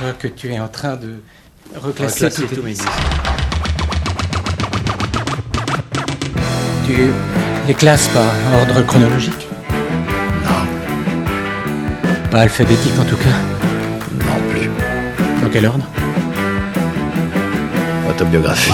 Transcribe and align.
Je 0.00 0.04
vois 0.06 0.14
que 0.14 0.28
tu 0.28 0.50
es 0.50 0.58
en 0.58 0.68
train 0.68 0.96
de 0.96 1.20
reclasser, 1.76 2.24
Reclasser 2.26 2.46
tous 2.54 2.62
mes 2.62 2.70
disques. 2.70 2.88
Tu 6.86 6.94
les 7.68 7.74
classes 7.74 8.08
par 8.08 8.24
ordre 8.60 8.80
chronologique? 8.86 9.46
Non, 10.42 12.20
Pas 12.30 12.40
alphabétique 12.40 12.98
en 12.98 13.04
tout 13.04 13.16
cas? 13.16 14.24
non 14.24 14.50
plus. 14.50 14.70
Dans 15.42 15.50
quel 15.50 15.66
ordre? 15.66 15.84
Autobiographie. 18.08 18.72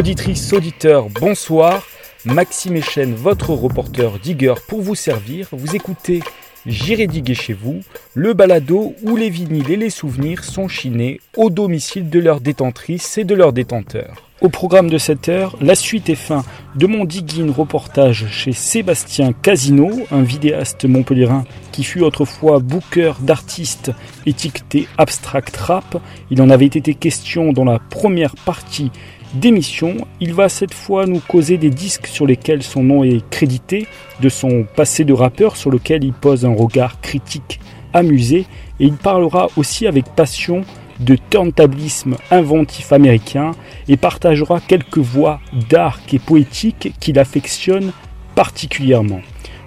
Auditrices, 0.00 0.54
auditeurs, 0.54 1.10
bonsoir. 1.10 1.86
Maxime 2.24 2.76
Echen, 2.76 3.14
votre 3.14 3.50
reporter 3.50 4.18
digger 4.18 4.54
pour 4.66 4.80
vous 4.80 4.94
servir. 4.94 5.48
Vous 5.52 5.76
écoutez 5.76 6.22
J'irai 6.64 7.06
diguer 7.06 7.34
chez 7.34 7.52
vous, 7.52 7.80
le 8.14 8.32
balado 8.32 8.94
où 9.02 9.16
les 9.16 9.28
vinyles 9.28 9.70
et 9.70 9.76
les 9.76 9.90
souvenirs 9.90 10.42
sont 10.42 10.68
chinés 10.68 11.20
au 11.36 11.50
domicile 11.50 12.08
de 12.08 12.18
leurs 12.18 12.40
détentrices 12.40 13.18
et 13.18 13.24
de 13.24 13.34
leurs 13.34 13.52
détenteurs. 13.52 14.26
Au 14.40 14.48
programme 14.48 14.88
de 14.88 14.96
cette 14.96 15.28
heure, 15.28 15.54
la 15.60 15.74
suite 15.74 16.08
et 16.08 16.14
fin 16.14 16.44
de 16.74 16.86
mon 16.86 17.04
digging 17.04 17.50
reportage 17.50 18.26
chez 18.30 18.52
Sébastien 18.52 19.34
Casino, 19.34 19.90
un 20.10 20.22
vidéaste 20.22 20.86
montpelliérain 20.86 21.44
qui 21.72 21.84
fut 21.84 22.00
autrefois 22.00 22.58
booker 22.58 23.12
d'artistes 23.20 23.92
étiquetés 24.24 24.88
abstract 24.96 25.54
rap. 25.58 26.00
Il 26.30 26.40
en 26.40 26.48
avait 26.48 26.64
été 26.64 26.94
question 26.94 27.52
dans 27.52 27.66
la 27.66 27.78
première 27.78 28.34
partie 28.34 28.90
d'émission. 29.34 29.96
Il 30.20 30.34
va 30.34 30.48
cette 30.48 30.74
fois 30.74 31.06
nous 31.06 31.20
causer 31.20 31.58
des 31.58 31.70
disques 31.70 32.06
sur 32.06 32.26
lesquels 32.26 32.62
son 32.62 32.82
nom 32.82 33.04
est 33.04 33.28
crédité, 33.30 33.86
de 34.20 34.28
son 34.28 34.66
passé 34.76 35.04
de 35.04 35.12
rappeur 35.12 35.56
sur 35.56 35.70
lequel 35.70 36.04
il 36.04 36.12
pose 36.12 36.44
un 36.44 36.54
regard 36.54 37.00
critique 37.00 37.60
amusé, 37.92 38.46
et 38.78 38.86
il 38.86 38.94
parlera 38.94 39.48
aussi 39.56 39.86
avec 39.86 40.04
passion 40.14 40.64
de 41.00 41.16
turntablisme 41.30 42.16
inventif 42.30 42.92
américain 42.92 43.52
et 43.88 43.96
partagera 43.96 44.60
quelques 44.60 44.98
voix 44.98 45.40
dark 45.68 46.12
et 46.12 46.18
poétiques 46.18 46.92
qu'il 47.00 47.18
affectionne 47.18 47.92
particulièrement. 48.34 49.20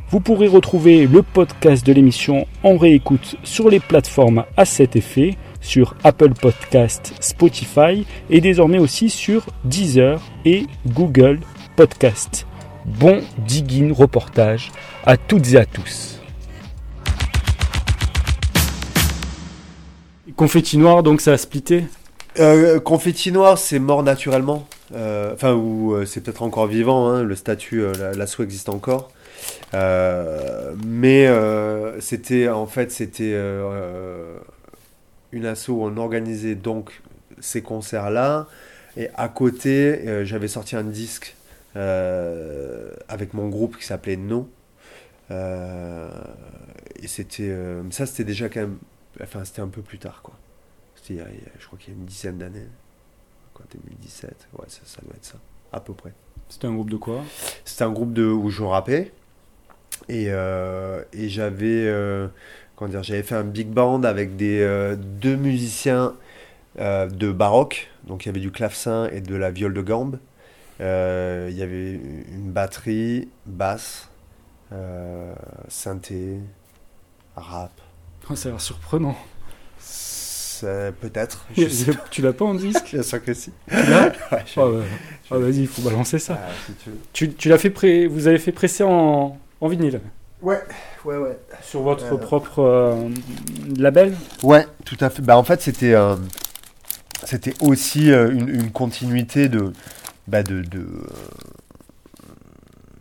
Vous 0.09 0.19
pourrez 0.19 0.47
retrouver 0.47 1.07
le 1.07 1.23
podcast 1.23 1.83
de 1.85 1.91
l'émission 1.91 2.45
en 2.61 2.77
réécoute 2.77 3.35
sur 3.43 3.69
les 3.69 3.79
plateformes 3.79 4.45
à 4.57 4.63
cet 4.63 4.95
effet, 4.95 5.35
sur 5.63 5.95
Apple 6.03 6.33
Podcast, 6.39 7.13
Spotify 7.19 8.05
et 8.29 8.41
désormais 8.41 8.77
aussi 8.77 9.09
sur 9.09 9.47
Deezer 9.63 10.21
et 10.45 10.67
Google 10.85 11.39
Podcast. 11.75 12.45
Bon 12.85 13.21
digging 13.47 13.91
reportage 13.91 14.71
à 15.05 15.17
toutes 15.17 15.53
et 15.53 15.57
à 15.57 15.65
tous. 15.65 16.19
Confetti 20.35 20.77
noir, 20.77 21.03
donc 21.03 21.21
ça 21.21 21.33
a 21.33 21.37
splitté? 21.37 21.85
Euh, 22.39 22.79
confetti 22.79 23.31
noir, 23.31 23.57
c'est 23.57 23.79
mort 23.79 24.03
naturellement. 24.03 24.67
Euh, 24.95 25.33
Enfin, 25.33 25.53
ou 25.53 25.93
euh, 25.93 26.05
c'est 26.05 26.21
peut-être 26.21 26.41
encore 26.43 26.67
vivant. 26.67 27.07
hein, 27.09 27.23
le 27.23 27.35
statut, 27.35 27.81
euh, 27.81 27.93
la- 27.99 28.11
l'assaut 28.13 28.43
existe 28.43 28.69
encore. 28.69 29.11
Euh, 29.73 30.73
mais 30.85 31.27
euh, 31.27 31.99
c'était 31.99 32.47
en 32.49 32.65
fait 32.65 32.91
c'était 32.91 33.31
euh, 33.33 34.37
une 35.33 35.45
asso 35.45 35.69
où 35.69 35.83
on 35.83 35.97
organisait 35.97 36.55
donc 36.55 37.01
ces 37.39 37.61
concerts-là. 37.61 38.47
Et 38.95 39.09
à 39.15 39.27
côté, 39.27 40.07
euh, 40.07 40.23
j'avais 40.23 40.47
sorti 40.47 40.75
un 40.75 40.83
disque 40.83 41.35
euh, 41.75 42.91
avec 43.07 43.33
mon 43.33 43.49
groupe 43.49 43.77
qui 43.77 43.85
s'appelait 43.85 44.15
No. 44.15 44.49
Euh, 45.31 46.09
et 47.01 47.07
c'était 47.07 47.55
ça, 47.89 48.05
c'était 48.05 48.23
déjà 48.23 48.49
quand 48.49 48.61
même. 48.61 48.77
Enfin, 49.21 49.43
c'était 49.45 49.61
un 49.61 49.67
peu 49.67 49.81
plus 49.81 49.97
tard, 49.97 50.21
quoi. 50.21 50.35
C'était, 50.95 51.23
je 51.59 51.65
crois 51.65 51.77
qu'il 51.77 51.93
y 51.93 51.97
a 51.97 51.99
une 51.99 52.05
dizaine 52.05 52.37
d'années. 52.37 52.67
Quoi, 53.53 53.65
2017 53.73 54.47
Ouais, 54.53 54.65
ça, 54.67 54.81
ça 54.85 55.01
doit 55.03 55.13
être 55.15 55.25
ça, 55.25 55.37
à 55.71 55.79
peu 55.79 55.93
près. 55.93 56.13
C'était 56.49 56.67
un 56.67 56.73
groupe 56.73 56.89
de 56.89 56.97
quoi? 56.97 57.23
C'était 57.65 57.83
un 57.83 57.91
groupe 57.91 58.13
de, 58.13 58.25
où 58.25 58.49
je 58.49 58.63
rappais. 58.63 59.11
Et, 60.09 60.25
et 60.27 61.29
j'avais, 61.29 61.87
comment 62.75 62.89
dire, 62.89 63.03
j'avais 63.03 63.23
fait 63.23 63.35
un 63.35 63.43
big 63.43 63.67
band 63.67 64.03
avec 64.03 64.35
des, 64.35 64.59
euh, 64.61 64.95
deux 64.95 65.35
musiciens 65.35 66.13
euh, 66.79 67.07
de 67.07 67.31
baroque. 67.31 67.89
Donc 68.07 68.25
il 68.25 68.27
y 68.27 68.29
avait 68.29 68.39
du 68.39 68.51
clavecin 68.51 69.07
et 69.11 69.21
de 69.21 69.35
la 69.35 69.51
viole 69.51 69.73
de 69.73 69.81
gambe. 69.81 70.19
Euh, 70.81 71.47
il 71.51 71.57
y 71.57 71.61
avait 71.61 71.93
une 71.93 72.51
batterie, 72.51 73.29
basse, 73.45 74.09
synthé, 75.67 76.39
rap. 77.35 77.71
Oh, 78.29 78.35
Ça 78.35 78.49
a 78.49 78.51
l'air 78.53 78.61
surprenant. 78.61 79.15
Peut-être. 81.01 81.45
je 81.57 81.67
sais 81.67 81.91
pas. 81.91 82.05
tu 82.09 82.21
l'as 82.21 82.31
pas 82.31 82.45
en 82.45 82.53
disque 82.55 82.89
Bien 82.93 83.03
sûr 83.03 83.21
que 83.21 83.33
si. 83.33 83.51
Tu 83.69 83.75
l'as 83.75 84.07
Ouais, 84.31 84.43
je- 84.45 84.59
Ah. 84.61 84.83
Ah, 85.31 85.37
Vas-y, 85.37 85.59
il 85.61 85.67
faut 85.67 85.81
balancer 85.81 86.19
ça. 86.19 86.39
Ah, 86.41 86.49
si 86.65 86.73
tu 86.75 86.89
veux. 86.89 86.97
Tu, 87.11 87.33
tu 87.33 87.49
l'as 87.49 87.57
fait 87.57 87.69
pré... 87.69 88.07
Vous 88.07 88.27
avez 88.27 88.37
fait 88.37 88.51
presser 88.53 88.83
en, 88.83 89.37
en 89.59 89.67
vinyle 89.67 89.99
Ouais, 90.41 90.61
ouais, 91.05 91.17
ouais. 91.17 91.37
sur 91.61 91.81
votre 91.81 92.13
Euh. 92.13 92.17
propre 92.17 92.59
euh, 92.59 93.09
label 93.77 94.15
Ouais, 94.43 94.65
tout 94.85 94.97
à 94.99 95.09
fait. 95.09 95.21
Bah, 95.21 95.37
en 95.37 95.43
fait, 95.43 95.61
c'était 95.61 95.93
euh, 95.93 96.15
c'était 97.25 97.53
aussi 97.61 98.11
euh, 98.11 98.31
une, 98.31 98.49
une 98.49 98.71
continuité 98.71 99.49
de, 99.49 99.73
bah, 100.27 100.43
de, 100.43 100.61
de, 100.61 100.79
euh, 100.79 101.07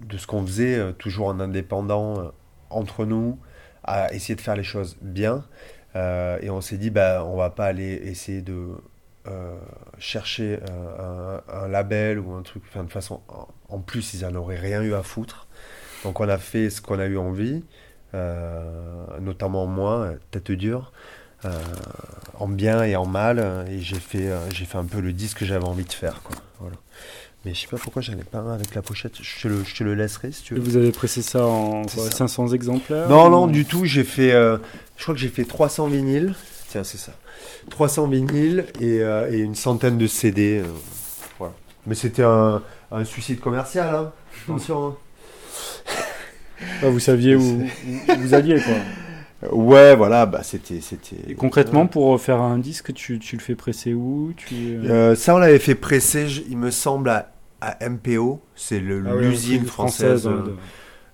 de 0.00 0.16
ce 0.18 0.26
qu'on 0.26 0.44
faisait, 0.46 0.76
euh, 0.78 0.92
toujours 0.92 1.26
en 1.28 1.40
indépendant, 1.40 2.18
euh, 2.18 2.28
entre 2.70 3.04
nous, 3.04 3.38
à 3.84 4.12
essayer 4.14 4.34
de 4.34 4.40
faire 4.40 4.56
les 4.56 4.62
choses 4.64 4.96
bien. 5.00 5.44
Euh, 5.96 6.38
et 6.40 6.50
on 6.50 6.60
s'est 6.60 6.78
dit, 6.78 6.90
bah, 6.90 7.24
on 7.26 7.36
va 7.36 7.50
pas 7.50 7.66
aller 7.66 8.00
essayer 8.04 8.40
de 8.42 8.68
euh, 9.28 9.54
chercher 9.98 10.58
euh, 10.70 11.40
un, 11.48 11.64
un 11.64 11.68
label 11.68 12.18
ou 12.18 12.32
un 12.32 12.42
truc. 12.42 12.62
Enfin, 12.68 12.80
de 12.80 12.84
toute 12.84 12.92
façon, 12.94 13.20
en, 13.68 13.78
plus, 13.80 14.14
ils 14.14 14.24
en 14.24 14.34
auraient 14.34 14.58
rien 14.58 14.82
eu 14.82 14.94
à 14.94 15.02
foutre. 15.02 15.46
Donc, 16.04 16.20
on 16.20 16.28
a 16.28 16.38
fait 16.38 16.70
ce 16.70 16.80
qu'on 16.80 16.98
a 16.98 17.06
eu 17.06 17.18
envie, 17.18 17.56
euh, 17.56 17.60
notamment 19.20 19.66
moi, 19.66 19.92
euh, 20.00 20.16
tête 20.30 20.52
dure 20.52 20.92
euh, 21.44 21.50
en 22.38 22.46
bien 22.48 22.84
et 22.84 22.94
en 22.94 23.04
mal 23.06 23.38
euh, 23.40 23.66
et 23.66 23.80
j'ai 23.80 23.98
fait 23.98 24.28
euh, 24.30 24.38
j'ai 24.52 24.64
fait 24.64 24.78
un 24.78 24.84
peu 24.84 25.00
le 25.00 25.12
disque 25.12 25.38
que 25.38 25.44
j'avais 25.44 25.64
envie 25.64 25.84
de 25.84 25.92
faire 25.92 26.22
quoi. 26.22 26.36
Voilà. 26.60 26.76
Mais 27.44 27.52
je 27.54 27.60
sais 27.62 27.66
pas 27.66 27.76
pourquoi 27.78 28.00
j'en 28.02 28.12
ai 28.12 28.22
pas 28.22 28.38
un 28.38 28.52
avec 28.54 28.74
la 28.76 28.82
pochette. 28.82 29.14
Je 29.20 29.42
te 29.42 29.48
le, 29.48 29.64
je 29.64 29.74
te 29.74 29.82
le 29.82 29.94
laisserai 29.94 30.30
si 30.30 30.44
tu 30.44 30.54
Et 30.54 30.58
veux. 30.58 30.62
vous 30.62 30.76
avez 30.76 30.92
pressé 30.92 31.20
ça 31.22 31.44
en 31.44 31.82
quoi, 31.82 32.04
ça. 32.04 32.10
500 32.12 32.48
exemplaires 32.52 33.08
non 33.08 33.26
ou- 33.26 33.30
non 33.30 33.46
du 33.48 33.64
tout. 33.64 33.84
J'ai 33.84 34.04
fait 34.04 34.32
euh, 34.32 34.58
je 34.96 35.02
crois 35.02 35.14
que 35.14 35.20
j'ai 35.20 35.28
fait 35.28 35.44
300 35.44 35.88
vinyles. 35.88 36.34
Tiens 36.68 36.84
c'est 36.84 36.98
ça. 36.98 37.12
300 37.70 38.06
vinyles 38.06 38.66
et, 38.80 39.00
euh, 39.00 39.28
et 39.32 39.38
une 39.38 39.56
centaine 39.56 39.98
de 39.98 40.06
CD 40.06 40.60
euh, 40.60 40.66
voilà. 41.40 41.54
Mais 41.88 41.96
c'était 41.96 42.22
un, 42.22 42.62
un 42.92 43.04
suicide 43.04 43.40
commercial 43.40 43.92
hein. 43.92 44.12
attention 44.44 44.86
hein. 44.88 44.94
Ah, 46.82 46.88
vous 46.88 47.00
saviez 47.00 47.36
où, 47.36 47.40
où 47.62 47.66
vous 48.18 48.34
alliez 48.34 48.60
quoi. 48.60 48.74
ouais 49.52 49.96
voilà 49.96 50.24
bah 50.26 50.42
c'était 50.44 50.80
c'était 50.80 51.34
concrètement, 51.34 51.86
pour 51.86 52.20
faire 52.20 52.40
un 52.40 52.58
disque, 52.58 52.92
tu, 52.94 53.18
tu 53.18 53.36
le 53.36 53.42
fais 53.42 53.54
presser 53.56 53.92
où 53.94 54.32
tu... 54.36 54.78
Euh, 54.88 55.14
ça, 55.16 55.34
on 55.34 55.38
l'avait 55.38 55.58
fait 55.58 55.74
presser, 55.74 56.28
je- 56.28 56.42
il 56.48 56.56
me 56.58 56.70
semble, 56.70 57.08
à, 57.08 57.32
à 57.60 57.88
MPO. 57.88 58.40
C'est 58.54 58.78
le- 58.80 59.02
Ah 59.08 59.16
oui, 59.16 59.26
l'usine 59.26 59.64
française. 59.64 60.26
euh, 60.26 60.30
euh, 60.30 60.42
de- 60.42 60.56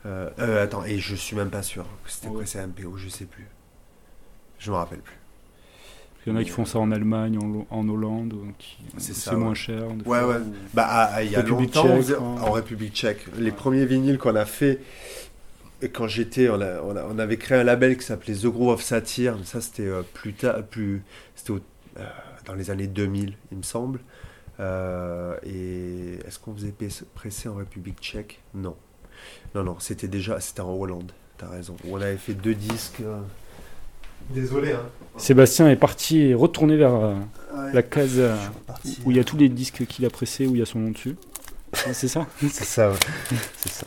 euh, 0.07 0.31
euh, 0.41 0.65
attends, 0.65 0.85
et 0.85 0.99
je 0.99 1.15
suis 1.15 1.37
même 1.37 1.51
pas 1.51 1.63
sûr 1.63 1.85
que 2.05 2.11
c'était 2.11 2.27
Ah 2.29 2.33
ouais. 2.33 2.37
pressé 2.39 2.59
à 2.59 2.67
MPO, 2.67 2.97
je 2.99 3.09
sais 3.09 3.25
plus. 3.25 3.47
Je 4.59 4.71
me 4.71 4.77
rappelle 4.77 5.01
plus. 5.01 5.15
Il 6.27 6.33
y 6.33 6.37
en 6.37 6.39
a 6.39 6.45
qui 6.45 6.51
font 6.51 6.67
ça 6.67 6.79
en 6.79 6.91
Allemagne, 6.93 7.39
en, 7.39 7.67
en 7.75 7.89
Hollande, 7.89 8.35
euh, 8.35 8.51
qui 8.59 8.77
C'est 8.99 9.33
moins 9.35 9.51
ouais. 9.51 9.55
cher. 9.55 9.83
Ouais, 10.05 10.19
fois, 10.19 10.29
ouais. 10.29 10.37
ou- 10.37 10.55
Bah, 10.75 10.85
à- 10.87 11.05
à- 11.15 11.23
il 11.23 11.31
y 11.33 11.37
a 11.37 11.39
République 11.39 11.75
longtemps, 11.75 11.89
on 11.89 11.93
tchèque, 11.95 12.03
faisait- 12.03 12.17
hein. 12.17 12.37
en 12.43 12.51
République 12.53 12.93
tchèque. 12.95 13.25
Les 13.39 13.51
premiers 13.53 13.87
vinyles 13.87 14.19
qu'on 14.19 14.37
a 14.37 14.45
fait, 14.45 14.81
quand 15.87 16.09
j'étais, 16.09 16.49
on, 16.49 17.19
avait 17.19 17.37
créé 17.37 17.59
un 17.59 17.63
label 17.65 17.97
qui 17.97 18.05
s'appelait 18.05 18.35
The 18.35 18.47
Groove 18.47 18.71
of 18.71 18.83
Satire. 18.83 19.37
mais 19.39 19.45
Ça, 19.45 19.61
c'était 19.61 19.87
euh, 19.87 20.03
plus 20.15 20.33
tard, 20.35 20.63
plus, 20.65 21.03
c'était 21.37 21.53
euh, 21.99 22.05
dans 22.47 22.55
les 22.55 22.71
années 22.71 22.89
2000, 22.89 23.35
il 23.53 23.59
me 23.59 23.63
semble. 23.63 24.01
Euh, 24.61 25.37
et 25.45 26.19
est-ce 26.27 26.39
qu'on 26.41 26.53
faisait 26.55 26.75
presser 27.15 27.49
en 27.49 27.55
République 27.55 28.01
tchèque? 28.01 28.41
Non. 28.55 28.75
Non, 29.55 29.63
non, 29.63 29.77
c'était 29.79 30.09
déjà, 30.09 30.41
c'était 30.41 30.63
en 30.63 30.73
Hollande. 30.75 31.13
T'as 31.37 31.49
raison. 31.49 31.77
On 31.89 32.01
avait 32.01 32.17
fait 32.17 32.35
deux 32.35 32.55
disques. 32.55 33.01
euh. 33.03 33.21
Désolé, 34.31 34.73
hein. 34.73 34.83
Sébastien 35.17 35.69
est 35.71 35.77
parti 35.77 36.19
et 36.21 36.35
retourné 36.35 36.77
vers 36.77 36.95
euh, 36.95 37.15
Ouais. 37.57 37.73
la 37.73 37.83
case 37.83 38.19
euh, 38.19 38.37
où 39.05 39.11
il 39.11 39.17
y 39.17 39.21
a 39.21 39.25
tous 39.25 39.37
les 39.39 39.49
disques 39.49 39.87
qu'il 39.87 40.05
a 40.05 40.11
pressés, 40.11 40.47
où 40.47 40.55
il 40.55 40.59
y 40.59 40.63
a 40.63 40.67
son 40.67 40.81
nom 40.81 40.91
dessus. 40.91 41.17
C'est 41.93 42.09
ça? 42.09 42.27
C'est 42.41 42.65
ça, 42.65 42.91
ouais. 42.91 42.97
c'est 43.57 43.71
ça. 43.71 43.87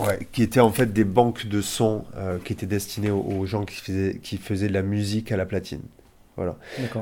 Ouais, 0.00 0.26
qui 0.32 0.42
étaient 0.42 0.60
en 0.60 0.72
fait 0.72 0.92
des 0.92 1.04
banques 1.04 1.46
de 1.46 1.60
sons 1.60 2.04
euh, 2.16 2.38
qui 2.42 2.52
étaient 2.52 2.66
destinées 2.66 3.10
aux, 3.10 3.20
aux 3.20 3.46
gens 3.46 3.64
qui 3.64 3.76
faisaient, 3.76 4.18
qui 4.22 4.38
faisaient 4.38 4.68
de 4.68 4.72
la 4.72 4.82
musique 4.82 5.30
à 5.30 5.36
la 5.36 5.44
platine. 5.44 5.82
Voilà. 6.36 6.56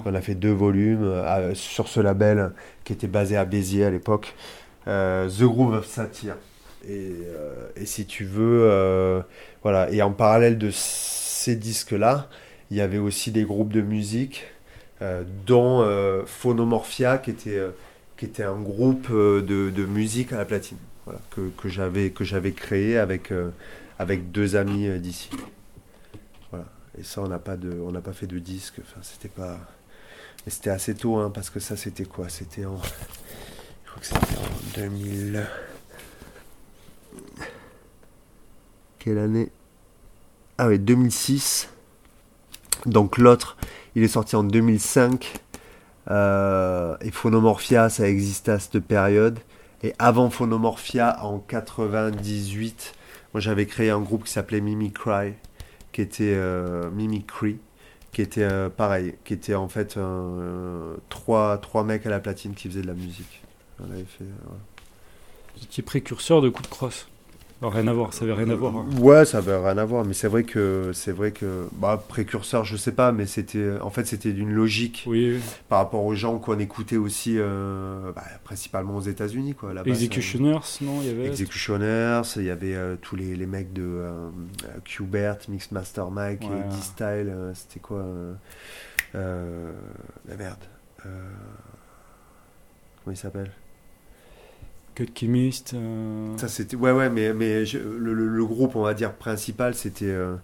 On 0.05 0.15
a 0.15 0.21
fait 0.21 0.35
deux 0.35 0.53
volumes 0.53 1.05
euh, 1.05 1.55
sur 1.55 1.87
ce 1.87 2.01
label 2.01 2.51
qui 2.83 2.93
était 2.93 3.07
basé 3.07 3.37
à 3.37 3.45
Béziers 3.45 3.85
à 3.85 3.91
l'époque, 3.91 4.35
euh, 4.89 5.29
The 5.29 5.45
Groove 5.45 5.75
of 5.75 5.87
Satire. 5.87 6.37
Et, 6.89 7.13
et 7.77 7.87
si 7.87 8.07
tu 8.07 8.25
veux, 8.25 9.23
voilà. 9.63 9.91
Et 9.91 10.01
en 10.01 10.13
parallèle 10.13 10.59
de 10.59 10.71
ces 10.73 11.57
disques-là, 11.57 12.29
il 12.71 12.77
y 12.77 12.81
avait 12.81 12.99
aussi 12.99 13.31
des 13.31 13.43
groupes 13.43 13.73
de 13.73 13.83
musique, 13.83 14.45
dont 15.47 15.85
Phonomorphia, 16.25 17.19
qui 17.19 17.31
était, 17.31 17.61
qui 18.17 18.25
était 18.27 18.45
un 18.45 18.59
groupe 18.59 19.11
de, 19.11 19.41
de 19.71 19.85
musique 19.85 20.33
à 20.33 20.39
la 20.39 20.45
platine, 20.45 20.79
que, 21.31 21.49
que 21.51 21.69
j'avais 21.69 22.11
que 22.11 22.25
j'avais 22.25 22.53
créé 22.53 22.99
avec, 22.99 23.33
euh, 23.33 23.51
avec 23.99 24.31
deux 24.31 24.57
amis 24.57 24.87
euh, 24.87 24.99
d'ici. 24.99 25.31
Voilà. 26.51 26.67
Et 26.99 27.03
ça, 27.03 27.23
on 27.23 27.29
n'a 27.29 27.39
pas 27.39 27.57
de, 27.57 27.73
on 27.81 27.93
n'a 27.93 28.01
pas 28.01 28.13
fait 28.13 28.27
de 28.27 28.39
disque. 28.39 28.81
Enfin, 28.81 29.01
c'était 29.03 29.29
pas. 29.29 29.59
Mais 30.45 30.53
c'était 30.53 30.71
assez 30.71 30.95
tôt, 30.95 31.17
hein, 31.17 31.31
parce 31.33 31.51
que 31.51 31.61
ça, 31.61 31.77
c'était 31.77 32.05
quoi? 32.05 32.29
C'était 32.29 32.65
en. 32.65 32.79
Je 32.79 33.91
crois 33.91 34.01
que 34.01 34.07
c'était 34.07 34.39
en 34.39 34.81
2000. 34.89 35.47
Quelle 38.99 39.19
année? 39.19 39.51
Ah 40.59 40.69
oui, 40.69 40.79
2006. 40.79 41.69
Donc 42.87 43.19
l'autre, 43.19 43.57
il 43.95 44.03
est 44.03 44.09
sorti 44.09 44.37
en 44.37 44.45
2005. 44.45 45.35
Euh, 46.11 46.97
et 47.01 47.11
Phonomorphia, 47.11 47.89
ça 47.89 48.09
existait 48.09 48.53
à 48.53 48.59
cette 48.59 48.81
période. 48.81 49.39
Et 49.83 49.95
avant 49.99 50.31
Phonomorphia, 50.31 51.25
en 51.25 51.39
98, 51.39 52.95
moi 53.33 53.41
j'avais 53.41 53.67
créé 53.67 53.91
un 53.91 54.01
groupe 54.01 54.25
qui 54.25 54.33
s'appelait 54.33 54.61
Mimicry, 54.61 55.35
qui 55.93 56.01
était 56.01 56.35
euh, 56.35 56.91
Mimicry, 56.91 57.59
qui 58.13 58.23
était 58.23 58.43
euh, 58.43 58.69
pareil, 58.69 59.15
qui 59.25 59.35
était 59.35 59.55
en 59.55 59.69
fait 59.69 59.97
euh, 59.97 60.97
trois, 61.09 61.59
trois 61.59 61.85
mecs 61.85 62.07
à 62.07 62.11
la 62.11 62.21
platine 62.21 62.55
qui 62.55 62.69
faisaient 62.69 62.83
de 62.83 62.87
la 62.87 62.95
musique. 62.95 63.43
On 63.81 63.91
avait 63.91 64.05
fait, 64.05 64.25
euh, 64.25 65.83
précurseur 65.83 66.41
de 66.41 66.49
coup 66.49 66.63
de 66.63 66.69
crosse. 66.69 67.09
Alors, 67.61 67.73
rien 67.75 67.89
à 67.89 67.93
voir, 67.93 68.13
ça 68.15 68.25
avait 68.25 68.35
rien 68.35 68.49
à 68.51 68.55
voir. 68.55 68.77
hein. 68.77 68.87
Ouais, 69.01 69.25
ça 69.25 69.39
avait 69.39 69.57
rien 69.57 69.77
à 69.79 69.85
voir, 69.85 70.05
mais 70.05 70.15
c'est 70.15 70.29
vrai 70.29 70.45
que 70.45 70.93
c'est 70.95 71.11
vrai 71.11 71.33
que 71.33 71.67
bah, 71.73 72.01
précurseur, 72.09 72.65
je 72.65 72.77
sais 72.77 72.93
pas, 72.93 73.11
mais 73.11 73.27
c'était 73.27 73.73
en 73.81 73.91
fait 73.91 74.07
c'était 74.07 74.33
d'une 74.33 74.53
logique 74.53 75.03
Oui, 75.09 75.33
oui. 75.35 75.41
par 75.69 75.79
rapport 75.81 76.05
aux 76.05 76.15
gens 76.15 76.39
qu'on 76.39 76.59
écoutait 76.61 76.97
aussi 76.99 77.35
euh, 77.37 78.13
bah, 78.15 78.23
principalement 78.45 78.95
aux 78.97 79.01
États-Unis 79.01 79.55
quoi. 79.55 79.73
Executioners, 79.85 80.61
non, 80.83 81.01
il 81.03 81.09
y 81.09 81.11
avait. 81.11 81.27
Executioners, 81.27 82.23
il 82.37 82.45
y 82.45 82.51
avait 82.51 82.77
euh, 82.77 82.95
tous 83.03 83.17
les, 83.17 83.35
les 83.35 83.47
mecs 83.47 83.73
de 83.73 83.83
euh, 83.83 84.29
euh, 84.65 84.69
Qbert, 84.85 85.39
Mixmaster 85.49 86.09
Mike, 86.13 86.43
Ouais. 86.43 86.61
et 86.61 86.69
D-Style, 86.77 87.33
c'était 87.55 87.81
quoi 87.81 88.05
La 89.15 90.37
merde. 90.37 90.59
Comment 91.03 91.13
il 93.11 93.17
s'appelle? 93.17 93.51
Chemist. 95.05 95.75
euh, 95.75 96.37
Ça 96.39 96.49
c'était 96.49 96.77
ouais 96.77 96.93
ouais 96.93 97.09
mais 97.11 97.33
mais 97.35 97.65
je- 97.67 97.79
le, 97.79 98.13
le- 98.15 98.29
le 98.29 98.45
groupe 98.45 98.77
on 98.77 98.83
va 98.83 98.95
dire 98.95 99.13
principal 99.13 99.75
c'était 99.75 100.07
euh, 100.07 100.37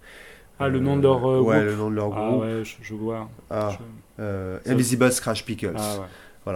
Ah, 0.59 0.69
le 0.69 0.81
nom 0.81 0.97
de 0.97 1.03
leur 1.03 1.25
euh, 1.29 1.41
ouais 1.41 1.57
groupe. 1.57 1.67
le 1.67 1.77
nom 1.77 1.91
de 1.91 1.97
leur 1.97 2.13
Ah 2.17 2.29
groupe 2.31 2.43
ouais, 2.43 2.63
je, 2.65 2.75
je 2.83 2.95
vois. 2.95 3.29
Ah, 3.51 3.71
Je- 3.73 4.23
euh, 4.23 4.59
Invisible 4.67 5.11
Scratch 5.13 5.45
Pickles. 5.45 5.73
Ah 5.77 5.97
ouais. 6.01 6.55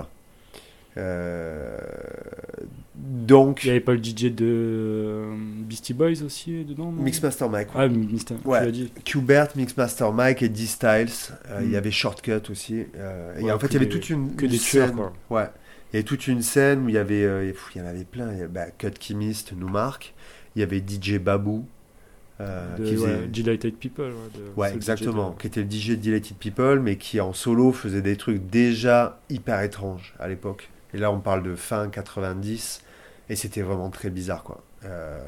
Euh, 0.96 1.78
donc, 2.96 3.62
Il 3.62 3.66
n'y 3.66 3.70
avait 3.70 3.80
pas 3.80 3.92
le 3.92 4.02
DJ 4.02 4.34
de 4.34 4.44
euh, 4.44 5.34
Beastie 5.60 5.94
Boys 5.94 6.22
aussi 6.24 6.64
dedans 6.64 6.90
Mixmaster 6.90 7.48
Mike. 7.48 7.68
Ah, 7.74 7.86
Mister, 7.86 8.34
Ouais. 8.44 8.58
tu 8.60 8.64
l'as 8.66 8.70
dit. 8.72 8.92
Qbert, 9.04 9.48
Mixmaster 9.54 10.12
Mike 10.12 10.42
et 10.42 10.48
D-Styles. 10.48 11.08
Euh, 11.50 11.60
Il 11.62 11.70
y 11.70 11.76
avait 11.76 11.90
Shortcut 11.92 12.50
aussi. 12.50 12.84
Euh, 12.96 13.38
et 13.38 13.44
Ouais, 13.44 13.52
en 13.52 13.58
fait, 13.60 13.68
il 13.68 13.74
y 13.74 13.76
avait 13.76 13.88
toute 13.88 14.10
une, 14.10 14.34
que 14.34 14.44
une 14.46 14.50
des 14.50 14.58
tueurs, 14.58 14.88
scène. 14.88 14.96
quoi. 14.96 15.12
Ouais. 15.30 15.46
Il 15.93 15.96
y 15.96 15.99
avait 15.99 16.05
toute 16.05 16.26
une 16.29 16.43
scène 16.43 16.85
où 16.85 16.88
il 16.88 16.94
y 16.94 16.99
avait, 16.99 17.25
euh, 17.25 17.50
pff, 17.50 17.70
il 17.75 17.79
y 17.79 17.85
en 17.85 17.87
avait 17.87 18.05
plein. 18.05 18.31
Il 18.32 18.38
y 18.38 18.40
avait, 18.43 18.49
bah, 18.49 18.67
Cut 18.76 18.90
Chemist 19.00 19.52
nous 19.56 19.69
marque. 19.69 20.14
Il 20.56 20.61
y 20.61 20.62
avait 20.62 20.81
DJ 20.87 21.19
Babou. 21.19 21.67
euh, 22.40 22.76
De 22.76 22.85
qui 22.85 22.94
faisait- 22.94 23.05
ouais, 23.06 23.26
Delighted 23.26 23.75
People. 23.79 24.12
Ouais, 24.56 24.70
de- 24.70 24.76
exactement. 24.76 25.31
De- 25.31 25.40
Qui 25.40 25.46
était 25.49 25.62
le 25.62 25.69
DJ 25.69 25.90
de 25.90 25.94
Delighted 25.96 26.37
People, 26.37 26.79
mais 26.79 26.96
qui 26.96 27.20
en 27.20 27.32
solo 27.32 27.73
faisait 27.73 28.00
des 28.02 28.17
trucs 28.17 28.46
déjà 28.49 29.19
hyper 29.29 29.61
étranges 29.62 30.14
à 30.20 30.29
l'époque. 30.29 30.70
Et 30.94 30.99
là, 30.99 31.11
on 31.11 31.19
parle 31.19 31.43
de 31.43 31.56
fin 31.56 31.88
90, 31.88 32.82
et 33.29 33.34
c'était 33.34 33.62
vraiment 33.62 33.91
très 33.91 34.08
bizarre, 34.11 34.44
quoi. 34.44 34.62
Euh, 34.84 35.19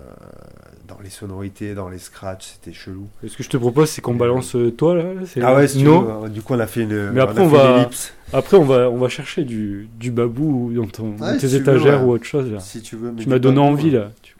dans 0.87 0.99
les 1.01 1.11
sonorités, 1.11 1.75
dans 1.75 1.89
les 1.89 1.99
scratchs, 1.99 2.53
c'était 2.55 2.73
chelou. 2.73 3.09
Et 3.23 3.29
Ce 3.29 3.37
que 3.37 3.43
je 3.43 3.49
te 3.49 3.57
propose, 3.57 3.91
c'est 3.91 4.01
qu'on 4.01 4.15
balance 4.15 4.55
euh, 4.55 4.71
toi 4.71 4.95
là. 4.95 5.05
Ah 5.43 5.55
ouais, 5.57 5.67
si 5.69 5.83
veux, 5.83 6.29
du 6.29 6.41
coup, 6.43 6.55
on 6.55 6.61
a 6.61 6.67
fait 6.69 6.83
une. 6.83 7.11
Mais 7.11 7.21
après, 7.21 7.41
on 7.41 7.49
va-. 7.49 7.89
Après, 8.33 8.57
on 8.57 8.65
va, 8.65 8.89
on 8.91 8.97
va 8.99 9.09
chercher 9.09 9.43
du, 9.45 9.89
du 9.99 10.11
babou 10.13 10.73
dans, 10.75 10.87
ton, 10.87 11.15
dans 11.17 11.27
Ouais, 11.27 11.33
tes 11.39 11.41
si 11.41 11.47
tu 11.49 11.53
veux, 11.55 11.61
étagères 11.63 12.01
ouais. 12.03 12.07
ou 12.07 12.11
autre 12.13 12.25
chose. 12.25 12.51
Là. 12.53 12.61
Si 12.61 12.81
tu 12.81 12.95
veux. 12.97 13.11
mais 13.11 13.23
Tu 13.23 13.29
m'as 13.29 13.39
donné 13.41 13.59
envie 13.59 13.91
là. 13.91 14.11
Tu- 14.23 14.37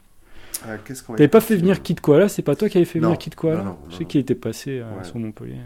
Ah, 0.65 0.77
Qu'est-ce 0.77 1.03
qu'on 1.03 1.13
va 1.13 1.17
T'avais 1.17 1.27
pas 1.27 1.41
fait 1.41 1.55
venir 1.57 1.81
Kid 1.81 1.99
Koala 1.99 2.29
C'est 2.29 2.41
pas 2.41 2.55
toi 2.55 2.69
qui 2.69 2.77
avais 2.77 2.85
fait 2.85 2.99
Non. 2.99 3.07
venir 3.09 3.17
Kid 3.19 3.35
Koala 3.35 3.57
Non, 3.57 3.63
non, 3.65 3.77
Je 3.89 3.97
sais 3.97 4.05
qu'il 4.05 4.21
était 4.21 4.35
passé 4.35 4.79
euh, 4.79 4.97
Ouais. 4.97 5.03
sur 5.03 5.17
Montpellier. 5.17 5.57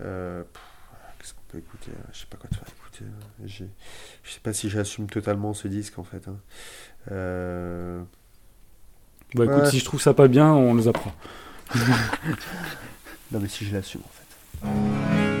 Euh, 0.00 0.42
Qu'est-ce 1.18 1.34
qu'on 1.34 1.40
peut 1.48 1.58
écouter 1.58 1.90
Je 2.12 2.18
sais 2.20 2.26
pas 2.30 2.36
quoi 2.36 2.48
te 2.50 2.54
faire 2.54 2.68
écouter. 2.68 3.04
J'ai- 3.46 3.68
Je 4.22 4.30
sais 4.30 4.40
pas 4.40 4.52
si 4.52 4.68
j'assume 4.70 5.06
totalement 5.08 5.54
ce 5.54 5.66
disque 5.68 5.98
en 5.98 6.04
fait. 6.04 6.28
hein. 6.28 6.36
Euh, 7.10 8.00
Bah 9.34 9.44
écoute, 9.44 9.56
Ouais. 9.64 9.70
si 9.70 9.78
je 9.80 9.84
trouve 9.84 10.00
ça 10.00 10.14
pas 10.14 10.28
bien, 10.28 10.52
on 10.52 10.74
les 10.74 10.88
apprend. 10.88 11.12
Non 13.32 13.40
mais 13.40 13.48
si 13.48 13.64
je 13.64 13.74
l'assume 13.74 14.02
en 14.02 14.68
fait. 14.68 15.33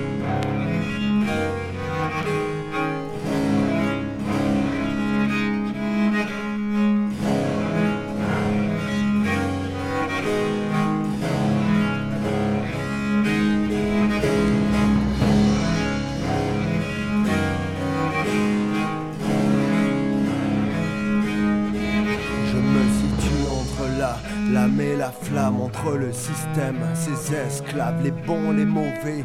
La 25.04 25.10
flamme, 25.10 25.60
entre 25.60 25.98
le 25.98 26.12
système, 26.14 26.78
ses 26.94 27.34
esclaves, 27.34 28.02
les 28.02 28.10
bons, 28.10 28.52
les 28.52 28.64
mauvais, 28.64 29.22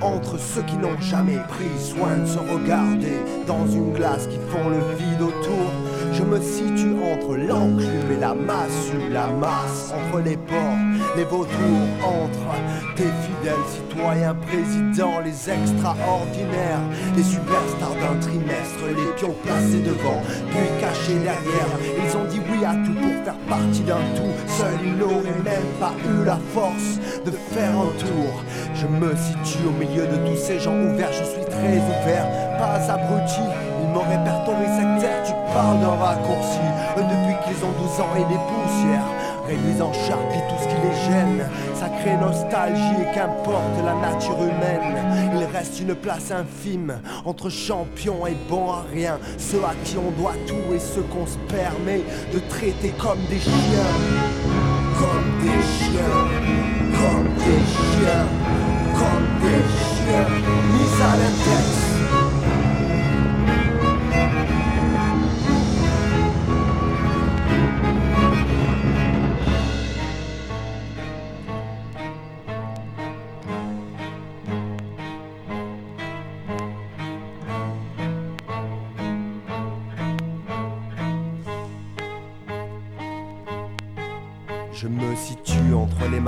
entre 0.00 0.40
ceux 0.40 0.62
qui 0.62 0.76
n'ont 0.76 1.00
jamais 1.00 1.38
pris 1.48 1.78
soin 1.78 2.16
de 2.16 2.26
se 2.26 2.38
regarder 2.38 3.18
dans 3.46 3.64
une 3.68 3.92
glace 3.92 4.26
qui 4.26 4.38
font 4.50 4.68
le 4.68 4.80
vide 4.96 5.22
autour. 5.22 5.89
Je 6.12 6.22
me 6.22 6.40
situe 6.40 6.96
entre 7.12 7.36
l'enclume 7.36 8.12
et 8.16 8.20
la 8.20 8.34
massue, 8.34 9.10
la 9.10 9.28
masse, 9.28 9.92
entre 9.94 10.22
les 10.22 10.36
porcs, 10.36 11.16
les 11.16 11.24
vautours, 11.24 11.88
entre 12.04 12.94
tes 12.96 13.04
fidèles 13.04 13.64
citoyens 13.68 14.34
présidents, 14.34 15.20
les 15.24 15.50
extraordinaires, 15.50 16.84
les 17.16 17.22
superstars 17.22 17.94
d'un 17.94 18.18
trimestre, 18.20 18.84
les 18.88 19.12
pions 19.16 19.34
placés 19.44 19.82
devant, 19.82 20.20
puis 20.50 20.68
cachés 20.80 21.18
derrière. 21.18 21.70
Ils 22.04 22.16
ont 22.16 22.24
dit 22.24 22.40
oui 22.50 22.64
à 22.64 22.74
tout 22.74 22.94
pour 22.94 23.24
faire 23.24 23.38
partie 23.48 23.82
d'un 23.82 24.04
tout. 24.16 24.34
Seul 24.46 24.74
ils 24.84 24.96
n'auraient 24.96 25.42
même 25.44 25.70
pas 25.78 25.92
eu 26.04 26.24
la 26.24 26.38
force 26.54 26.98
de 27.24 27.30
faire 27.30 27.70
un 27.70 27.92
tour. 27.98 28.42
Je 28.74 28.86
me 28.86 29.14
situe 29.16 29.66
au 29.66 29.72
milieu 29.78 30.06
de 30.06 30.16
tous 30.28 30.36
ces 30.36 30.58
gens 30.58 30.74
ouverts, 30.74 31.12
je 31.12 31.24
suis 31.24 31.44
très 31.44 31.78
ouvert, 31.78 32.26
pas 32.58 32.80
abruti. 32.92 33.40
Ils 33.82 33.88
me 33.88 33.98
répertorient 33.98 34.76
sectaire, 34.76 35.19
tu 35.50 35.54
parles 35.54 35.80
d'un 35.80 35.96
raccourci. 35.96 36.58
Depuis 36.96 37.34
qu'ils 37.44 37.64
ont 37.64 37.72
12 37.80 38.00
ans 38.00 38.14
et 38.16 38.24
des 38.32 38.40
poussières, 38.50 39.06
réduisent 39.46 39.82
en 39.82 39.92
charpie 39.92 40.40
tout 40.48 40.62
ce 40.62 40.68
qui 40.68 40.74
les 40.74 40.94
gêne. 41.10 41.48
Sacrée 41.74 42.16
nostalgie 42.16 43.02
et 43.02 43.14
qu'importe 43.14 43.76
la 43.84 43.94
nature 43.94 44.38
humaine, 44.42 45.32
il 45.34 45.44
reste 45.44 45.80
une 45.80 45.94
place 45.94 46.30
infime 46.30 47.00
entre 47.24 47.48
champions 47.48 48.26
et 48.26 48.36
bons 48.48 48.70
à 48.70 48.84
rien. 48.92 49.18
Ceux 49.38 49.64
à 49.64 49.74
qui 49.84 49.96
on 49.96 50.10
doit 50.20 50.36
tout 50.46 50.74
et 50.74 50.78
ceux 50.78 51.02
qu'on 51.02 51.26
se 51.26 51.38
permet 51.52 52.02
de 52.32 52.38
traiter 52.48 52.92
comme 52.98 53.20
des 53.28 53.40
chiens. 53.40 53.94
Comme 54.98 55.30
des 55.40 55.62
chiens, 55.62 56.26
comme 56.92 57.28
des 57.36 57.62
chiens, 57.72 58.26
comme 58.92 59.26
des 59.40 59.62
chiens, 59.78 60.26
mis 60.72 61.02
à 61.02 61.16
l'index. 61.16 61.79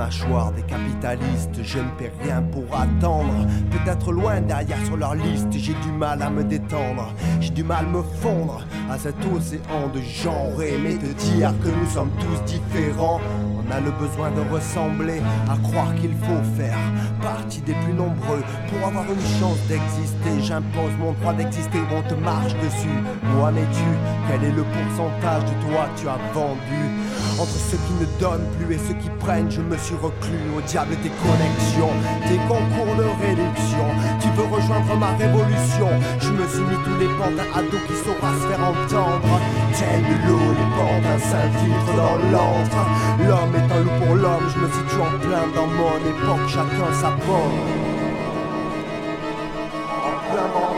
Mâchoires 0.03 0.51
des 0.51 0.63
capitalistes. 0.63 1.63
Je 1.63 1.79
ne 1.79 1.89
paie 1.97 2.11
rien 2.23 2.41
pour 2.41 2.65
attendre. 2.77 3.47
Peut-être 3.71 4.11
loin 4.11 4.41
derrière 4.41 4.83
sur 4.85 4.97
leur 4.97 5.15
liste, 5.15 5.47
j'ai 5.53 5.75
du 5.75 5.91
mal 5.97 6.21
à 6.21 6.29
me 6.29 6.43
détendre. 6.43 7.13
J'ai 7.39 7.51
du 7.51 7.63
mal 7.63 7.85
à 7.85 7.89
me 7.89 8.03
fondre 8.21 8.65
à 8.91 8.97
cet 8.97 9.15
océan 9.33 9.87
de 9.93 10.01
genre. 10.01 10.57
Mais 10.83 10.95
te 10.95 11.11
dire 11.31 11.53
que 11.61 11.69
nous 11.69 11.89
sommes 11.89 12.11
tous 12.19 12.51
différents. 12.51 13.21
On 13.65 13.71
a 13.71 13.79
le 13.79 13.91
besoin 13.91 14.29
de 14.31 14.41
ressembler, 14.53 15.21
à 15.49 15.55
croire 15.67 15.95
qu'il 15.95 16.11
faut 16.11 16.43
faire 16.57 16.77
partie 17.21 17.61
des 17.61 17.75
plus 17.85 17.93
nombreux 17.93 18.43
pour 18.67 18.87
avoir 18.87 19.05
une 19.05 19.39
chance 19.39 19.59
d'exister. 19.69 20.35
J'impose 20.41 20.91
mon 20.99 21.13
droit 21.13 21.33
d'exister, 21.33 21.79
on 21.95 22.01
te 22.09 22.15
marche 22.15 22.53
dessus. 22.55 22.99
En 23.41 23.55
es-tu 23.55 23.89
Quel 24.27 24.43
est 24.49 24.51
le 24.51 24.63
pourcentage 24.63 25.43
de 25.45 25.55
toi 25.65 25.87
tu 25.95 26.09
as 26.09 26.19
vendu? 26.33 26.83
Entre 27.39 27.57
ceux 27.69 27.77
qui 27.77 27.93
ne 27.99 28.05
donnent 28.19 28.47
plus 28.57 28.75
et 28.75 28.77
ceux 28.77 28.93
qui 28.95 29.09
prennent, 29.19 29.49
je 29.49 29.61
me 29.61 29.77
suis 29.77 29.95
reclus 29.95 30.49
au 30.55 30.61
diable 30.61 30.95
tes 31.03 31.11
connexions, 31.21 31.93
tes 32.27 32.37
concours 32.47 32.95
de 32.95 33.07
réduction. 33.21 33.85
Tu 34.21 34.29
veux 34.37 34.47
rejoindre 34.53 34.95
ma 34.97 35.11
révolution? 35.17 35.89
Je 36.19 36.31
me 36.31 36.45
suis 36.47 36.61
mis 36.61 36.79
tous 36.85 36.97
les 36.99 37.11
pantins 37.17 37.49
à 37.55 37.61
dos 37.63 37.83
qui 37.87 37.95
saura 38.05 38.33
se 38.37 38.47
faire 38.47 38.63
entendre. 38.63 39.33
Tel 39.73 40.01
de 40.01 40.15
l'eau, 40.27 40.45
les 40.53 40.69
pantins 40.77 41.19
s'infiltrent 41.19 41.97
dans 41.97 42.17
l'antre. 42.31 42.81
L'homme 43.25 43.55
est 43.55 43.69
un 43.73 43.81
loup 43.83 43.97
pour 44.05 44.15
l'homme, 44.15 44.47
je 44.53 44.59
me 44.59 44.67
situe 44.67 45.01
en 45.01 45.13
plein 45.19 45.45
dans 45.55 45.67
mon 45.67 45.97
époque, 46.05 46.47
chacun 46.47 46.91
sa 46.93 47.11
porte. 47.25 47.59
En 49.89 50.15
plein 50.29 50.47
dans 50.53 50.72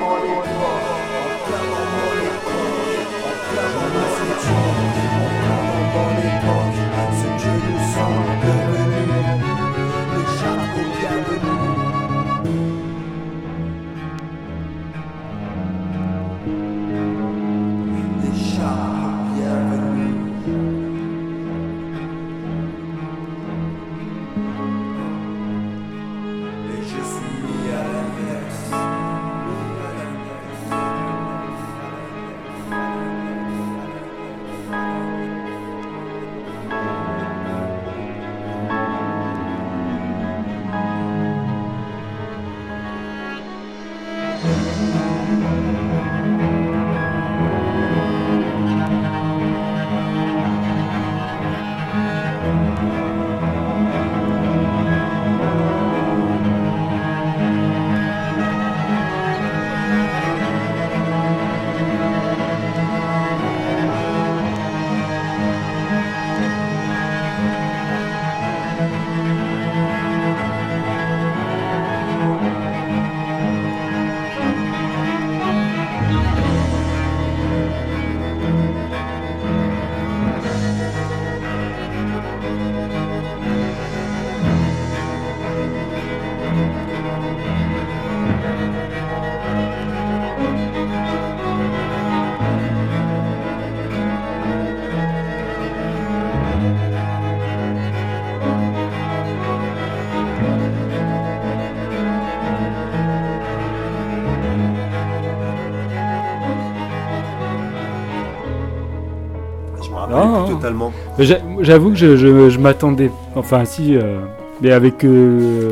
Ah. 110.16 110.44
plus 110.46 110.56
totalement. 110.56 110.92
J'avoue 111.20 111.90
que 111.92 111.96
je, 111.98 112.16
je, 112.16 112.50
je 112.50 112.60
m'attendais. 112.60 113.12
Enfin, 113.36 113.66
si. 113.66 113.96
euh, 113.96 114.20
mais 114.62 114.72
avec 114.72 115.04
euh, 115.04 115.72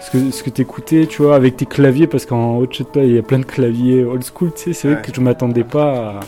ce 0.00 0.10
que, 0.10 0.30
ce 0.30 0.42
que 0.42 0.50
t'écoutais, 0.50 1.06
tu 1.06 1.22
vois, 1.22 1.34
avec 1.36 1.56
tes 1.56 1.66
claviers, 1.66 2.06
parce 2.06 2.24
qu'en 2.26 2.56
haut 2.56 2.66
de 2.66 2.72
chez 2.72 2.84
toi, 2.84 3.02
il 3.02 3.14
y 3.14 3.18
a 3.18 3.22
plein 3.22 3.38
de 3.40 3.44
claviers 3.44 4.04
old 4.04 4.22
school, 4.24 4.50
tu 4.54 4.62
sais. 4.62 4.72
C'est 4.72 4.88
vrai 4.92 5.02
que 5.02 5.10
je 5.14 5.20
m'attendais 5.20 5.64
pas 5.64 6.20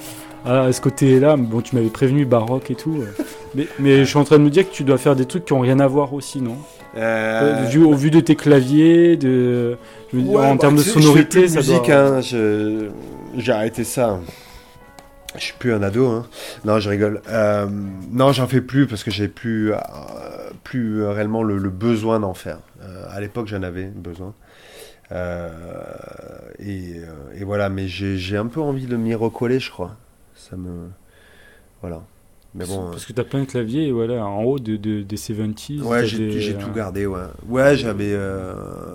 à, 0.44 0.62
à 0.64 0.72
ce 0.72 0.80
côté-là. 0.80 1.36
Bon, 1.36 1.60
tu 1.60 1.74
m'avais 1.76 1.88
prévenu 1.88 2.24
baroque 2.24 2.70
et 2.70 2.74
tout. 2.74 2.96
euh. 3.00 3.22
mais, 3.54 3.66
mais 3.78 3.98
je 4.00 4.04
suis 4.04 4.18
en 4.18 4.24
train 4.24 4.38
de 4.38 4.44
me 4.44 4.50
dire 4.50 4.68
que 4.68 4.74
tu 4.74 4.82
dois 4.84 4.98
faire 4.98 5.14
des 5.16 5.24
trucs 5.26 5.44
qui 5.44 5.52
ont 5.52 5.60
rien 5.60 5.78
à 5.80 5.86
voir 5.86 6.12
aussi, 6.14 6.40
non? 6.40 6.56
Euh, 6.96 7.64
Vu- 7.68 7.84
Au 7.84 7.94
vu 7.94 8.10
de 8.10 8.20
tes 8.20 8.36
claviers, 8.36 9.16
de, 9.16 9.76
Ouais, 10.12 10.36
en 10.46 10.52
bah, 10.54 10.60
termes 10.60 10.76
de 10.76 10.80
sais, 10.80 10.90
je 10.90 10.94
fais 10.94 11.00
sonorité, 11.00 11.40
plus 11.40 11.42
de 11.42 11.46
ça 11.48 11.56
musique, 11.58 11.86
doit. 11.86 11.96
hein, 11.96 12.20
J'ai 13.36 13.52
arrêté 13.52 13.82
ça. 13.84 14.20
Je 15.36 15.40
suis 15.40 15.54
plus 15.58 15.72
un 15.72 15.82
ado. 15.82 16.06
Hein. 16.06 16.26
Non, 16.64 16.78
je 16.78 16.88
rigole. 16.88 17.20
Euh, 17.28 17.66
non, 18.12 18.32
j'en 18.32 18.46
fais 18.46 18.60
plus 18.60 18.86
parce 18.86 19.02
que 19.02 19.10
j'ai 19.10 19.26
plus, 19.28 19.72
euh, 19.72 19.78
plus 20.62 21.02
réellement 21.04 21.42
le, 21.42 21.58
le 21.58 21.70
besoin 21.70 22.20
d'en 22.20 22.34
faire. 22.34 22.58
Euh, 22.82 23.04
à 23.10 23.20
l'époque, 23.20 23.46
j'en 23.48 23.62
avais 23.62 23.86
besoin. 23.86 24.32
Et, 26.58 26.94
et 27.36 27.44
voilà, 27.44 27.68
mais 27.68 27.88
j'ai 27.88 28.36
un 28.36 28.46
peu 28.46 28.60
envie 28.60 28.86
de 28.86 28.96
m'y 28.96 29.14
recoller, 29.14 29.60
je 29.60 29.70
crois. 29.70 29.96
Ça 30.34 30.56
me. 30.56 30.88
Voilà. 31.80 32.02
Mais 32.56 32.64
bon. 32.66 32.90
Parce 32.92 33.04
que 33.04 33.12
t'as 33.12 33.24
plein 33.24 33.40
de 33.40 33.46
claviers, 33.46 33.90
voilà, 33.90 34.24
en 34.24 34.44
haut 34.44 34.60
de, 34.60 34.76
de- 34.76 35.02
des 35.02 35.16
70s. 35.16 35.82
Ouais, 35.82 36.06
j'ai 36.06 36.54
tout 36.56 36.70
gardé, 36.72 37.04
ouais. 37.06 37.18
Ouais, 37.48 37.76
j'avais. 37.76 38.16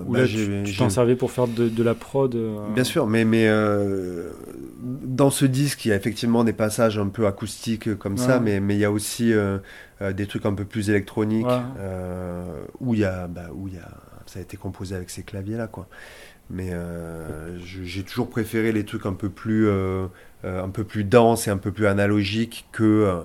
bah, 0.08 0.26
tu- 0.26 0.64
tu 0.66 0.78
t'en 0.78 0.90
servais 0.90 1.16
pour 1.18 1.32
faire 1.32 1.48
de, 1.48 1.68
de 1.68 1.84
la 1.84 1.94
prod. 1.94 2.36
Bien 2.74 2.84
sûr, 2.86 3.06
mais, 3.08 3.26
mais 3.26 3.48
dans 5.02 5.30
ce 5.30 5.46
disque, 5.46 5.86
il 5.86 5.90
y 5.90 5.92
a 5.92 5.96
effectivement 5.96 6.44
des 6.44 6.54
passages 6.54 6.98
un 7.00 7.08
peu 7.08 7.28
acoustiques 7.28 7.96
comme 7.98 8.18
ça, 8.18 8.40
mais 8.40 8.60
mais 8.60 8.76
il 8.76 8.80
y 8.80 8.86
a 8.86 8.92
aussi 8.92 9.34
euh, 9.34 9.60
euh, 10.02 10.14
des 10.14 10.28
trucs 10.28 10.46
un 10.46 10.54
peu 10.54 10.66
plus 10.66 10.90
électroniques 10.90 11.46
Ouais. 11.48 11.60
euh, 11.80 12.64
où 12.80 12.94
il 12.94 13.02
y 13.02 13.06
a, 13.06 13.28
bah, 13.28 13.50
où 13.54 13.68
il 13.68 13.76
y 13.76 13.78
a, 13.78 13.90
ça 14.26 14.40
a 14.40 14.42
été 14.42 14.58
composé 14.58 14.96
avec 14.96 15.10
ces 15.10 15.24
claviers 15.24 15.58
là, 15.58 15.68
quoi. 15.68 15.88
Mais 16.50 16.72
j'ai 17.64 18.04
toujours 18.04 18.30
préféré 18.30 18.72
les 18.72 18.84
trucs 18.86 19.06
un 19.06 19.14
peu 19.14 19.30
plus, 19.30 19.70
un 20.44 20.70
peu 20.70 20.84
plus 20.84 21.04
denses 21.04 21.48
et 21.48 21.52
un 21.52 21.58
peu 21.58 21.72
plus 21.72 21.86
analogiques 21.88 22.68
que 22.72 23.22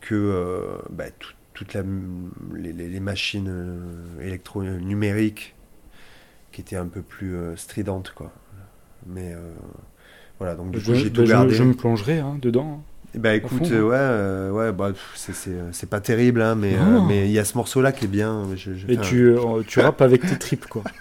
que 0.00 0.80
bah, 0.90 1.04
tout- 1.18 1.32
toute 1.54 1.72
la, 1.74 1.82
les, 2.56 3.00
machines 3.00 3.52
électro 4.20 4.62
numériques 4.64 5.54
qui 6.50 6.60
étaient 6.62 6.76
un 6.76 6.88
peu 6.88 7.00
plus 7.02 7.36
stridentes, 7.56 8.12
quoi. 8.16 8.32
Mais 9.06 9.34
voilà, 10.38 10.54
donc 10.54 10.70
du 10.72 10.80
je, 10.80 10.84
coup 10.86 10.94
j'ai 10.94 11.10
bah, 11.10 11.16
tout 11.16 11.26
je- 11.26 11.30
gardé. 11.32 11.54
je 11.54 11.62
me 11.62 11.74
plongerai 11.74 12.18
hein, 12.18 12.36
dedans. 12.40 12.82
Bah 13.16 13.32
écoute, 13.36 13.64
fond, 13.68 13.72
euh, 13.72 13.82
ouais, 13.82 13.96
euh, 13.96 14.50
ouais, 14.50 14.72
bah, 14.72 14.88
pff, 14.88 15.12
c'est- 15.32 15.86
pas 15.86 16.00
terrible, 16.00 16.42
hein, 16.42 16.56
mais 16.56 16.74
euh, 16.74 17.24
il 17.24 17.30
y 17.30 17.38
a 17.38 17.44
ce 17.44 17.56
morceau-là 17.56 17.92
qui 17.92 18.06
est 18.06 18.08
bien. 18.08 18.42
je- 18.56 18.74
je- 18.74 18.88
Et 18.92 18.96
tu, 18.96 19.26
euh, 19.28 19.62
tu 19.66 19.78
rappes 19.78 20.02
avec 20.02 20.26
tes 20.26 20.36
tripes, 20.38 20.66
quoi. 20.66 20.82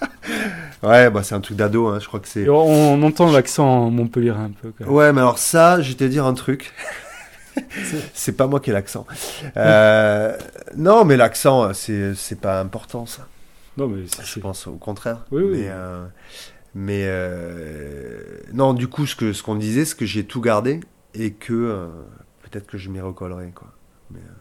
Ouais, 0.84 1.10
bah 1.10 1.24
c'est 1.24 1.34
un 1.34 1.40
truc 1.40 1.56
d'ado, 1.58 1.88
hein, 1.88 2.00
je 2.02 2.08
crois 2.08 2.20
que 2.20 2.28
c'est. 2.28 2.48
On, 2.50 2.56
on 2.96 3.02
entend 3.04 3.32
l'accent 3.32 3.90
Montpellier 3.90 4.32
un 4.32 4.52
peu. 4.52 4.84
Ouais, 4.86 5.14
mais 5.14 5.22
alors 5.22 5.38
ça, 5.38 5.82
je 5.82 5.90
vais 5.90 5.96
te 5.96 6.04
dire 6.04 6.26
un 6.26 6.34
truc. 6.34 6.74
c'est 8.14 8.34
pas 8.36 8.48
moi 8.48 8.60
qui 8.60 8.70
ai 8.70 8.74
l'accent. 8.74 9.06
Euh, 9.58 10.36
non, 10.76 11.06
mais 11.06 11.16
l'accent, 11.18 11.74
c'est 11.74 12.40
pas 12.40 12.60
important, 12.60 13.06
ça. 13.06 13.28
Non, 13.78 13.88
mais 13.88 14.04
Je 14.24 14.40
pense 14.40 14.68
au 14.68 14.74
contraire. 14.74 15.20
Oui, 15.32 15.42
oui. 15.44 15.58
Mais, 15.62 15.68
euh, 15.70 16.04
mais 16.76 17.04
euh, 17.06 18.40
non, 18.54 18.74
du 18.74 18.88
coup, 18.88 19.06
ce 19.06 19.16
que 19.16 19.34
ce 19.34 19.44
qu'on 19.44 19.56
disait, 19.56 19.86
c'est 19.86 19.98
que 19.98 20.06
j'ai 20.06 20.24
tout 20.26 20.42
gardé 20.42 20.80
et 21.14 21.32
que 21.32 21.54
euh, 21.54 21.88
peut-être 22.44 22.68
que 22.68 22.78
je 22.78 22.90
m'y 22.90 23.00
recollerai, 23.00 23.52
quoi. 23.54 23.72
Mais 24.12 24.20
euh, 24.20 24.32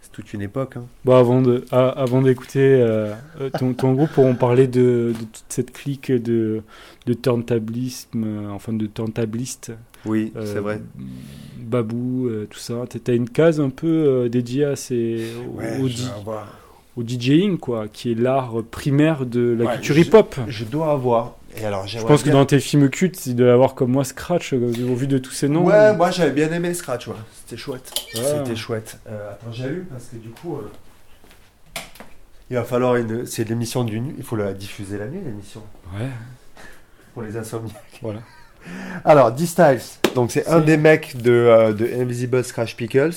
c'est 0.00 0.12
toute 0.12 0.32
une 0.32 0.42
époque. 0.42 0.76
Hein. 0.76 0.86
Bon, 1.04 1.14
avant 1.16 1.42
de, 1.42 1.64
a- 1.70 1.88
avant 1.90 2.22
d'écouter 2.22 2.60
euh, 2.80 3.14
ton, 3.58 3.74
ton 3.74 3.92
groupe, 3.94 4.16
on 4.18 4.34
parlait 4.34 4.66
de, 4.68 5.12
de 5.18 5.24
toute 5.24 5.44
cette 5.48 5.72
clique 5.72 6.10
de, 6.12 6.62
de 7.06 7.12
turntablisme, 7.14 8.24
euh, 8.24 8.48
enfin 8.50 8.72
de 8.72 8.86
turntabliste. 8.86 9.72
Oui, 10.04 10.32
euh, 10.36 10.46
c'est 10.46 10.60
vrai. 10.60 10.80
Babou, 11.58 12.30
tout 12.48 12.58
ça. 12.58 12.84
T'as 13.02 13.14
une 13.14 13.28
case 13.28 13.60
un 13.60 13.70
peu 13.70 14.28
dédiée 14.30 14.64
à 14.64 14.76
ces, 14.76 15.32
Ouais, 15.54 15.78
au 16.96 17.02
DJing, 17.02 17.58
quoi, 17.58 17.88
qui 17.88 18.12
est 18.12 18.14
l'art 18.14 18.54
primaire 18.70 19.26
de 19.26 19.54
la 19.58 19.64
Ouais, 19.66 19.74
culture 19.74 19.98
hip-hop. 19.98 20.36
Je 20.48 20.64
dois 20.64 20.92
avoir. 20.92 21.34
Et 21.58 21.64
alors, 21.64 21.86
Je 21.86 21.98
pense 22.00 22.22
que 22.22 22.30
dans 22.30 22.44
tes 22.44 22.60
films 22.60 22.90
cultes, 22.90 23.24
il 23.26 23.34
doit 23.36 23.46
y 23.46 23.50
avoir 23.50 23.74
comme 23.74 23.90
moi 23.92 24.04
Scratch, 24.04 24.52
euh, 24.52 24.72
au 24.90 24.94
vu 24.94 25.06
de 25.06 25.16
tous 25.18 25.30
ces 25.32 25.48
noms. 25.48 25.64
Ouais, 25.64 25.94
moi 25.96 26.10
j'avais 26.10 26.32
bien 26.32 26.52
aimé 26.52 26.74
Scratch, 26.74 27.08
ouais. 27.08 27.14
C'était 27.34 27.56
chouette. 27.56 27.92
Ouais. 28.14 28.20
C'était 28.22 28.56
chouette. 28.56 28.98
Euh, 29.08 29.30
attends, 29.32 29.52
j'allume 29.52 29.84
parce 29.86 30.04
que 30.06 30.16
du 30.16 30.28
coup. 30.30 30.56
euh, 30.56 31.80
Il 32.50 32.56
va 32.56 32.64
falloir 32.64 32.96
une. 32.96 33.26
C'est 33.26 33.48
l'émission 33.48 33.84
du 33.84 34.00
nu. 34.00 34.14
Il 34.18 34.24
faut 34.24 34.36
la 34.36 34.52
diffuser 34.52 34.98
la 34.98 35.06
nuit, 35.06 35.20
l'émission. 35.24 35.62
Ouais, 35.98 36.06
Pour 37.14 37.22
les 37.22 37.36
insomniaques. 37.36 37.98
voilà. 38.02 38.20
Alors, 39.04 39.32
D-Styles. 39.32 39.80
Donc, 40.14 40.32
c'est 40.32 40.46
un 40.48 40.60
des 40.60 40.76
mecs 40.76 41.16
de, 41.16 41.30
euh, 41.30 41.72
de 41.72 41.86
Invisible 42.00 42.42
Scratch 42.44 42.74
Pickles. 42.76 43.14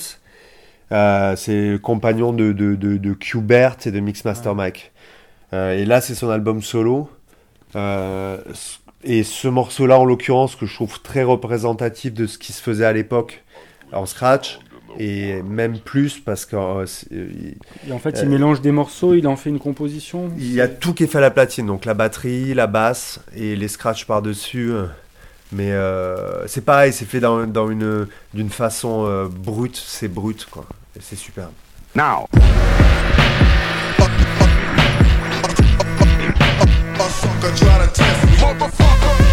Euh, 0.92 1.36
c'est 1.36 1.70
le 1.70 1.78
compagnon 1.78 2.32
de, 2.32 2.52
de, 2.52 2.74
de, 2.74 2.96
de 2.96 3.12
Qbert 3.14 3.76
et 3.84 3.90
de 3.90 4.00
Mixmaster 4.00 4.54
Mike. 4.54 4.92
Euh, 5.52 5.76
et 5.76 5.84
là, 5.84 6.00
c'est 6.00 6.14
son 6.14 6.30
album 6.30 6.62
solo. 6.62 7.10
Euh, 7.76 8.38
et 9.04 9.22
ce 9.22 9.48
morceau-là, 9.48 9.98
en 9.98 10.04
l'occurrence, 10.04 10.56
que 10.56 10.66
je 10.66 10.74
trouve 10.74 11.00
très 11.00 11.22
représentatif 11.22 12.12
de 12.12 12.26
ce 12.26 12.38
qui 12.38 12.52
se 12.52 12.62
faisait 12.62 12.84
à 12.84 12.92
l'époque 12.92 13.42
en 13.92 14.06
Scratch. 14.06 14.58
Et 14.98 15.40
même 15.42 15.78
plus 15.78 16.18
parce 16.18 16.44
que 16.44 16.56
euh, 16.56 16.84
Et 17.88 17.92
en 17.92 18.00
fait, 18.00 18.18
il 18.22 18.28
mélange 18.28 18.60
des 18.60 18.72
morceaux, 18.72 19.14
il 19.14 19.28
en 19.28 19.36
fait 19.36 19.48
une 19.48 19.60
composition. 19.60 20.32
il 20.36 20.52
y 20.52 20.60
a 20.60 20.66
tout 20.66 20.94
qui 20.94 21.04
est 21.04 21.06
fait 21.06 21.18
à 21.18 21.20
la 21.20 21.30
platine. 21.30 21.66
Donc, 21.66 21.84
la 21.84 21.94
batterie, 21.94 22.54
la 22.54 22.66
basse 22.66 23.20
et 23.36 23.54
les 23.54 23.68
scratchs 23.68 24.04
par-dessus. 24.04 24.72
Mais 25.52 25.72
c'est 26.46 26.64
pareil, 26.64 26.92
c'est 26.92 27.04
fait 27.04 27.20
dans, 27.20 27.46
dans 27.46 27.70
une 27.70 28.08
d'une 28.34 28.50
façon 28.50 29.28
brute, 29.32 29.76
c'est 29.76 30.08
brut 30.08 30.46
quoi. 30.50 30.66
C'est 30.98 31.16
superbe. 31.16 31.52
Now. 31.94 32.26
Motherfucker 36.96 37.56
try 37.56 37.78
to 37.78 37.92
test 37.92 38.24
me. 38.26 38.32
Motherfucker. 38.36 39.29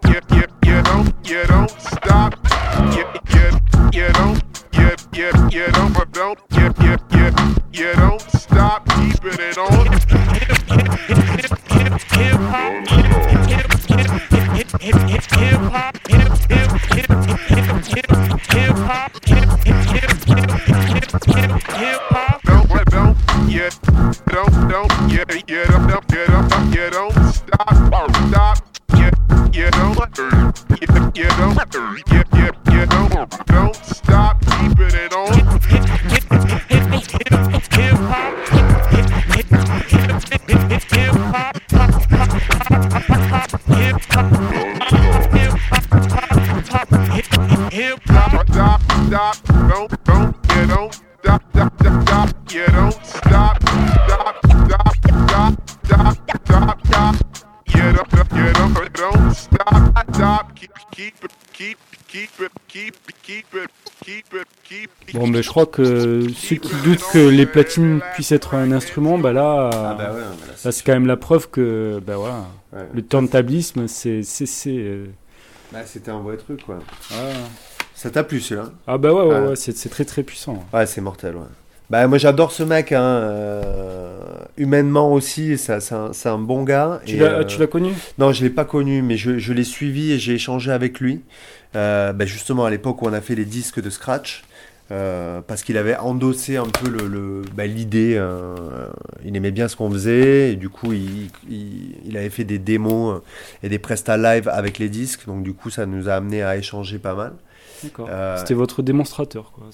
Don't, 0.00 0.21
Crois 65.52 65.66
que 65.66 66.28
ceux 66.34 66.56
qui 66.56 66.72
doutent 66.82 67.04
que 67.12 67.18
les 67.28 67.44
platines 67.44 68.00
puissent 68.14 68.32
être 68.32 68.54
un 68.54 68.72
instrument, 68.72 69.18
bah 69.18 69.34
là, 69.34 69.68
Ah 69.70 69.94
bah 69.98 70.14
ouais, 70.14 70.20
là 70.64 70.72
c'est 70.72 70.82
quand 70.82 70.94
même 70.94 71.06
la 71.06 71.18
preuve 71.18 71.50
que, 71.50 72.00
bah 72.06 72.16
voilà, 72.16 72.46
ouais. 72.72 72.88
le 72.94 73.02
turntablisme, 73.04 73.86
c'est, 73.86 74.22
euh, 74.68 75.04
Bah, 75.70 75.80
c'était 75.84 76.10
un 76.10 76.20
vrai 76.20 76.38
truc 76.38 76.64
quoi. 76.64 76.78
ah. 77.10 77.14
Ça 77.94 78.08
t'a 78.08 78.24
plu 78.24 78.40
celui-là 78.40 78.70
Ah 78.86 78.96
bah 78.96 79.12
ouais, 79.12 79.20
ouais, 79.20 79.28
Ouais. 79.40 79.46
ouais, 79.48 79.56
c'est, 79.56 79.90
très 79.90 80.06
très 80.06 80.22
puissant. 80.22 80.64
Ouais, 80.72 80.86
c'est 80.86 81.02
mortel, 81.02 81.36
ouais. 81.36 81.42
Bah, 81.90 82.06
moi 82.06 82.16
j'adore 82.16 82.50
ce 82.52 82.62
mec, 82.62 82.90
hein. 82.92 83.02
euh, 83.02 84.20
humainement 84.56 85.12
aussi, 85.12 85.58
c'est 85.58 85.74
un, 85.92 86.10
un 86.24 86.38
bon 86.38 86.62
gars. 86.62 87.02
Tu 87.04 87.18
l'as, 87.18 87.40
euh, 87.40 87.66
connu? 87.66 87.92
Non, 88.16 88.32
je 88.32 88.42
l'ai 88.42 88.48
pas 88.48 88.64
connu, 88.64 89.02
mais 89.02 89.18
je, 89.18 89.36
je 89.36 89.52
l'ai 89.52 89.64
suivi 89.64 90.12
et 90.12 90.18
j'ai 90.18 90.32
échangé 90.32 90.72
avec 90.72 90.98
lui. 90.98 91.20
Euh, 91.76 92.14
bah, 92.14 92.24
justement, 92.24 92.64
à 92.64 92.70
l'époque 92.70 93.02
où 93.02 93.06
on 93.06 93.12
a 93.12 93.20
fait 93.20 93.34
les 93.34 93.44
disques 93.44 93.82
de 93.82 93.90
Scratch. 93.90 94.44
Euh, 94.92 95.40
parce 95.46 95.62
qu'il 95.62 95.76
avait 95.78 95.96
endossé 95.96 96.56
un 96.58 96.66
peu 96.66 96.88
le, 96.88 97.08
le- 97.08 97.42
bah, 97.56 97.66
l'idée. 97.66 98.14
euh, 98.16 98.54
il 99.24 99.34
aimait 99.36 99.50
bien 99.50 99.66
ce 99.68 99.74
qu'on 99.76 99.90
faisait 99.90 100.52
et 100.52 100.56
du 100.56 100.68
coup 100.68 100.92
il, 100.92 101.30
il- 101.48 101.96
il 102.04 102.16
avait 102.16 102.30
fait 102.30 102.44
des 102.44 102.58
démos 102.58 103.16
euh, 103.16 103.20
et 103.62 103.68
des 103.68 103.78
prestats 103.78 104.16
live 104.18 104.48
avec 104.48 104.78
les 104.78 104.88
disques. 104.88 105.26
Donc 105.26 105.42
du 105.42 105.54
coup 105.54 105.70
ça 105.70 105.86
nous 105.86 106.08
a 106.08 106.12
amené 106.14 106.42
à 106.42 106.56
échanger 106.56 106.98
pas 106.98 107.14
mal. 107.14 107.32
Euh, 108.08 108.36
C'était 108.36 108.54
votre 108.54 108.80
démonstrateur, 108.82 109.50
quoi. 109.52 109.64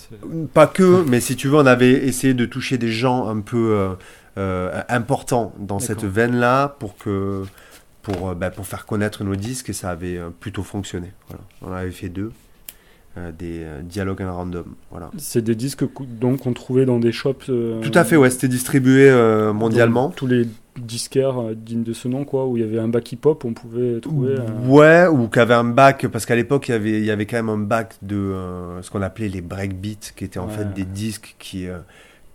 Pas 0.55 0.67
que, 0.67 1.03
mais 1.09 1.21
si 1.21 1.37
tu 1.37 1.49
veux, 1.49 1.57
on 1.57 1.67
avait 1.67 1.93
essayé 1.93 2.33
de 2.33 2.47
toucher 2.47 2.79
des 2.79 2.89
gens 2.91 3.29
un 3.29 3.41
peu 3.41 3.73
euh, 3.75 3.89
euh, 4.39 4.81
importants 4.89 5.53
dans 5.59 5.79
cette 5.79 6.05
veine-là 6.05 6.69
pour 6.79 6.97
que 6.97 7.43
pour, 8.03 8.31
euh, 8.31 8.35
bah, 8.35 8.51
pour 8.51 8.67
faire 8.67 8.87
connaître 8.87 9.25
nos 9.25 9.37
disques 9.37 9.69
et 9.69 9.73
ça 9.75 9.91
avait 9.91 10.17
euh, 10.17 10.31
plutôt 10.31 10.63
fonctionné. 10.63 11.13
Voilà. 11.29 11.43
On 11.61 11.73
avait 11.73 11.91
fait 11.91 12.09
deux, 12.09 12.31
euh, 12.31 12.31
des 13.37 13.61
euh, 13.63 13.83
dialogues 13.83 14.23
à 14.23 14.31
random. 14.33 14.65
Voilà. 14.91 15.11
C'est 15.19 15.43
des 15.43 15.55
disques 15.55 15.85
donc 16.21 16.41
qu'on 16.41 16.53
trouvait 16.53 16.87
dans 16.87 16.99
des 16.99 17.13
shops. 17.13 17.49
euh, 17.49 17.81
Tout 17.81 17.93
à 17.95 18.05
fait, 18.05 18.17
ouais, 18.17 18.31
c'était 18.31 18.49
distribué 18.49 19.09
euh, 19.11 19.53
mondialement. 19.53 20.11
Tous 20.11 20.27
les 20.27 20.47
disquaires 20.79 21.41
euh, 21.43 21.55
dignes 21.57 21.83
de 21.83 21.93
ce 21.93 22.07
nom, 22.09 22.25
quoi, 22.25 22.47
où 22.47 22.57
il 22.57 22.61
y 22.61 22.67
avait 22.67 22.79
un 22.79 22.89
back 22.89 23.11
hip-hop, 23.13 23.45
on 23.45 23.53
pouvait 23.53 24.01
trouver. 24.01 24.37
euh, 24.39 24.67
Ouais, 24.69 25.07
ou 25.09 25.29
qu'avait 25.29 25.55
un 25.55 25.65
bac, 25.65 26.07
parce 26.07 26.25
qu'à 26.27 26.37
l'époque, 26.37 26.69
il 26.69 26.73
y 26.73 26.75
avait, 26.75 26.99
il 26.99 27.05
y 27.05 27.11
avait 27.11 27.27
quand 27.27 27.37
même 27.37 27.49
un 27.49 27.59
bac 27.59 27.97
de 28.03 28.17
euh, 28.17 28.81
ce 28.83 28.91
qu'on 28.91 29.03
appelait 29.03 29.29
les 29.29 29.41
breakbeats, 29.41 30.13
qui 30.17 30.25
étaient 30.25 30.39
en 30.39 30.47
Ouais. 30.47 30.53
fait 30.55 30.73
des 30.75 30.85
disques 30.85 31.35
qui, 31.39 31.67
euh, 31.69 31.79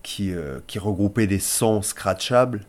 qui, 0.04 0.34
euh, 0.34 0.60
qui 0.68 0.80
regroupaient 0.80 1.28
des 1.28 1.40
sons 1.40 1.82
scratchables. 1.82 2.62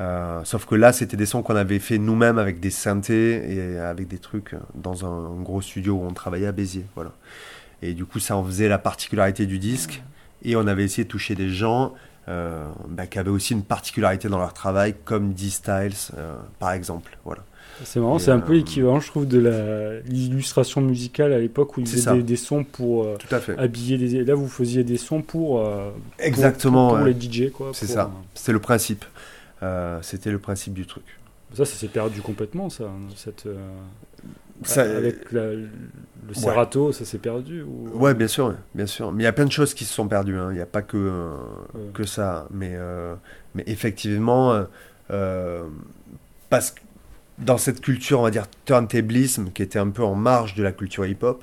Euh, 0.00 0.40
sauf 0.44 0.64
que 0.64 0.74
là, 0.74 0.92
c'était 0.92 1.16
des 1.16 1.26
sons 1.26 1.42
qu'on 1.42 1.56
avait 1.56 1.78
fait 1.78 1.98
nous-mêmes 1.98 2.38
avec 2.38 2.58
des 2.58 2.70
synthés 2.70 3.52
et 3.52 3.78
avec 3.78 4.08
des 4.08 4.18
trucs 4.18 4.54
dans 4.74 5.04
un, 5.04 5.36
un 5.38 5.42
gros 5.42 5.60
studio 5.60 5.94
où 5.94 6.04
on 6.04 6.12
travaillait 6.12 6.46
à 6.46 6.52
Béziers. 6.52 6.86
Voilà. 6.94 7.12
Et 7.82 7.92
du 7.92 8.04
coup, 8.06 8.18
ça 8.18 8.36
en 8.36 8.44
faisait 8.44 8.68
la 8.68 8.78
particularité 8.78 9.46
du 9.46 9.58
disque. 9.58 10.02
Et 10.42 10.56
on 10.56 10.66
avait 10.66 10.84
essayé 10.84 11.04
de 11.04 11.08
toucher 11.10 11.34
des 11.34 11.50
gens 11.50 11.92
euh, 12.28 12.64
bah, 12.88 13.06
qui 13.06 13.18
avaient 13.18 13.30
aussi 13.30 13.52
une 13.52 13.62
particularité 13.62 14.28
dans 14.28 14.38
leur 14.38 14.54
travail, 14.54 14.94
comme 15.04 15.34
D-Styles, 15.34 15.92
euh, 16.16 16.34
par 16.58 16.72
exemple. 16.72 17.18
Voilà. 17.24 17.42
C'est 17.84 17.98
marrant, 18.00 18.18
c'est 18.18 18.30
un 18.30 18.40
peu 18.40 18.52
l'équivalent, 18.54 19.00
je 19.00 19.06
trouve, 19.06 19.26
de 19.26 20.02
l'illustration 20.06 20.80
musicale 20.82 21.32
à 21.32 21.38
l'époque 21.38 21.76
où 21.76 21.80
ils 21.80 21.86
C'est 21.88 21.96
faisaient 21.96 22.16
des, 22.16 22.22
des 22.22 22.36
sons 22.36 22.62
pour 22.64 23.04
euh, 23.04 23.16
Tout 23.18 23.34
à 23.34 23.40
fait. 23.40 23.58
habiller 23.58 23.96
des. 23.96 24.24
Là, 24.24 24.34
vous 24.34 24.48
faisiez 24.48 24.84
des 24.84 24.98
sons 24.98 25.22
pour. 25.22 25.60
euh, 25.60 25.90
Exactement, 26.18 26.88
Pour, 26.88 26.98
pour 26.98 27.06
ouais. 27.06 27.14
les 27.18 27.20
DJ, 27.48 27.50
quoi. 27.50 27.70
C'est 27.72 27.86
ça. 27.86 28.04
euh, 28.04 28.08
C'était 28.34 28.52
le 28.52 28.58
principe. 28.60 29.04
Euh, 29.62 29.98
C'était 30.02 30.30
le 30.30 30.38
principe 30.38 30.74
du 30.74 30.86
truc. 30.86 31.04
Ça, 31.54 31.64
ça 31.64 31.74
s'est 31.74 31.88
perdu 31.88 32.20
complètement, 32.22 32.70
ça. 32.70 32.84
Cette, 33.16 33.46
euh, 33.46 33.56
Ça- 34.62 34.82
avec 34.82 35.32
la- 35.32 35.52
le 35.54 35.68
Serato, 36.34 36.92
ça 36.92 37.04
s'est 37.04 37.18
perdu 37.18 37.62
ou... 37.62 37.88
Ouais, 37.94 38.14
bien 38.14 38.28
sûr, 38.28 38.54
bien 38.74 38.86
sûr. 38.86 39.10
Mais 39.10 39.22
il 39.22 39.24
y 39.24 39.28
a 39.28 39.32
plein 39.32 39.46
de 39.46 39.52
choses 39.52 39.74
qui 39.74 39.84
se 39.84 39.92
sont 39.92 40.06
perdues. 40.06 40.36
hein. 40.36 40.48
Il 40.50 40.54
n'y 40.56 40.60
a 40.60 40.66
pas 40.66 40.82
que, 40.82 40.96
euh, 40.96 41.30
Ouais. 41.74 41.80
que 41.94 42.04
ça. 42.04 42.46
Mais, 42.52 42.72
euh, 42.74 43.14
mais 43.54 43.64
effectivement, 43.66 44.64
euh, 45.10 45.64
parce 46.50 46.70
que 46.72 46.80
dans 47.38 47.58
cette 47.58 47.80
culture, 47.80 48.20
on 48.20 48.24
va 48.24 48.30
dire, 48.30 48.46
turntablisme, 48.66 49.50
qui 49.50 49.62
était 49.62 49.78
un 49.78 49.88
peu 49.90 50.04
en 50.04 50.14
marge 50.14 50.54
de 50.54 50.62
la 50.62 50.72
culture 50.72 51.06
hip-hop, 51.06 51.42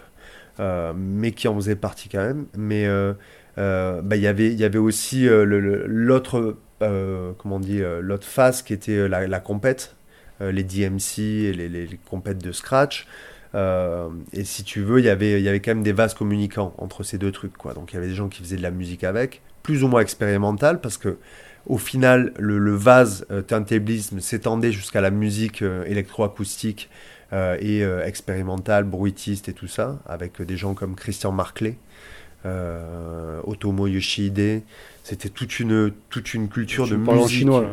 mais 0.95 1.32
qui 1.32 1.47
en 1.47 1.56
faisait 1.56 1.75
partie 1.75 2.08
quand 2.08 2.19
même. 2.23 2.45
Mais 2.56 2.88
bah, 3.58 4.15
il 4.15 4.21
y 4.21 4.27
avait- 4.27 4.53
y 4.53 4.63
avait 4.63 4.77
aussi 4.77 5.27
l'autre, 5.27 6.56
comment 6.80 7.56
on 7.56 7.60
dit, 7.60 7.82
euh, 7.82 8.02
l'autre 8.02 8.28
face 8.28 8.62
qui 8.62 8.74
était 8.74 8.94
euh, 8.94 9.08
la, 9.08 9.28
la 9.28 9.40
compète, 9.40 9.96
euh, 10.42 10.52
les 10.52 10.63
DMC 10.63 11.20
et 11.20 11.54
les, 11.54 11.70
les, 11.70 12.00
compètes 12.10 12.44
de 12.44 12.52
scratch. 12.52 13.08
Euh, 13.56 14.10
et 14.34 14.44
si 14.44 14.63
tu 14.63 14.82
veux, 14.82 15.00
il 15.00 15.06
y 15.06 15.10
avait, 15.10 15.40
il 15.40 15.44
y 15.44 15.50
avait 15.50 15.60
quand 15.60 15.72
même 15.72 15.84
des 15.84 15.94
vases 15.94 16.13
communicants 16.13 16.74
entre 16.78 17.04
ces 17.04 17.18
deux 17.18 17.32
trucs. 17.32 17.58
Quoi. 17.58 17.74
Donc 17.74 17.92
il 17.92 17.96
y 17.96 17.98
avait 17.98 18.08
des 18.08 18.16
gens 18.16 18.28
qui 18.30 18.42
faisaient 18.44 18.58
de 18.58 18.62
la 18.62 18.72
musique 18.72 19.04
avec, 19.04 19.42
plus 19.63 19.84
ou 19.84 19.88
moins 19.88 20.02
expérimentale, 20.02 20.82
parce 20.82 20.98
que 20.98 21.18
au 21.66 21.78
final, 21.78 22.34
le, 22.38 22.58
le 22.60 22.76
vase 22.76 23.26
euh, 23.32 23.42
s'étendait 24.20 24.72
jusqu'à 24.72 25.02
la 25.02 25.12
musique 25.12 25.62
euh, 25.62 25.84
électroacoustique 25.86 26.90
euh, 27.34 27.58
et 27.60 27.84
euh, 27.84 28.06
expérimentale, 28.06 28.86
bruitiste 28.86 29.50
et 29.50 29.54
tout 29.54 29.68
ça, 29.68 30.00
avec 30.06 30.42
des 30.42 30.56
gens 30.56 30.74
comme 30.74 30.96
Christian 30.96 31.34
Marclay, 31.34 31.72
euh, 31.72 31.74
Otomo 33.44 33.88
Yoshihide. 33.88 34.62
C'était 35.04 35.30
toute 35.30 35.60
une, 35.60 35.92
toute 36.10 36.34
une 36.34 36.50
culture 36.50 36.86
Tu 36.86 36.92
de 36.92 36.98
parles 36.98 37.20
en 37.20 37.24
musique. 37.24 37.40
chinois, 37.40 37.62
là. 37.62 37.70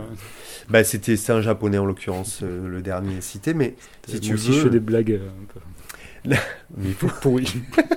Bah, 0.68 0.84
c'était 0.84 1.16
un 1.30 1.40
japonais 1.40 1.78
en 1.78 1.84
l'occurrence, 1.84 2.40
euh, 2.42 2.68
le 2.68 2.80
dernier 2.80 3.20
cité, 3.20 3.52
mais 3.54 3.74
si 4.06 4.20
tu 4.20 4.34
veux. 4.34 4.52
je 4.52 4.60
fais 4.60 4.70
des 4.70 4.80
blagues 4.80 5.12
euh, 5.12 5.28
un 5.28 5.52
peu 5.52 5.60
Mais 6.78 6.88
il 6.88 6.94
faut- 6.94 7.08
pourries. 7.20 7.52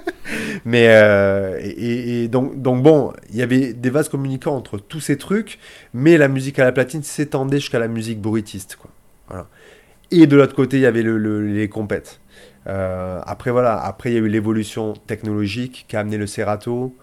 Mais 0.66 0.88
euh, 0.90 1.60
et, 1.62 1.70
et- 1.70 2.24
et 2.24 2.28
donc, 2.28 2.62
donc 2.62 2.84
bon, 2.84 3.13
il 3.30 3.38
y 3.38 3.42
avait 3.42 3.74
des 3.74 3.90
vases 3.90 4.10
communicants 4.10 4.56
entre 4.58 4.78
tous 4.80 5.00
ces 5.00 5.18
trucs, 5.18 5.60
mais 5.94 6.18
la 6.18 6.28
musique 6.28 6.60
à 6.60 6.66
la 6.66 6.72
platine 6.74 7.04
s'étendait 7.04 7.60
jusqu'à 7.60 7.80
la 7.80 7.88
musique 7.88 8.20
bruitiste, 8.20 8.76
quoi. 8.76 8.90
Voilà. 9.30 9.48
Et 10.12 10.26
de 10.28 10.36
l'autre 10.36 10.56
côté, 10.56 10.78
il 10.78 10.82
y 10.82 10.86
avait 10.86 11.04
le, 11.04 11.18
le- 11.18 11.46
les 11.48 11.70
compètes. 11.70 12.20
Euh, 12.67 13.21
après 13.25 13.51
voilà, 13.51 13.80
après 13.80 14.12
il 14.12 14.13
y 14.13 14.17
a 14.17 14.19
eu 14.19 14.27
l'évolution 14.27 14.93
technologique 14.93 15.86
qui 15.88 15.95
a 15.95 16.01
amené 16.01 16.17
le 16.17 16.27
Serato. 16.27 16.95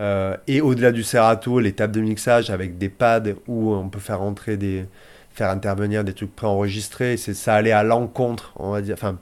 Euh, 0.00 0.36
et 0.48 0.60
au-delà 0.60 0.90
du 0.92 1.02
Serato, 1.02 1.60
les 1.60 1.72
tables 1.72 1.94
de 1.94 2.00
mixage 2.00 2.50
avec 2.50 2.78
des 2.78 2.88
pads 2.88 3.34
où 3.46 3.72
on 3.72 3.88
peut 3.88 4.00
faire 4.00 4.22
entrer 4.22 4.56
des, 4.56 4.86
faire 5.32 5.50
intervenir 5.50 6.04
des 6.04 6.12
trucs 6.12 6.34
préenregistrés. 6.34 7.16
C'est 7.16 7.34
ça 7.34 7.54
allait 7.54 7.72
à 7.72 7.82
l'encontre, 7.82 8.52
on 8.56 8.70
va 8.70 8.82
dire. 8.82 8.94
Enfin, 8.94 9.18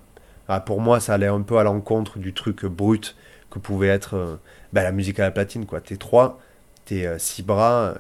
ah, 0.48 0.60
pour 0.60 0.80
moi, 0.80 1.00
ça 1.00 1.14
allait 1.14 1.26
un 1.26 1.42
peu 1.42 1.58
à 1.58 1.64
l'encontre 1.64 2.18
du 2.18 2.32
truc 2.32 2.64
brut 2.66 3.16
que 3.50 3.58
pouvait 3.58 3.88
être 3.88 4.14
euh, 4.16 4.36
bah, 4.72 4.82
la 4.82 4.92
musique 4.92 5.20
à 5.20 5.24
la 5.24 5.30
platine. 5.30 5.66
quoi. 5.66 5.80
T'es 5.80 5.96
trois, 5.96 6.40
t'es 6.84 7.06
euh, 7.06 7.18
six 7.18 7.42
bras, 7.42 7.94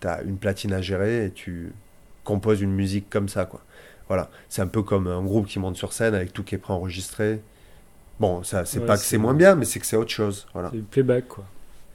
t'as 0.00 0.22
une 0.24 0.38
platine 0.38 0.72
à 0.72 0.80
gérer 0.82 1.26
et 1.26 1.30
tu 1.30 1.72
composes 2.24 2.60
une 2.62 2.72
musique 2.74 3.10
comme 3.10 3.28
ça. 3.28 3.44
quoi. 3.46 3.60
Voilà, 4.08 4.28
c'est 4.48 4.62
un 4.62 4.66
peu 4.66 4.82
comme 4.82 5.06
un 5.06 5.22
groupe 5.22 5.46
qui 5.46 5.58
monte 5.58 5.76
sur 5.76 5.92
scène 5.92 6.14
avec 6.14 6.32
tout 6.32 6.42
qui 6.44 6.54
est 6.54 6.58
préenregistré. 6.58 7.40
Bon, 8.20 8.42
ça, 8.44 8.64
c'est 8.64 8.80
Ouais, 8.80 8.86
pas 8.86 8.96
que 8.96 9.02
c'est- 9.02 9.18
moins 9.18 9.34
bien, 9.34 9.54
mais 9.56 9.64
c'est 9.64 9.80
que 9.80 9.86
c'est 9.86 9.96
autre 9.96 10.10
chose. 10.10 10.46
Voilà. 10.52 10.68
C'est 10.70 10.76
du 10.78 10.82
playback, 10.84 11.26
quoi. 11.28 11.44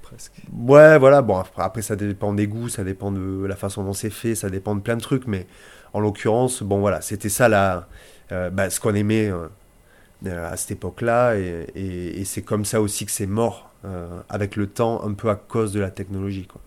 Presque. 0.02 0.34
Ouais, 0.52 0.98
voilà. 0.98 1.22
Bon, 1.22 1.42
après, 1.58 1.82
ça 1.84 1.96
dépend 1.96 2.34
des 2.34 2.48
goûts, 2.48 2.68
ça 2.68 2.84
dépend 2.84 3.12
de 3.12 3.46
la 3.46 3.56
façon 3.56 3.84
dont 3.84 3.94
c'est 3.94 4.10
fait, 4.10 4.34
ça 4.36 4.50
dépend 4.50 4.76
de 4.76 4.82
plein 4.82 4.96
de 4.98 5.02
trucs. 5.02 5.28
Mais 5.28 5.46
en 5.94 6.00
l'occurrence, 6.00 6.64
bon, 6.64 6.80
voilà, 6.80 7.00
c'était 7.02 7.30
ça 7.30 7.48
la, 7.48 7.88
euh, 8.32 8.50
bah, 8.50 8.70
ce 8.70 8.80
qu'on 8.80 8.96
aimait 8.96 9.30
euh, 9.32 9.48
euh, 10.26 10.52
à 10.52 10.58
cette 10.58 10.72
époque-là. 10.72 11.36
Et, 11.38 11.68
et- 11.76 12.20
et 12.22 12.26
c'est 12.26 12.42
comme 12.42 12.66
ça 12.66 12.82
aussi 12.82 13.06
que 13.06 13.12
c'est 13.12 13.28
mort 13.28 13.70
euh, 13.86 14.20
avec 14.30 14.56
le 14.58 14.68
temps, 14.68 15.04
un 15.06 15.14
peu 15.14 15.30
à 15.30 15.36
cause 15.36 15.72
de 15.72 15.80
la 15.80 15.90
technologie. 15.92 16.48
Quoi. 16.48 16.60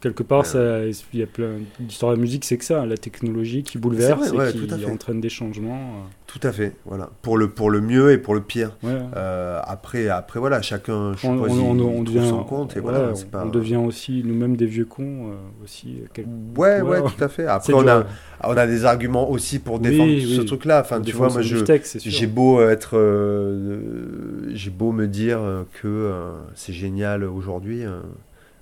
Quelque 0.00 0.22
part, 0.22 0.44
Euh. 0.54 0.92
ça, 0.92 1.00
il 1.12 1.18
y 1.18 1.22
a 1.24 1.26
plein 1.26 1.54
d'histoires 1.80 2.14
de 2.14 2.20
musique, 2.20 2.44
c'est 2.44 2.56
que 2.56 2.64
ça, 2.64 2.86
la 2.86 2.96
technologie 2.96 3.64
qui 3.64 3.78
bouleverse 3.78 4.32
vrai, 4.32 4.50
et 4.50 4.52
qui 4.66 4.86
entraîne 4.86 5.20
des 5.20 5.28
changements. 5.28 6.04
Tout 6.28 6.38
à 6.44 6.52
fait. 6.52 6.76
Voilà. 6.84 7.10
Pour 7.22 7.36
le, 7.36 7.48
pour 7.48 7.68
le 7.70 7.80
mieux 7.80 8.12
et 8.12 8.18
pour 8.18 8.34
le 8.34 8.40
pire. 8.42 8.76
euh, 8.84 8.88
Ouais. 9.00 9.04
Euh, 9.16 9.60
après, 9.64 10.08
après, 10.08 10.38
voilà, 10.38 10.62
chacun, 10.62 11.12
on, 11.12 11.14
trouve 11.14 12.04
devient, 12.04 12.28
son 12.28 12.44
compte. 12.44 12.76
Et 12.76 12.80
voilà, 12.80 13.08
on, 13.10 13.14
c'est 13.16 13.28
pas... 13.30 13.44
on 13.44 13.48
devient 13.48 13.76
aussi 13.76 14.22
nous-mêmes 14.24 14.56
des 14.56 14.66
vieux 14.66 14.84
cons 14.84 15.30
euh, 15.30 15.64
aussi. 15.64 15.96
euh, 16.02 16.06
quel- 16.14 16.26
Ouais, 16.56 16.80
ouais, 16.80 17.00
tout 17.00 17.24
à 17.24 17.28
fait. 17.28 17.46
Après, 17.48 17.72
on 17.72 17.88
a, 17.88 18.04
on 18.44 18.56
a 18.56 18.66
des 18.68 18.84
arguments 18.84 19.28
aussi 19.30 19.58
pour 19.58 19.80
défendre 19.80 20.10
oui. 20.12 20.34
ce 20.36 20.42
truc-là. 20.42 20.82
Enfin, 20.82 20.98
On 21.00 21.02
tu 21.02 21.12
vois, 21.16 21.28
moi. 21.30 21.40
J'ai 21.42 22.26
beau 22.28 22.60
être, 22.60 22.96
euh, 22.96 23.00
euh, 23.00 24.50
j'ai 24.54 24.70
beau 24.70 24.92
me 24.92 25.06
dire 25.08 25.40
euh, 25.40 25.62
que 25.82 25.88
euh, 25.88 26.32
c'est 26.54 26.72
génial 26.74 27.24
aujourd'hui, 27.24 27.84
euh, 27.84 28.00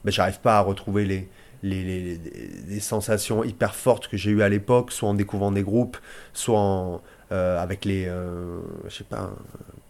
ben, 0.06 0.10
j'arrive 0.12 0.40
pas 0.40 0.56
à 0.56 0.60
retrouver 0.62 1.04
les, 1.04 1.28
les, 1.62 1.82
les, 1.84 2.00
les- 2.16 2.20
les 2.68 2.80
sensations 2.80 3.44
hyper 3.44 3.74
fortes 3.74 4.08
que 4.08 4.16
j'ai 4.16 4.30
eues 4.30 4.40
à 4.42 4.48
l'époque, 4.48 4.90
soit 4.92 5.08
en 5.10 5.14
découvrant 5.14 5.52
des 5.52 5.62
groupes, 5.62 5.98
soit 6.32 6.58
en, 6.58 7.02
euh, 7.32 7.60
avec 7.60 7.84
les, 7.84 8.06
euh, 8.06 8.60
je 8.88 8.94
sais 8.96 9.04
pas, 9.04 9.30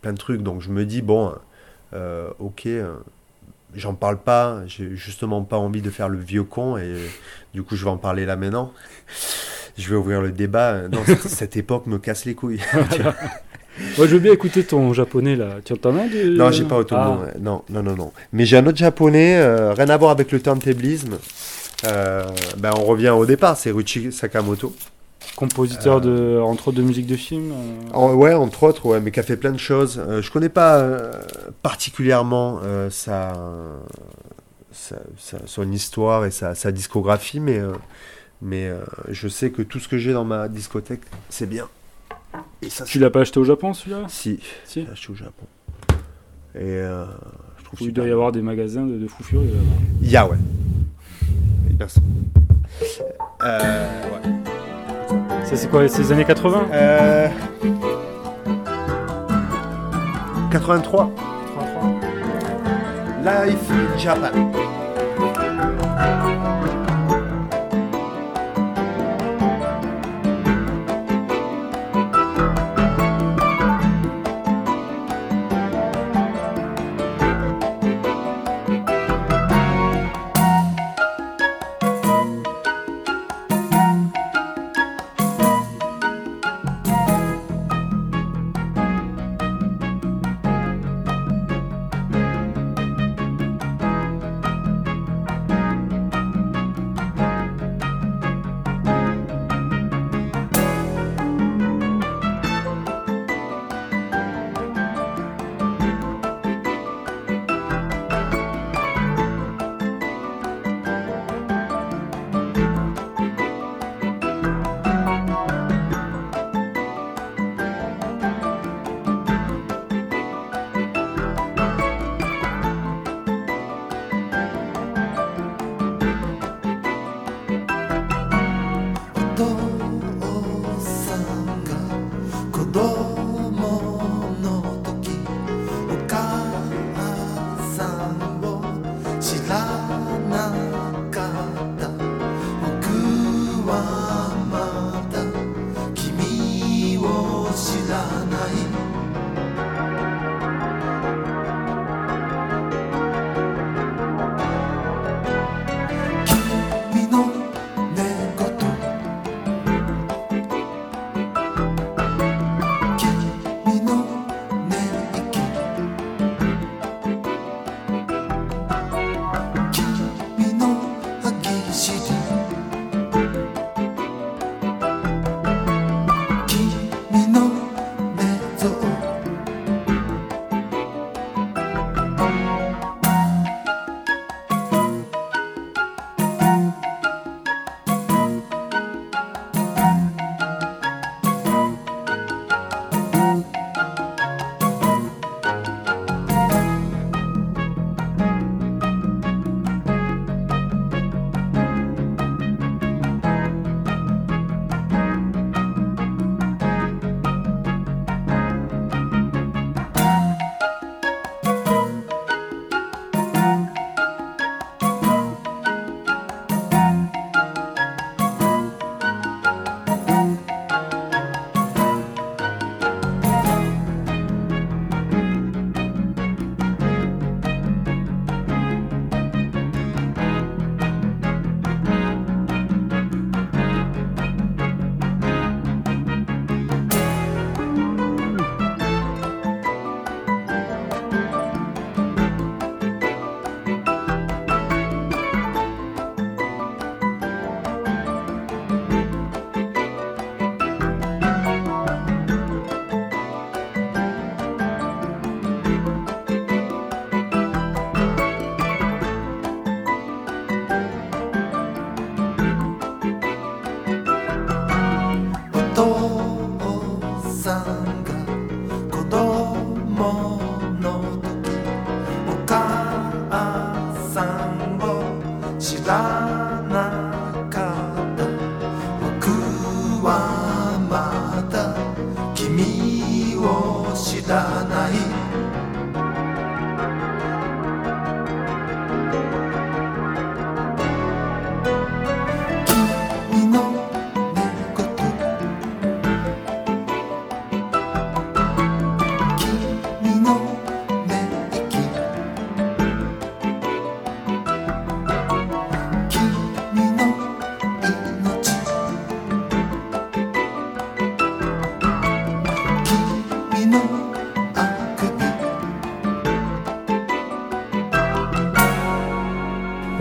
plein 0.01 0.13
de 0.13 0.19
trucs. 0.19 0.43
Donc 0.43 0.61
je 0.63 0.71
me 0.71 0.85
dis 0.87 1.03
bon, 1.03 1.33
euh, 1.95 2.31
ok, 2.39 2.67
j'en 3.75 3.95
parle 3.95 4.19
pas, 4.19 4.63
j'ai 4.67 4.97
justement 4.97 5.43
pas 5.43 5.59
envie 5.59 5.83
de 5.83 5.91
faire 5.91 6.09
le 6.09 6.19
vieux 6.19 6.45
con 6.45 6.77
et 6.79 6.95
du 7.55 7.63
coup 7.63 7.77
je 7.77 7.85
vais 7.85 7.91
en 7.91 7.99
parler 7.99 8.25
là 8.27 8.37
maintenant. 8.37 8.73
Je 9.79 9.91
vais 9.91 9.97
ouvrir 9.97 10.23
le 10.23 10.33
débat. 10.33 10.89
Non, 10.89 11.03
cette 11.27 11.57
époque 11.59 11.87
me 11.87 11.99
casse 11.99 12.25
les 12.25 12.35
couilles. 12.35 12.61
Moi, 13.99 14.07
je 14.07 14.13
veux 14.15 14.19
bien 14.19 14.33
écouter 14.33 14.65
ton 14.65 14.93
japonais 14.93 15.37
là. 15.37 15.57
Tu 15.65 15.73
en 15.85 15.97
as 15.99 16.09
du... 16.09 16.31
Non, 16.31 16.51
j'ai 16.51 16.65
pas 16.65 16.77
Otomo. 16.79 17.01
Ah. 17.27 17.31
Non, 17.41 17.63
non, 17.69 17.83
non, 17.83 17.95
non. 17.97 18.13
Mais 18.33 18.45
j'ai 18.47 18.57
un 18.57 18.67
autre 18.67 18.79
japonais, 18.79 19.37
euh, 19.37 19.73
rien 19.75 19.89
à 19.89 19.97
voir 19.97 20.11
avec 20.11 20.33
le 20.33 20.41
turntablisme. 20.41 21.19
Euh, 21.87 22.25
ben, 22.59 22.71
on 22.79 22.85
revient 22.85 23.11
au 23.11 23.27
départ, 23.27 23.57
c'est 23.57 23.71
Ruchi 23.71 24.11
Sakamoto. 24.13 24.75
Compositeur 25.37 25.97
Euh, 25.99 26.37
de, 26.37 26.41
entre 26.41 26.69
autres 26.69 26.79
de 26.79 26.83
musique 26.83 27.07
de 27.07 27.17
film. 27.17 27.53
euh, 27.53 27.91
En- 27.93 28.15
ouais, 28.15 28.33
entre 28.33 28.63
autres, 28.63 28.87
ouais, 28.87 29.01
mais 29.01 29.11
qui 29.11 29.21
a 29.21 29.23
fait 29.23 29.37
plein 29.37 29.53
de 29.53 29.59
choses. 29.59 30.01
Euh, 30.09 30.23
je 30.23 30.31
connais 30.31 30.49
pas 30.49 30.77
euh, 30.79 31.11
particulièrement 31.63 32.61
euh, 32.65 32.89
sa, 32.89 33.35
sa- 34.73 35.03
sa- 35.19 35.47
son 35.47 35.71
histoire 35.73 36.25
et 36.25 36.31
sa, 36.31 36.55
sa 36.55 36.73
discographie, 36.73 37.41
mais, 37.41 37.59
euh, 37.59 37.73
mais 38.41 38.67
euh, 38.69 38.79
je 39.11 39.29
sais 39.29 39.51
que 39.51 39.61
tout 39.63 39.79
ce 39.81 39.89
que 39.89 39.99
j'ai 39.99 40.13
dans 40.15 40.25
ma 40.25 40.49
discothèque, 40.49 41.03
c'est 41.29 41.49
bien. 41.49 41.69
Et 42.63 42.71
ça, 42.71 42.85
Tu 42.85 42.99
l'as 42.99 43.11
pas 43.11 43.21
acheté 43.21 43.39
au 43.41 43.45
Japon 43.45 43.73
celui-là 43.75 44.05
Si, 44.09 44.41
Si. 44.65 44.85
j'ai 44.85 44.91
acheté 44.93 45.13
au 45.13 45.17
Japon. 45.17 45.45
Et 46.55 46.61
euh, 46.63 47.05
je 47.59 47.65
trouve 47.65 47.83
Il 47.83 47.93
doit 47.93 48.07
y 48.07 48.11
avoir 48.11 48.33
des 48.33 48.43
magasins 48.43 48.87
de, 48.87 48.97
de 48.97 49.07
fous 49.07 49.23
furieux 49.23 49.49
là-bas. 49.51 49.77
Il 50.03 50.11
y 50.11 50.17
a, 50.17 50.27
ouais. 50.27 50.37
Sûr. 52.83 53.05
Euh, 53.43 54.03
ouais. 54.05 55.45
Ça, 55.45 55.57
c'est 55.57 55.69
quoi 55.69 55.87
C'est 55.89 56.03
les 56.03 56.13
années 56.13 56.25
80 56.25 56.67
Euh... 56.73 57.29
83. 60.51 61.11
83 61.55 63.47
Life 63.47 63.71
in 63.71 63.99
Japan. 63.99 64.31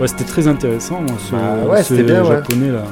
Ouais, 0.06 0.12
c'était 0.12 0.24
très 0.24 0.46
intéressant, 0.46 1.00
moi, 1.00 1.16
ce, 1.18 1.32
Bah 1.32 1.64
ouais, 1.68 1.82
ce 1.82 1.94
bien, 1.94 2.22
ouais. 2.22 2.36
japonais 2.36 2.70
là. 2.70 2.84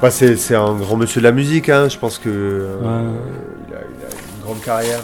Bah, 0.00 0.10
c'est 0.10 0.54
un 0.54 0.74
grand 0.74 0.96
monsieur 0.96 1.20
de 1.20 1.26
la 1.26 1.32
musique, 1.32 1.68
hein. 1.68 1.90
je 1.90 1.98
pense 1.98 2.16
que 2.18 2.30
euh, 2.30 2.76
Ouais. 2.78 3.10
il, 3.68 3.74
a, 3.74 3.78
il 3.80 4.04
a 4.04 4.08
une 4.38 4.42
grande 4.42 4.60
carrière. 4.62 5.00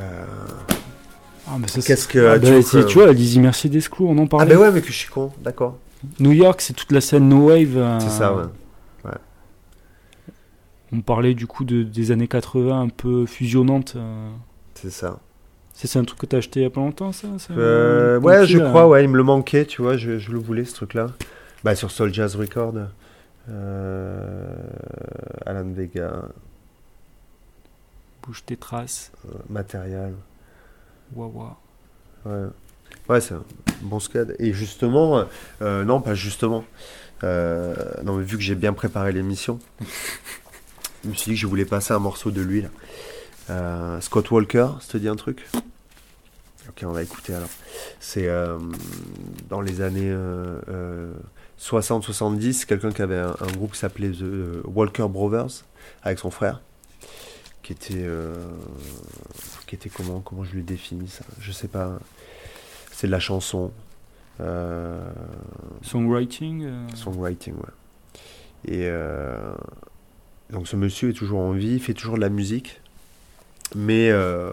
Euh, 0.00 0.24
Ah, 1.46 1.56
mais 1.60 1.68
ça, 1.68 1.82
Qu'est-ce 1.82 2.08
que 2.08 2.26
Ah, 2.26 2.38
tu 2.38 2.46
bah, 2.46 2.62
que- 2.62 2.86
Tu 2.86 2.94
vois, 2.98 3.12
Lizzie 3.12 3.38
Mercedes 3.40 3.86
Clou, 3.90 4.08
on 4.08 4.16
en 4.16 4.24
Ah 4.24 4.28
parlait. 4.28 4.54
ben 4.54 4.60
ouais, 4.62 4.70
mais 4.70 4.80
que 4.80 4.86
je 4.88 4.92
suis 4.96 5.10
con, 5.10 5.30
d'accord. 5.42 5.76
New 6.20 6.32
York, 6.32 6.62
c'est 6.62 6.72
toute 6.72 6.90
la 6.92 7.02
scène 7.02 7.28
No 7.28 7.48
Wave. 7.48 7.76
euh, 7.76 8.00
C'est 8.00 8.08
ça, 8.08 8.34
ouais. 8.34 8.44
On 10.92 11.00
parlait 11.02 11.34
du 11.34 11.46
coup 11.46 11.64
de, 11.64 11.82
des 11.82 12.12
années 12.12 12.28
80 12.28 12.80
un 12.80 12.88
peu 12.88 13.26
fusionnantes. 13.26 13.92
euh. 13.96 14.30
C'est 14.74 14.90
ça. 14.92 15.18
C'est 15.78 15.98
un 15.98 16.04
truc 16.04 16.18
que 16.20 16.26
t'as 16.26 16.38
acheté 16.38 16.60
il 16.60 16.62
y 16.62 16.66
a 16.66 16.70
pas 16.70 16.80
longtemps, 16.80 17.12
ça 17.12 17.28
Euh, 17.50 18.18
ouais, 18.18 18.40
petit, 18.42 18.52
je 18.52 18.58
là. 18.58 18.68
crois, 18.70 18.88
ouais, 18.88 19.04
il 19.04 19.08
me 19.10 19.16
le 19.18 19.22
manquait, 19.22 19.66
tu 19.66 19.82
vois, 19.82 19.96
je, 19.98 20.18
je 20.18 20.32
le 20.32 20.38
voulais 20.38 20.64
ce 20.64 20.74
truc-là. 20.74 21.08
Bah, 21.64 21.74
sur 21.76 21.90
Soul 21.90 22.14
Jazz 22.14 22.34
Record, 22.34 22.74
euh, 23.50 24.46
Alan 25.44 25.64
Vega, 25.70 26.22
Bouge 28.22 28.42
tes 28.46 28.56
traces. 28.56 29.12
euh, 29.28 29.34
Material. 29.50 30.14
Wawa. 31.14 31.56
Ouais, 32.24 32.46
ouais 33.08 33.20
c'est 33.20 33.34
un 33.34 33.44
bon 33.82 34.00
scad. 34.00 34.34
Et 34.38 34.52
justement, 34.54 35.24
euh, 35.62 35.84
non, 35.84 36.00
pas 36.00 36.14
justement. 36.14 36.64
Non, 37.22 38.16
mais 38.16 38.24
vu 38.24 38.36
que 38.38 38.42
j'ai 38.42 38.54
bien 38.54 38.72
préparé 38.72 39.12
l'émission, 39.12 39.58
je 41.04 41.10
me 41.10 41.14
suis 41.14 41.30
dit 41.32 41.36
que 41.36 41.40
je 41.42 41.46
voulais 41.46 41.64
passer 41.66 41.92
un 41.92 41.98
morceau 41.98 42.30
de 42.30 42.40
lui. 42.40 42.62
là. 42.62 42.68
Euh, 43.50 44.00
Scott 44.00 44.30
Walker, 44.30 44.68
ça 44.80 44.92
te 44.92 44.98
dit 44.98 45.08
un 45.08 45.16
truc 45.16 45.46
Ok, 46.68 46.82
on 46.84 46.92
va 46.92 47.02
écouter 47.02 47.32
alors. 47.32 47.48
C'est 48.00 48.26
euh, 48.26 48.58
dans 49.48 49.60
les 49.60 49.80
années 49.80 50.10
euh, 50.10 50.60
euh, 50.68 51.14
60-70, 51.60 52.66
quelqu'un 52.66 52.90
qui 52.90 53.02
avait 53.02 53.18
un, 53.18 53.36
un 53.40 53.52
groupe 53.52 53.72
qui 53.72 53.78
s'appelait 53.78 54.10
The 54.10 54.64
Walker 54.64 55.06
Brothers, 55.08 55.64
avec 56.02 56.18
son 56.18 56.30
frère, 56.30 56.60
qui 57.62 57.72
était, 57.72 58.06
qui 59.66 59.74
était 59.76 59.88
comment, 59.88 60.20
comment 60.20 60.44
je 60.44 60.52
lui 60.52 60.62
définis 60.62 61.08
ça? 61.08 61.24
Je 61.40 61.52
sais 61.52 61.68
pas. 61.68 61.98
C'est 62.90 63.06
de 63.06 63.12
la 63.12 63.20
chanson. 63.20 63.70
Songwriting 65.82 66.68
songwriting, 66.94 67.54
ouais. 67.54 68.72
Et 68.72 68.90
donc 70.50 70.66
ce 70.68 70.76
monsieur 70.76 71.10
est 71.10 71.14
toujours 71.14 71.40
en 71.40 71.52
vie, 71.52 71.74
il 71.74 71.80
fait 71.80 71.94
toujours 71.94 72.16
de 72.16 72.20
la 72.20 72.28
musique, 72.28 72.80
mais 73.74 74.10
euh, 74.10 74.50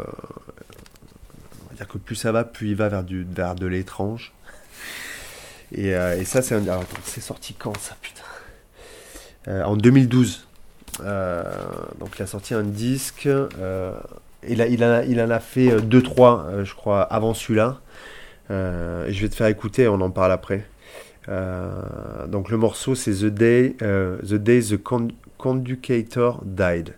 on 1.66 1.70
va 1.70 1.76
dire 1.76 1.88
que 1.88 1.98
plus 1.98 2.16
ça 2.16 2.32
va, 2.32 2.44
plus 2.44 2.70
il 2.70 2.76
va 2.76 2.90
vers, 2.90 3.04
du, 3.04 3.24
vers 3.24 3.56
de 3.56 3.68
l'étrange. 3.68 4.34
Et, 5.74 5.96
euh, 5.96 6.20
et 6.20 6.26
ça, 6.26 6.42
c'est 6.42 6.56
un. 6.56 6.80
c'est 7.04 7.22
sorti 7.22 7.54
quand 7.54 7.78
ça, 7.78 7.96
putain 8.02 8.22
Euh, 9.48 9.64
En 9.64 9.76
2012. 9.76 10.48
Euh, 11.02 11.44
donc 12.00 12.20
il 12.20 12.22
a 12.22 12.28
sorti 12.28 12.54
un 12.54 12.64
disque. 12.64 13.28
il, 14.48 14.62
il, 14.70 14.84
a, 14.84 15.04
il 15.06 15.22
en 15.22 15.30
a 15.30 15.40
fait 15.40 15.78
2-3, 15.78 16.64
je 16.64 16.74
crois, 16.76 17.02
avant 17.02 17.34
celui-là. 17.34 17.80
Je 18.50 19.20
vais 19.20 19.30
te 19.30 19.36
faire 19.36 19.48
écouter, 19.48 19.88
on 19.88 20.00
en 20.02 20.12
parle 20.12 20.32
après. 20.32 20.68
Donc 21.28 22.50
le 22.52 22.58
morceau 22.58 22.94
c'est 22.94 23.14
The 23.14 23.26
Day, 23.26 23.76
The 23.80 24.36
Day 24.36 24.62
the 24.62 24.78
Conducator 25.44 26.42
Died. 26.46 26.96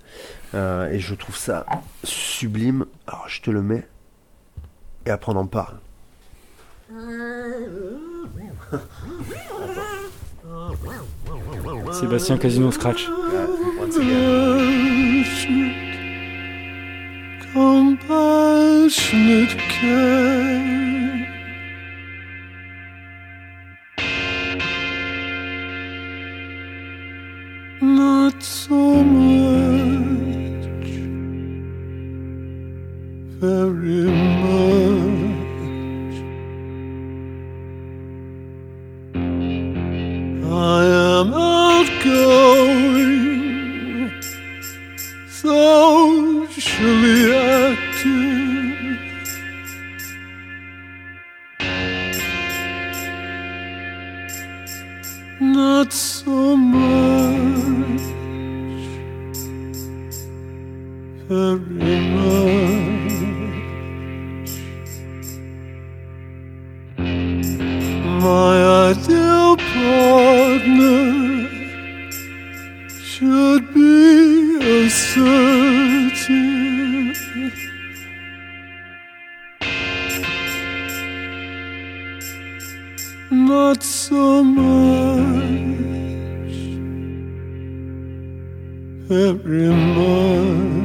Euh, 0.53 0.91
et 0.91 0.99
je 0.99 1.15
trouve 1.15 1.35
ça 1.35 1.65
sublime. 2.03 2.85
Alors 3.07 3.27
je 3.27 3.41
te 3.41 3.49
le 3.49 3.63
mets 3.63 3.87
et 5.07 5.09
après 5.09 5.31
on 5.31 5.37
en 5.37 5.47
parle. 5.47 5.79
Sébastien 11.91 12.37
Casino 12.37 12.71
Scratch. 12.71 13.09
Compassionate 17.51 19.57
care. 19.81 21.14
Not 28.25 28.41
so 28.41 28.75
much, 29.03 30.65
very 33.39 33.74
Not 83.31 83.81
so 83.81 84.43
much, 84.43 85.25
very 89.07 89.69
much. 89.95 90.75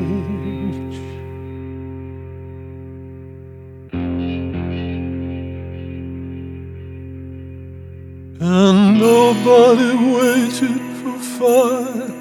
And 8.40 8.98
nobody 8.98 9.90
waited 10.14 10.80
for 11.00 11.18
fire. 11.36 12.14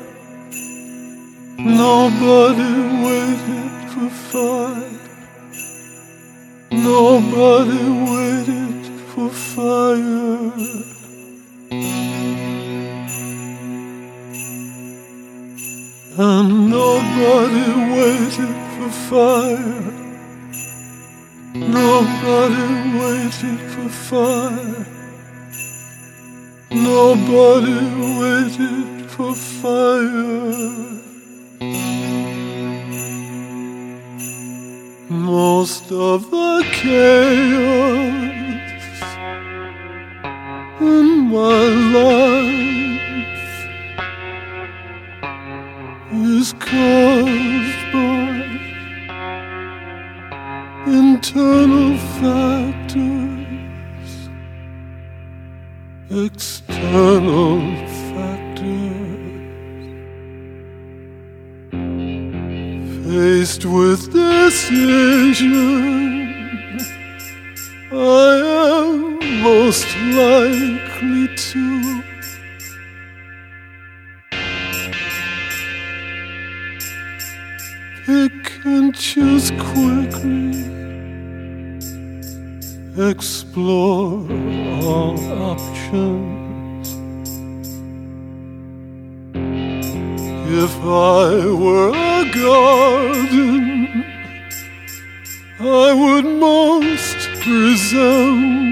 Nobody 1.57 2.71
waited 3.05 3.71
for 3.91 4.09
fire. 4.09 4.99
Nobody. 6.71 7.98
And 16.21 16.69
nobody 16.69 17.67
waited 17.93 18.55
for 18.73 18.89
fire. 19.09 19.83
Nobody 21.53 22.65
waited 22.99 23.59
for 23.71 23.89
fire. 23.89 24.85
Nobody 26.71 27.98
If 90.63 90.73
I 90.83 91.45
were 91.63 91.89
a 91.89 92.25
garden, 92.33 94.03
I 95.59 95.93
would 95.93 96.25
most 96.25 97.17
resemble 97.45 98.69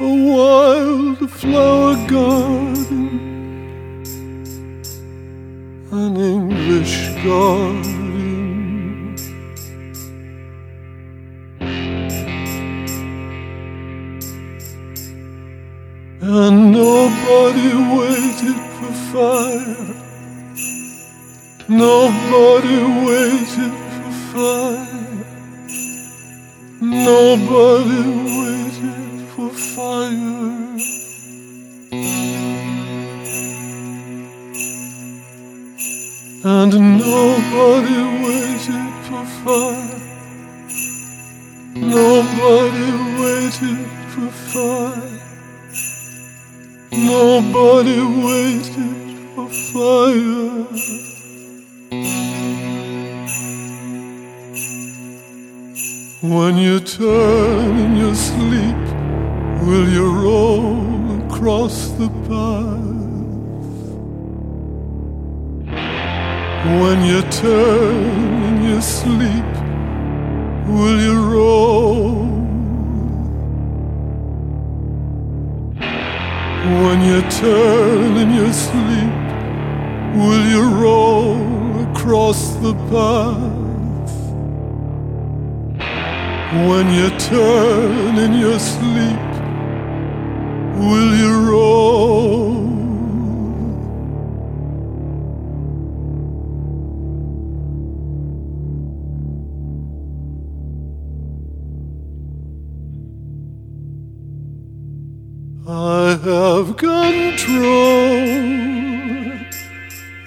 a 0.00 0.08
wildflower 0.30 1.94
garden 2.08 3.26
an 5.92 6.16
English 6.16 7.08
garden. 7.24 7.75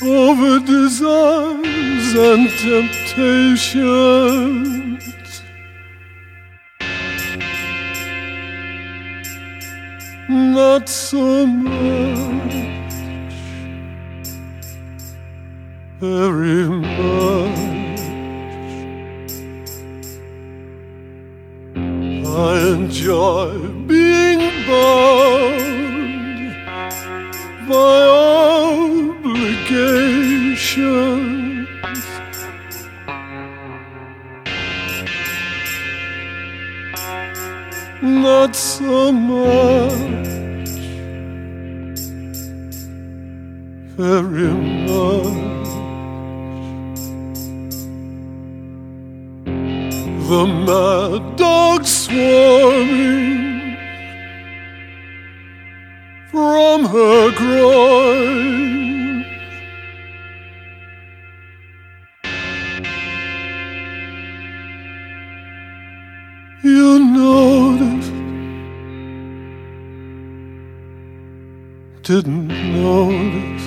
Over 0.01 0.59
desires 0.65 2.15
and 2.15 2.49
temptations. 2.59 4.78
Not 10.39 10.87
so 10.87 11.45
much, 11.45 12.53
very 15.99 16.63
much. 16.69 17.59
I 22.25 22.59
enjoy 22.73 23.57
being 23.85 24.43
bound 24.67 26.55
by 27.67 27.99
obligations. 29.25 29.97
Not 38.01 38.55
so 38.55 39.11
much, 39.11 40.28
very 43.99 44.53
much. 44.87 45.69
The 50.29 50.43
mad 50.65 51.35
dog 51.35 51.85
swarming 51.85 53.75
from 56.31 56.85
her 56.85 57.31
groin. 57.35 59.25
You 66.63 66.99
noticed, 66.99 68.13
didn't 72.03 72.47
notice. 72.47 73.58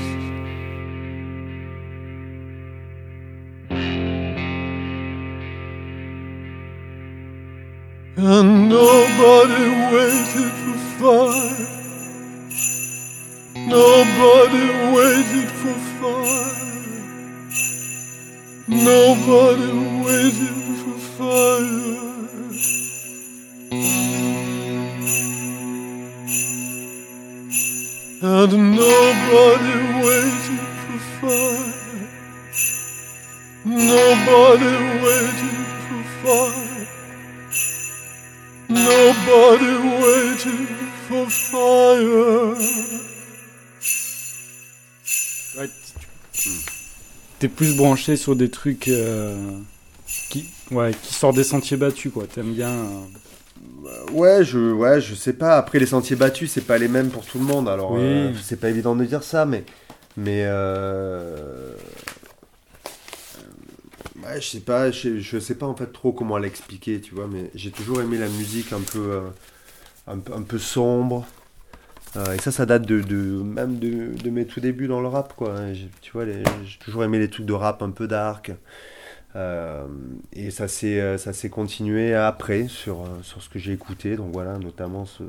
Nobody 9.43 9.95
waited 9.95 10.53
for 10.63 10.79
fire. 10.99 11.67
Nobody 13.67 14.67
waited 14.95 15.51
for 15.51 15.77
fire. 15.99 16.53
Nobody 18.69 19.71
waited 20.05 20.59
for 20.83 20.99
fire. 21.17 22.13
And 28.25 28.53
nobody 28.77 29.77
waited 30.05 30.67
for 30.83 30.99
fire. 31.21 32.09
Nobody 33.65 34.73
waited 35.03 35.57
for 35.89 36.03
fire. 36.23 36.62
Nobody 38.85 39.73
waited 40.03 40.69
for 41.09 41.29
fire. 41.31 42.57
Ouais, 45.59 45.69
tu- 46.33 46.49
T'es 47.39 47.49
plus 47.49 47.77
branché 47.77 48.17
sur 48.17 48.37
des 48.37 48.49
trucs 48.51 48.89
euh, 48.89 49.37
qui, 50.31 50.47
ouais, 50.71 50.93
qui 51.03 51.13
sortent 51.15 51.37
des 51.37 51.45
sentiers 51.45 51.77
battus, 51.77 52.13
quoi. 52.13 52.25
T'aimes 52.33 52.53
bien. 52.55 52.71
euh, 52.71 54.11
Ouais, 54.13 54.45
je, 54.45 54.59
ouais, 54.73 55.01
je 55.01 55.15
sais 55.15 55.33
pas. 55.33 55.57
Après, 55.59 55.79
les 55.79 55.87
sentiers 55.87 56.17
battus, 56.17 56.51
c'est 56.53 56.61
pas 56.67 56.79
les 56.79 56.89
mêmes 56.89 57.11
pour 57.11 57.25
tout 57.27 57.39
le 57.39 57.45
monde. 57.45 57.69
Alors, 57.69 57.93
Oui. 57.93 58.01
euh, 58.03 58.33
c'est 58.43 58.59
pas 58.61 58.69
évident 58.71 58.95
de 58.97 59.05
dire 59.05 59.23
ça, 59.25 59.45
mais, 59.45 59.65
mais, 60.17 60.45
euh, 60.47 61.75
je 64.37 64.47
sais 64.47 64.61
pas, 64.61 64.91
je, 64.91 65.39
sais 65.39 65.55
pas 65.55 65.67
en 65.67 65.75
fait 65.75 65.93
trop 65.93 66.13
comment 66.13 66.39
l'expliquer, 66.39 67.01
tu 67.01 67.15
vois. 67.15 67.27
Mais 67.27 67.51
j'ai 67.55 67.71
toujours 67.71 68.01
aimé 68.01 68.19
la 68.19 68.29
musique 68.29 68.73
un 68.73 68.81
peu, 68.81 68.99
euh, 69.13 69.31
un, 70.07 70.19
un 70.35 70.43
peu 70.43 70.59
sombre. 70.59 71.27
Euh, 72.17 72.35
et 72.35 72.39
ça, 72.39 72.53
ça 72.53 72.67
date 72.67 72.83
de, 72.87 73.03
même 73.43 73.79
de, 73.79 74.31
mes 74.31 74.47
tout 74.47 74.61
débuts 74.61 74.87
dans 74.89 75.01
le 75.01 75.09
rap, 75.09 75.35
quoi. 75.35 75.73
J'ai- 75.73 75.91
Tu 76.03 76.13
vois, 76.13 76.27
j'ai 76.27 76.79
toujours 76.81 77.05
aimé 77.05 77.19
les 77.19 77.31
trucs 77.31 77.47
de 77.47 77.53
rap 77.53 77.83
un 77.83 77.91
peu 77.91 78.07
dark. 78.07 78.53
Euh, 79.35 79.87
et 80.35 80.51
ça 80.51 80.69
s'est 80.69 81.01
euh, 81.01 81.17
ça 81.17 81.33
s'est 81.33 81.49
continué 81.49 82.15
après 82.15 82.69
sur, 82.69 83.07
sur 83.23 83.43
ce 83.43 83.49
que 83.49 83.59
j'ai 83.59 83.73
écouté. 83.73 84.17
Donc 84.17 84.33
voilà, 84.33 84.59
notamment 84.59 85.07
ce, 85.07 85.23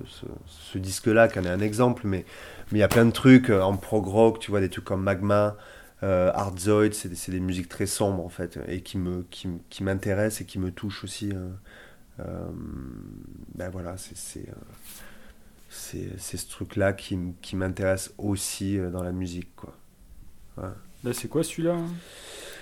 ce, 0.47 0.77
disque-là, 0.77 1.29
qui 1.29 1.39
en 1.39 1.45
est 1.45 1.49
un 1.49 1.61
exemple. 1.61 2.03
Mais 2.05 2.25
il 2.73 2.77
y 2.79 2.83
a 2.83 2.87
plein 2.89 3.05
de 3.05 3.11
trucs 3.11 3.49
en 3.49 3.77
prog 3.77 4.05
rock, 4.05 4.39
tu 4.39 4.51
vois, 4.51 4.59
des 4.59 4.69
trucs 4.69 4.85
comme 4.85 5.03
Magma, 5.03 5.55
euh, 6.03 6.31
Hardzoid, 6.33 6.93
c'est 6.93 7.31
des, 7.31 7.39
musiques 7.39 7.69
très 7.69 7.87
sombres 7.87 8.23
en 8.25 8.29
fait, 8.29 8.59
et 8.67 8.81
qui 8.81 8.97
me 8.97 9.23
qui, 9.31 9.47
qui 9.69 9.83
m'intéressent 9.83 10.41
et 10.41 10.45
qui 10.45 10.59
me 10.59 10.71
touchent 10.71 11.03
aussi. 11.03 11.31
euh, 11.33 11.49
euh, 12.19 12.45
ben 13.55 13.69
voilà, 13.71 13.97
c'est 13.97 14.17
c'est 14.17 14.47
euh, 14.49 14.53
c'est 15.69 16.09
c'est 16.17 16.37
ce 16.37 16.49
truc-là 16.49 16.93
qui, 16.93 17.17
qui 17.41 17.55
m'intéresse 17.55 18.13
aussi 18.17 18.77
euh, 18.77 18.89
dans 18.89 19.03
la 19.03 19.11
musique, 19.11 19.55
quoi. 19.55 19.73
Là, 21.03 21.13
c'est 21.13 21.27
quoi 21.27 21.43
celui-là 21.43 21.73
hein? 21.73 21.87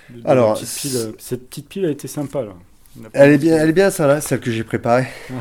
De- 0.10 0.22
Alors, 0.26 0.54
la 0.56 0.60
petite 0.62 0.80
pile, 0.80 1.14
cette 1.20 1.50
petite 1.50 1.70
pile 1.70 1.86
a 1.86 1.90
été 1.92 2.08
sympa 2.08 2.44
là. 2.44 2.54
Elle 3.14 3.32
est 3.34 3.38
bien, 3.38 3.58
elle 3.58 3.70
est 3.70 3.74
bien 3.74 3.90
ça 3.90 4.08
là, 4.08 4.22
celle 4.22 4.40
que 4.42 4.52
j'ai 4.52 4.64
préparée. 4.64 5.08
Ouais. 5.30 5.38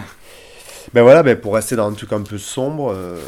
Ben 0.92 1.02
voilà, 1.02 1.22
ben 1.22 1.36
pour 1.38 1.54
rester 1.54 1.76
dans 1.76 1.88
un 1.90 1.94
truc 1.94 2.12
un 2.12 2.22
peu 2.22 2.38
sombre 2.38 2.92
euh, 2.92 3.18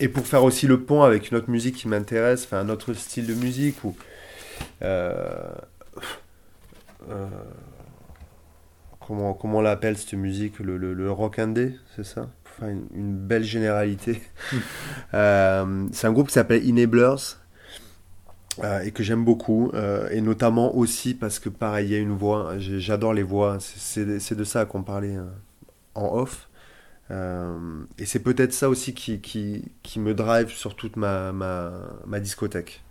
et 0.00 0.08
pour 0.08 0.26
faire 0.26 0.44
aussi 0.44 0.66
le 0.66 0.80
pont 0.82 1.02
avec 1.02 1.30
une 1.30 1.36
autre 1.38 1.50
musique 1.50 1.76
qui 1.76 1.88
m'intéresse, 1.88 2.44
enfin 2.44 2.58
un 2.60 2.68
autre 2.68 2.92
style 2.94 3.26
de 3.26 3.34
musique 3.34 3.84
où 3.84 3.96
euh, 4.82 5.52
euh, 7.08 7.26
comment, 9.00 9.34
comment 9.34 9.58
on 9.58 9.62
l'appelle 9.62 9.96
cette 9.96 10.14
musique 10.14 10.58
le, 10.58 10.76
le, 10.76 10.94
le 10.94 11.10
rock 11.10 11.38
indé, 11.38 11.76
c'est 11.96 12.04
ça? 12.04 12.28
Enfin, 12.46 12.70
une, 12.70 12.86
une 12.94 13.16
belle 13.16 13.44
généralité. 13.44 14.22
Euh, 15.14 15.86
c'est 15.92 16.06
un 16.06 16.12
groupe 16.12 16.28
qui 16.28 16.34
s'appelle 16.34 16.62
Enablers. 16.68 17.16
euh, 18.64 18.80
et 18.80 18.90
que 18.90 19.02
j'aime 19.02 19.24
beaucoup, 19.24 19.70
euh, 19.74 20.08
et 20.10 20.20
notamment 20.20 20.74
aussi 20.76 21.14
parce 21.14 21.38
que 21.38 21.48
pareil, 21.48 21.88
il 21.88 21.92
y 21.92 21.94
a 21.94 21.98
une 21.98 22.12
voix, 22.16 22.54
j'adore 22.58 23.12
les 23.14 23.22
voix, 23.22 23.58
c'est- 23.60 24.34
de 24.34 24.44
ça 24.44 24.64
qu'on 24.64 24.82
parlait 24.82 25.16
euh, 25.16 25.24
en 25.96 26.14
off, 26.18 26.49
Euh, 27.10 27.84
et 27.98 28.06
c'est 28.06 28.20
peut-être 28.22 28.52
ça 28.52 28.68
aussi 28.68 28.94
qui, 28.94 29.20
qui, 29.20 30.00
me 30.00 30.14
drive 30.14 30.48
sur 30.50 30.76
toute 30.76 30.96
ma, 30.96 31.32
ma, 31.32 31.72
ma 32.06 32.20
discothèque. 32.20 32.82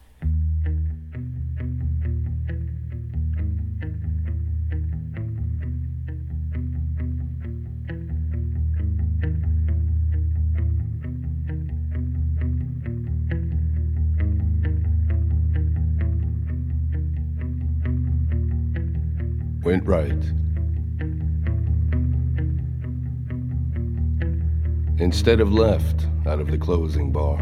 Instead 25.00 25.40
of 25.40 25.54
left 25.54 26.08
out 26.28 26.42
of 26.42 26.52
the 26.52 26.58
closing 26.58 27.10
bar. 27.10 27.40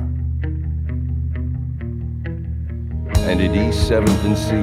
And 3.25 3.41
at 3.41 3.55
East 3.55 3.89
7th 3.89 4.23
and 4.25 4.37
C, 4.37 4.53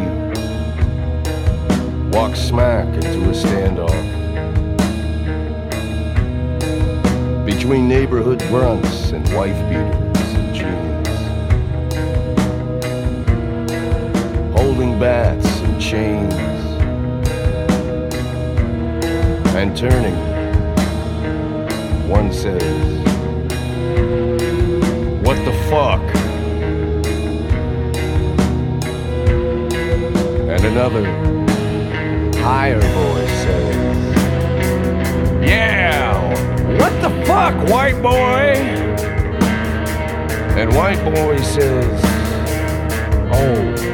walked 2.17 2.39
smack 2.39 2.87
into 2.95 3.31
a 3.31 3.33
standoff. 3.33 3.91
Between 7.45 7.89
neighborhood 7.89 8.39
grunts 8.43 9.11
and 9.11 9.29
wife 9.35 9.59
beaters 9.69 10.35
and 10.37 10.55
jeans. 10.55 11.09
Holding 14.57 15.01
bats 15.01 15.47
and 15.63 15.81
chains. 15.83 16.35
And 19.57 19.77
turning, 19.77 20.34
one 22.09 22.33
says, 22.33 22.63
What 25.25 25.37
the 25.45 25.53
fuck? 25.71 26.03
And 30.51 30.65
another, 30.65 31.05
higher 32.39 32.81
voice 32.81 33.31
says, 33.45 34.17
Yeah! 35.43 36.15
What 36.79 36.93
the 37.01 37.11
fuck, 37.27 37.55
white 37.69 38.01
boy? 38.03 38.53
And 40.57 40.75
white 40.77 41.03
boy 41.15 41.37
says, 41.39 42.01
Oh, 43.33 43.94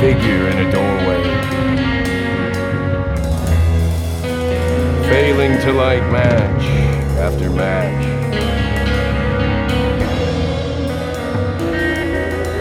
figure 0.00 0.48
in 0.48 0.58
a 0.58 0.70
doorway. 0.70 1.22
Failing 5.08 5.60
to 5.62 5.72
light 5.72 6.08
match 6.12 6.62
after 7.18 7.50
match. 7.50 8.04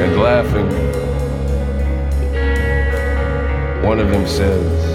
And 0.02 0.20
laughing, 0.20 0.72
one 3.88 4.00
of 4.00 4.10
them 4.10 4.26
says, 4.26 4.88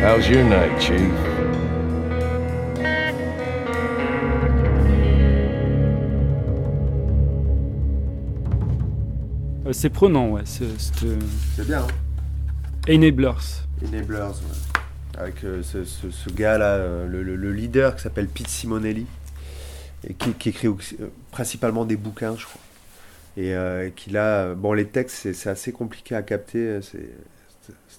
How's 0.00 0.26
your 0.30 0.44
night, 0.44 0.80
Chief? 0.80 1.31
C'est 9.72 9.90
prenant, 9.90 10.28
ouais. 10.30 10.42
euh, 10.62 11.18
C'est 11.56 11.66
bien, 11.66 11.82
hein 11.82 11.86
Enablers. 12.88 13.64
Enablers, 13.86 14.26
ouais. 14.28 15.18
Avec 15.18 15.44
euh, 15.44 15.62
ce, 15.62 15.84
ce- 15.84 16.10
ce 16.10 16.30
gars-là, 16.30 16.74
euh, 16.76 17.06
le, 17.06 17.22
le- 17.22 17.36
le 17.36 17.52
leader 17.52 17.96
qui 17.96 18.02
s'appelle 18.02 18.28
Pete 18.28 18.48
Simonelli, 18.48 19.06
et 20.08 20.14
qui, 20.14 20.32
qui 20.32 20.48
écrit 20.48 20.68
euh, 20.68 21.08
principalement 21.30 21.84
des 21.84 21.96
bouquins, 21.96 22.34
je 22.36 22.44
crois. 22.46 22.60
Et 23.36 23.54
euh, 23.54 23.90
qui 23.94 24.10
là, 24.10 24.54
bon, 24.54 24.72
les 24.72 24.86
textes, 24.86 25.32
c'est 25.32 25.48
assez 25.50 25.72
compliqué 25.72 26.14
à 26.14 26.22
capter, 26.22 26.58
euh, 26.58 26.80
c'est 26.82 27.10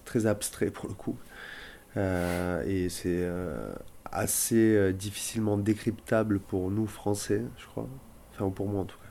très 0.06 0.26
abstrait 0.26 0.68
pour 0.70 0.88
le 0.88 0.94
coup. 0.94 1.18
Euh, 1.96 2.64
et 2.68 2.90
c'est 2.90 3.08
euh, 3.10 3.72
assez 4.12 4.56
euh, 4.76 4.92
difficilement 4.92 5.58
décryptable 5.58 6.40
pour 6.40 6.70
nous, 6.72 6.88
Français, 6.88 7.42
je 7.58 7.66
crois. 7.68 7.88
Enfin, 8.34 8.46
ou 8.46 8.50
pour 8.50 8.68
moi 8.68 8.82
en 8.82 8.86
tout 8.86 8.98
cas. 8.98 9.03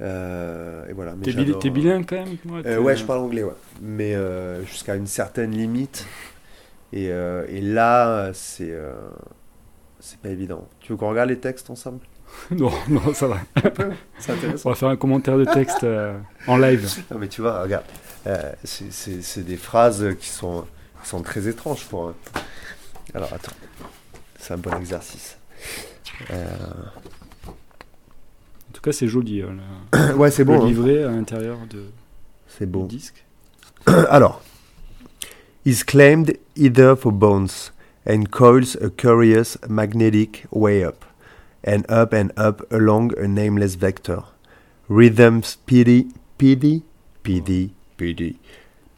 Euh, 0.00 0.86
et 0.88 0.92
voilà. 0.92 1.14
mais 1.14 1.24
T'es 1.24 1.38
euh, 1.38 1.70
bilingue 1.70 2.04
quand 2.08 2.16
même 2.16 2.36
ouais, 2.46 2.62
euh, 2.66 2.78
ouais, 2.80 2.96
je 2.96 3.04
parle 3.04 3.20
anglais, 3.20 3.44
ouais. 3.44 3.52
Mais 3.80 4.14
euh, 4.14 4.64
jusqu'à 4.64 4.96
une 4.96 5.06
certaine 5.06 5.52
limite. 5.52 6.06
Et, 6.92 7.06
et 7.06 7.60
là, 7.60 8.30
c'est 8.34 8.72
c'est 10.00 10.18
pas 10.20 10.28
évident. 10.28 10.68
Tu 10.80 10.92
veux 10.92 10.98
qu'on 10.98 11.10
regarde 11.10 11.28
les 11.30 11.38
textes 11.38 11.70
ensemble? 11.70 12.00
Non, 12.50 12.70
non, 12.88 13.14
ça 13.14 13.28
va. 13.28 13.38
On 14.64 14.68
va 14.70 14.74
faire 14.74 14.88
un 14.88 14.96
commentaire 14.96 15.38
de 15.38 15.44
texte 15.44 15.86
en 16.46 16.56
live. 16.56 16.88
Non, 17.10 17.18
mais 17.18 17.28
tu 17.28 17.40
vois, 17.42 17.62
regarde. 17.62 17.84
c'est- 18.64 19.44
des 19.44 19.56
phrases 19.56 20.04
qui 20.20 20.28
sont 20.28 20.64
Ils 21.04 21.08
sont 21.08 21.22
très 21.22 21.46
étranges 21.48 21.84
pour 21.86 22.08
un. 22.08 22.14
Alors 23.14 23.32
attends. 23.32 23.52
C'est 24.38 24.54
un 24.54 24.58
bon 24.58 24.76
exercice. 24.78 25.36
Euh, 26.30 26.46
tout 28.84 28.90
cas, 28.90 28.96
c'est 28.96 29.08
joli. 29.08 29.40
euh, 29.42 29.48
là. 29.92 30.14
Ouais, 30.16 30.30
c'est 30.30 30.44
Le 30.44 30.52
bon. 30.56 30.62
hein. 30.62 30.66
livret 30.66 31.04
à 31.04 31.10
l'intérieur 31.10 31.58
de, 31.70 31.84
C'est 32.48 32.70
beau. 32.70 32.86
disque. 32.86 33.24
Alors, 33.86 34.42
is 35.64 35.82
claimed 35.86 36.36
either 36.56 36.94
for 36.96 37.12
bones 37.12 37.72
and 38.06 38.24
coils 38.30 38.76
a 38.82 38.90
curious 38.90 39.56
magnetic 39.68 40.46
way 40.50 40.84
up 40.84 41.04
and 41.66 41.82
up 41.88 42.12
and 42.12 42.28
up 42.38 42.62
along 42.70 43.12
a 43.18 43.26
nameless 43.26 43.74
vector. 43.76 44.22
Rhythm 44.90 45.40
speedy, 45.42 46.08
PD, 46.38 46.82
PD, 47.22 47.70
PD. 47.96 48.36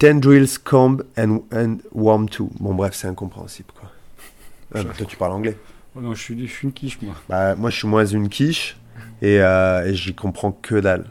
Tendrils 0.01 0.59
comb 0.59 1.03
and, 1.17 1.43
and 1.53 1.79
warm 1.93 2.29
too. 2.29 2.51
Bon, 2.59 2.75
bref, 2.75 2.95
c'est 2.95 3.07
incompréhensible, 3.07 3.69
quoi. 3.79 3.91
Mais 4.75 4.83
toi, 4.83 5.07
tu 5.07 5.17
parles 5.17 5.33
anglais. 5.33 5.57
Oh 5.95 6.01
non, 6.01 6.13
je 6.15 6.23
suis, 6.23 6.47
je 6.47 6.53
suis 6.53 6.67
une 6.67 6.73
quiche, 6.73 7.01
moi. 7.01 7.15
Bah, 7.29 7.55
moi, 7.55 7.71
je 7.71 7.77
suis 7.77 7.89
moins 7.89 8.05
une 8.05 8.29
quiche 8.29 8.77
et, 9.23 9.41
euh, 9.41 9.87
et 9.87 9.95
j'y 9.95 10.15
comprends 10.15 10.53
que 10.53 10.77
dalle. 10.77 11.05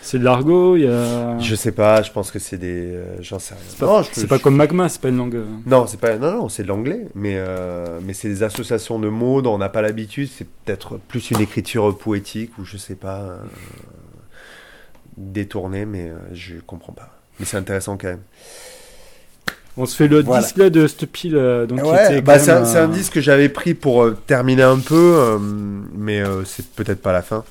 C'est 0.00 0.18
de 0.18 0.24
l'argot, 0.24 0.76
il 0.76 0.84
y 0.84 0.86
a. 0.86 1.38
Je 1.38 1.54
sais 1.54 1.72
pas, 1.72 2.00
je 2.00 2.10
pense 2.10 2.30
que 2.30 2.38
c'est 2.38 2.56
des. 2.56 2.94
euh, 2.94 3.16
J'en 3.20 3.38
sais 3.38 3.52
rien. 3.54 3.62
C'est 3.68 3.78
pas, 3.78 4.02
je 4.02 4.26
pas 4.26 4.38
comme 4.38 4.56
magma, 4.56 4.88
c'est 4.88 5.02
pas 5.02 5.10
une 5.10 5.18
langue. 5.18 5.34
euh. 5.36 5.44
Non, 5.66 5.86
c'est 5.86 6.00
pas. 6.00 6.16
Non, 6.16 6.32
non, 6.32 6.48
c'est 6.48 6.62
de 6.62 6.68
l'anglais, 6.68 7.08
mais 7.14 7.34
euh, 7.36 8.00
mais 8.02 8.14
c'est 8.14 8.28
des 8.28 8.42
associations 8.42 8.98
de 8.98 9.08
mots 9.08 9.42
dont 9.42 9.54
on 9.54 9.58
n'a 9.58 9.68
pas 9.68 9.82
l'habitude. 9.82 10.30
C'est 10.34 10.46
peut-être 10.64 10.96
plus 10.96 11.30
une 11.30 11.40
écriture 11.40 11.98
poétique 11.98 12.56
ou 12.58 12.64
je 12.64 12.78
sais 12.78 12.94
pas 12.94 13.18
euh, 13.20 13.38
détournée, 15.16 15.84
mais 15.84 16.10
je 16.32 16.54
comprends 16.66 16.92
pas. 16.94 17.18
Mais 17.38 17.44
c'est 17.44 17.56
intéressant 17.56 17.96
quand 17.98 18.08
même. 18.08 18.22
On 19.80 19.86
se 19.86 19.94
fait 19.96 20.08
le 20.08 20.22
Voilà. 20.22 20.42
disque 20.42 20.56
là 20.56 20.70
de 20.70 20.86
cette 20.86 21.06
pile. 21.06 21.36
euh, 21.36 21.64
donc 21.66 21.82
Ouais, 21.84 22.20
bah 22.20 22.38
c'est 22.38 22.50
un, 22.50 22.64
euh, 22.64 22.86
disque 22.88 23.14
que 23.14 23.20
j'avais 23.20 23.48
pris 23.48 23.74
pour 23.74 24.02
euh, 24.02 24.16
terminer 24.26 24.64
un 24.64 24.78
peu, 24.80 24.94
euh, 25.18 25.38
mais 25.96 26.20
euh, 26.20 26.44
c'est 26.44 26.66
peut-être 26.70 27.00
pas 27.00 27.12
la 27.12 27.22
fin. 27.22 27.44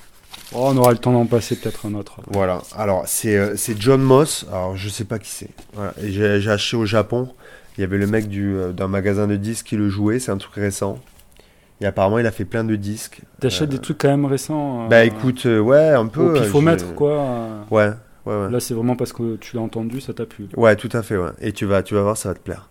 oh, 0.54 0.68
on 0.70 0.76
aura 0.76 0.92
le 0.92 0.98
temps 0.98 1.12
d'en 1.12 1.24
passer 1.26 1.56
peut-être 1.56 1.86
un 1.86 1.94
autre. 1.94 2.16
Voilà. 2.30 2.60
Alors 2.76 3.04
c'est 3.06 3.56
c'est 3.56 3.80
John 3.80 4.02
Moss. 4.02 4.44
Alors 4.52 4.76
je 4.76 4.88
sais 4.88 5.04
pas 5.04 5.18
qui 5.18 5.30
c'est. 5.30 5.50
Voilà. 5.72 5.94
J'ai 6.04 6.50
acheté 6.50 6.76
au 6.76 6.84
Japon. 6.86 7.28
Il 7.76 7.80
y 7.80 7.84
avait 7.84 7.98
le 7.98 8.06
mec 8.06 8.28
du 8.28 8.56
d'un 8.76 8.88
magasin 8.88 9.26
de 9.26 9.36
disques 9.36 9.66
qui 9.66 9.76
le 9.76 9.88
jouait. 9.88 10.18
C'est 10.18 10.30
un 10.32 10.36
truc 10.36 10.54
récent. 10.56 10.98
Et 11.80 11.86
apparemment 11.86 12.18
il 12.18 12.26
a 12.26 12.32
fait 12.32 12.44
plein 12.44 12.64
de 12.64 12.74
disques. 12.74 13.20
T'achètes 13.40 13.68
des 13.70 13.78
trucs 13.78 13.98
quand 13.98 14.08
même 14.08 14.24
récents. 14.26 14.88
Bah 14.88 15.04
écoute, 15.04 15.44
ouais, 15.44 15.90
un 15.90 16.06
peu. 16.06 16.20
Au 16.32 16.36
euh, 16.36 16.42
pifomètre, 16.42 16.84
j'ai- 16.88 16.94
quoi. 16.94 17.24
Ouais, 17.70 17.90
ouais. 18.28 18.50
Là, 18.50 18.60
c'est 18.60 18.74
vraiment 18.74 18.96
parce 18.96 19.12
que 19.12 19.36
tu 19.36 19.56
l'as 19.56 19.62
entendu, 19.62 20.00
ça 20.00 20.12
t'a 20.12 20.26
plu. 20.26 20.48
Ouais, 20.56 20.76
tout 20.76 20.90
à 20.92 21.02
fait, 21.02 21.16
ouais. 21.16 21.30
Et 21.40 21.52
tu 21.52 21.66
vas, 21.66 21.82
tu 21.82 21.94
vas 21.94 22.02
voir, 22.02 22.16
ça 22.16 22.30
va 22.30 22.34
te 22.34 22.40
plaire. 22.40 22.68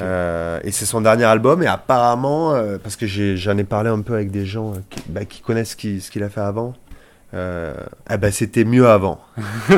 Euh, 0.00 0.60
et 0.64 0.70
c'est 0.70 0.84
son 0.86 1.00
dernier 1.00 1.24
album, 1.24 1.62
et 1.62 1.66
apparemment, 1.66 2.54
euh, 2.54 2.78
parce 2.78 2.96
que 2.96 3.06
j'en 3.06 3.56
ai, 3.56 3.64
parlé 3.64 3.90
un 3.90 4.00
peu 4.02 4.14
avec 4.14 4.30
des 4.30 4.44
gens 4.44 4.72
euh, 4.72 4.78
qui, 4.90 5.02
bah, 5.08 5.24
qui 5.24 5.40
connaissent 5.40 5.76
ce 5.78 6.10
qu'il 6.10 6.22
a 6.22 6.28
fait 6.28 6.40
avant, 6.40 6.74
euh, 7.34 7.74
eh 8.10 8.16
ben, 8.16 8.30
c'était 8.30 8.64
mieux 8.64 8.88
avant. 8.88 9.20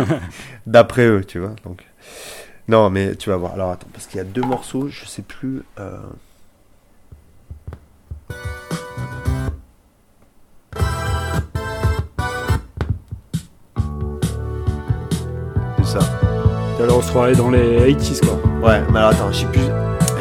D'après 0.66 1.06
eux, 1.06 1.24
tu 1.24 1.38
vois. 1.38 1.54
Donc. 1.64 1.84
Non, 2.68 2.90
mais 2.90 3.16
tu 3.16 3.30
vas 3.30 3.36
voir. 3.36 3.54
Alors 3.54 3.70
attends, 3.72 3.88
parce 3.92 4.06
qu'il 4.06 4.18
y 4.18 4.20
a 4.20 4.24
deux 4.24 4.42
morceaux, 4.42 4.88
je 4.88 5.04
sais 5.04 5.22
plus. 5.22 5.62
Alors, 16.82 16.98
on 16.98 17.02
se 17.02 17.08
croirait 17.10 17.34
dans 17.34 17.50
les 17.50 17.92
80s, 17.94 18.20
quoi. 18.20 18.40
Ouais, 18.68 18.80
mais 18.90 18.98
alors 18.98 19.10
attends, 19.10 19.30
je 19.32 19.40
sais 19.40 19.46
plus. 19.46 19.60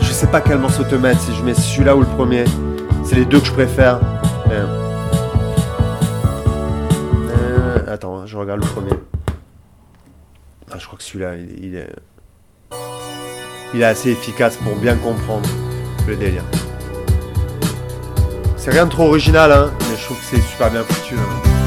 Je 0.02 0.12
sais 0.12 0.28
pas 0.28 0.42
quel 0.42 0.58
morceau 0.60 0.84
te 0.84 0.96
mettre, 0.96 1.22
si 1.22 1.34
je 1.34 1.44
mets 1.44 1.54
celui-là 1.54 1.96
ou 1.96 2.02
le 2.02 2.06
premier. 2.06 2.44
C'est 3.06 3.16
les 3.16 3.26
deux 3.26 3.40
que 3.40 3.46
je 3.46 3.52
préfère. 3.54 4.00
Euh. 4.52 4.66
Euh, 7.32 7.78
attends, 7.94 8.26
je 8.26 8.38
regarde 8.38 8.60
le 8.62 8.68
premier. 8.68 8.92
Ah, 10.72 10.76
je 10.78 10.86
crois 10.86 10.98
que 10.98 11.04
celui-là, 11.04 11.36
il, 11.38 11.66
il 11.66 11.76
est. 11.76 11.90
Il 13.74 13.82
est 13.82 13.86
assez 13.86 14.10
efficace 14.10 14.58
pour 14.58 14.76
bien 14.76 14.96
comprendre 14.96 15.48
le 16.08 16.16
délire. 16.16 16.44
C'est 18.58 18.72
rien 18.72 18.86
de 18.86 18.92
trop 18.92 19.06
original, 19.08 19.52
hein, 19.52 19.72
mais 19.80 19.96
je 19.98 20.04
trouve 20.06 20.18
que 20.18 20.24
c'est 20.26 20.42
super 20.42 20.72
bien 20.72 20.84
foutu. 20.84 21.16
hein. 21.16 21.59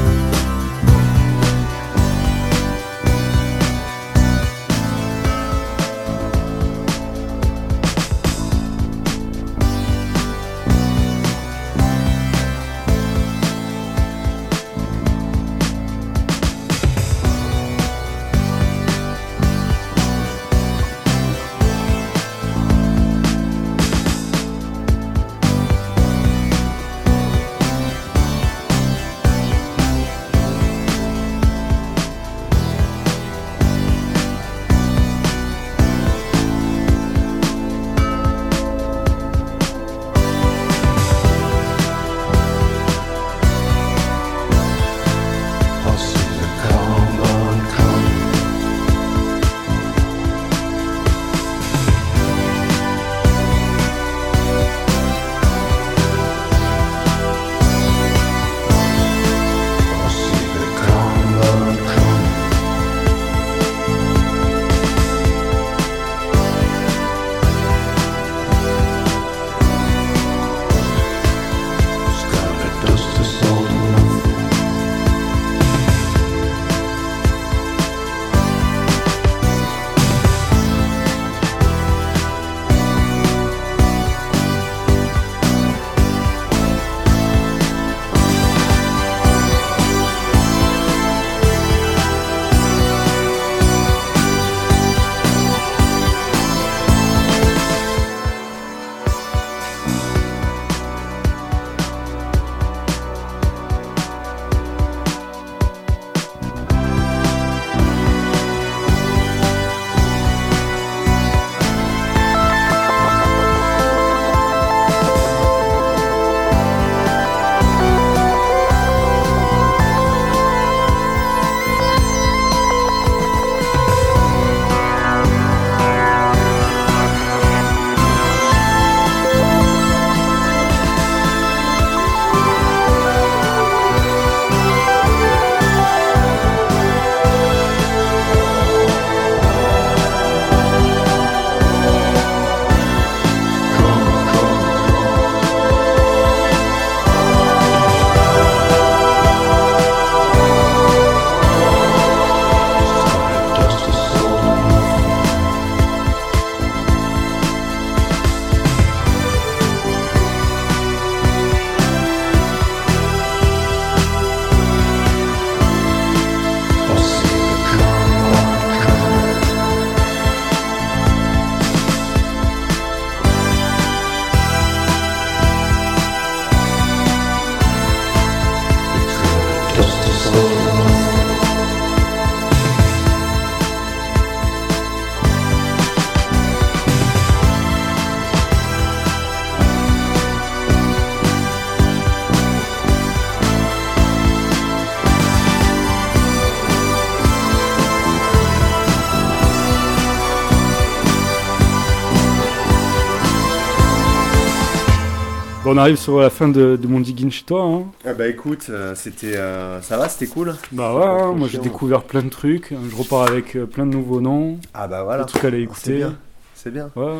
On 205.73 205.77
arrive 205.77 205.95
sur 205.97 206.19
la 206.19 206.29
fin 206.29 206.47
de, 206.47 206.75
de 206.81 206.87
mon 206.87 206.99
digging 206.99 207.31
chez 207.31 207.43
toi. 207.43 207.63
Hein. 207.63 207.83
Ah 208.05 208.13
bah 208.13 208.27
écoute, 208.27 208.67
euh, 208.69 208.93
c'était, 208.95 209.35
euh, 209.35 209.81
ça 209.81 209.97
va, 209.97 210.07
c'était 210.09 210.27
cool. 210.27 210.53
Bah 210.71 210.95
ouais, 210.95 211.03
hein, 211.05 211.33
moi 211.33 211.47
j'ai 211.51 211.57
découvert 211.57 212.03
plein 212.03 212.21
de 212.23 212.29
trucs. 212.29 212.73
Je 212.89 212.95
repars 212.95 213.23
avec 213.29 213.55
euh, 213.55 213.65
plein 213.65 213.85
de 213.85 213.91
nouveaux 213.91 214.21
noms. 214.21 214.57
Ah 214.73 214.87
bah 214.87 215.03
voilà. 215.03 215.23
Des 215.23 215.29
trucs 215.29 215.43
à 215.43 215.47
aller 215.47 215.57
C'est 215.57 215.63
écouter. 215.63 215.95
bien. 215.97 216.15
C'est 216.55 216.71
bien. 216.73 216.89
Ouais, 216.95 217.03
ouais, 217.03 217.11
ouais. 217.11 217.17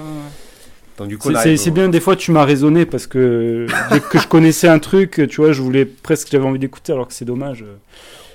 Donc 0.97 1.07
du 1.07 1.17
coup, 1.17 1.29
C'est- 1.31 1.41
C'est 1.43 1.57
c'est 1.57 1.69
au- 1.71 1.73
bien, 1.73 1.89
des 1.89 1.99
fois 1.99 2.15
tu 2.15 2.31
m'as 2.31 2.45
raisonné 2.45 2.85
parce 2.85 3.07
que 3.07 3.65
dès 3.91 3.99
que 3.99 4.19
je 4.19 4.27
connaissais 4.27 4.67
un 4.67 4.79
truc, 4.79 5.21
tu 5.29 5.37
vois, 5.41 5.51
je 5.51 5.61
voulais 5.61 5.85
presque, 5.85 6.27
j'avais 6.31 6.45
envie 6.45 6.59
d'écouter 6.59 6.93
alors 6.93 7.07
que 7.07 7.13
c'est 7.13 7.25
dommage. 7.25 7.65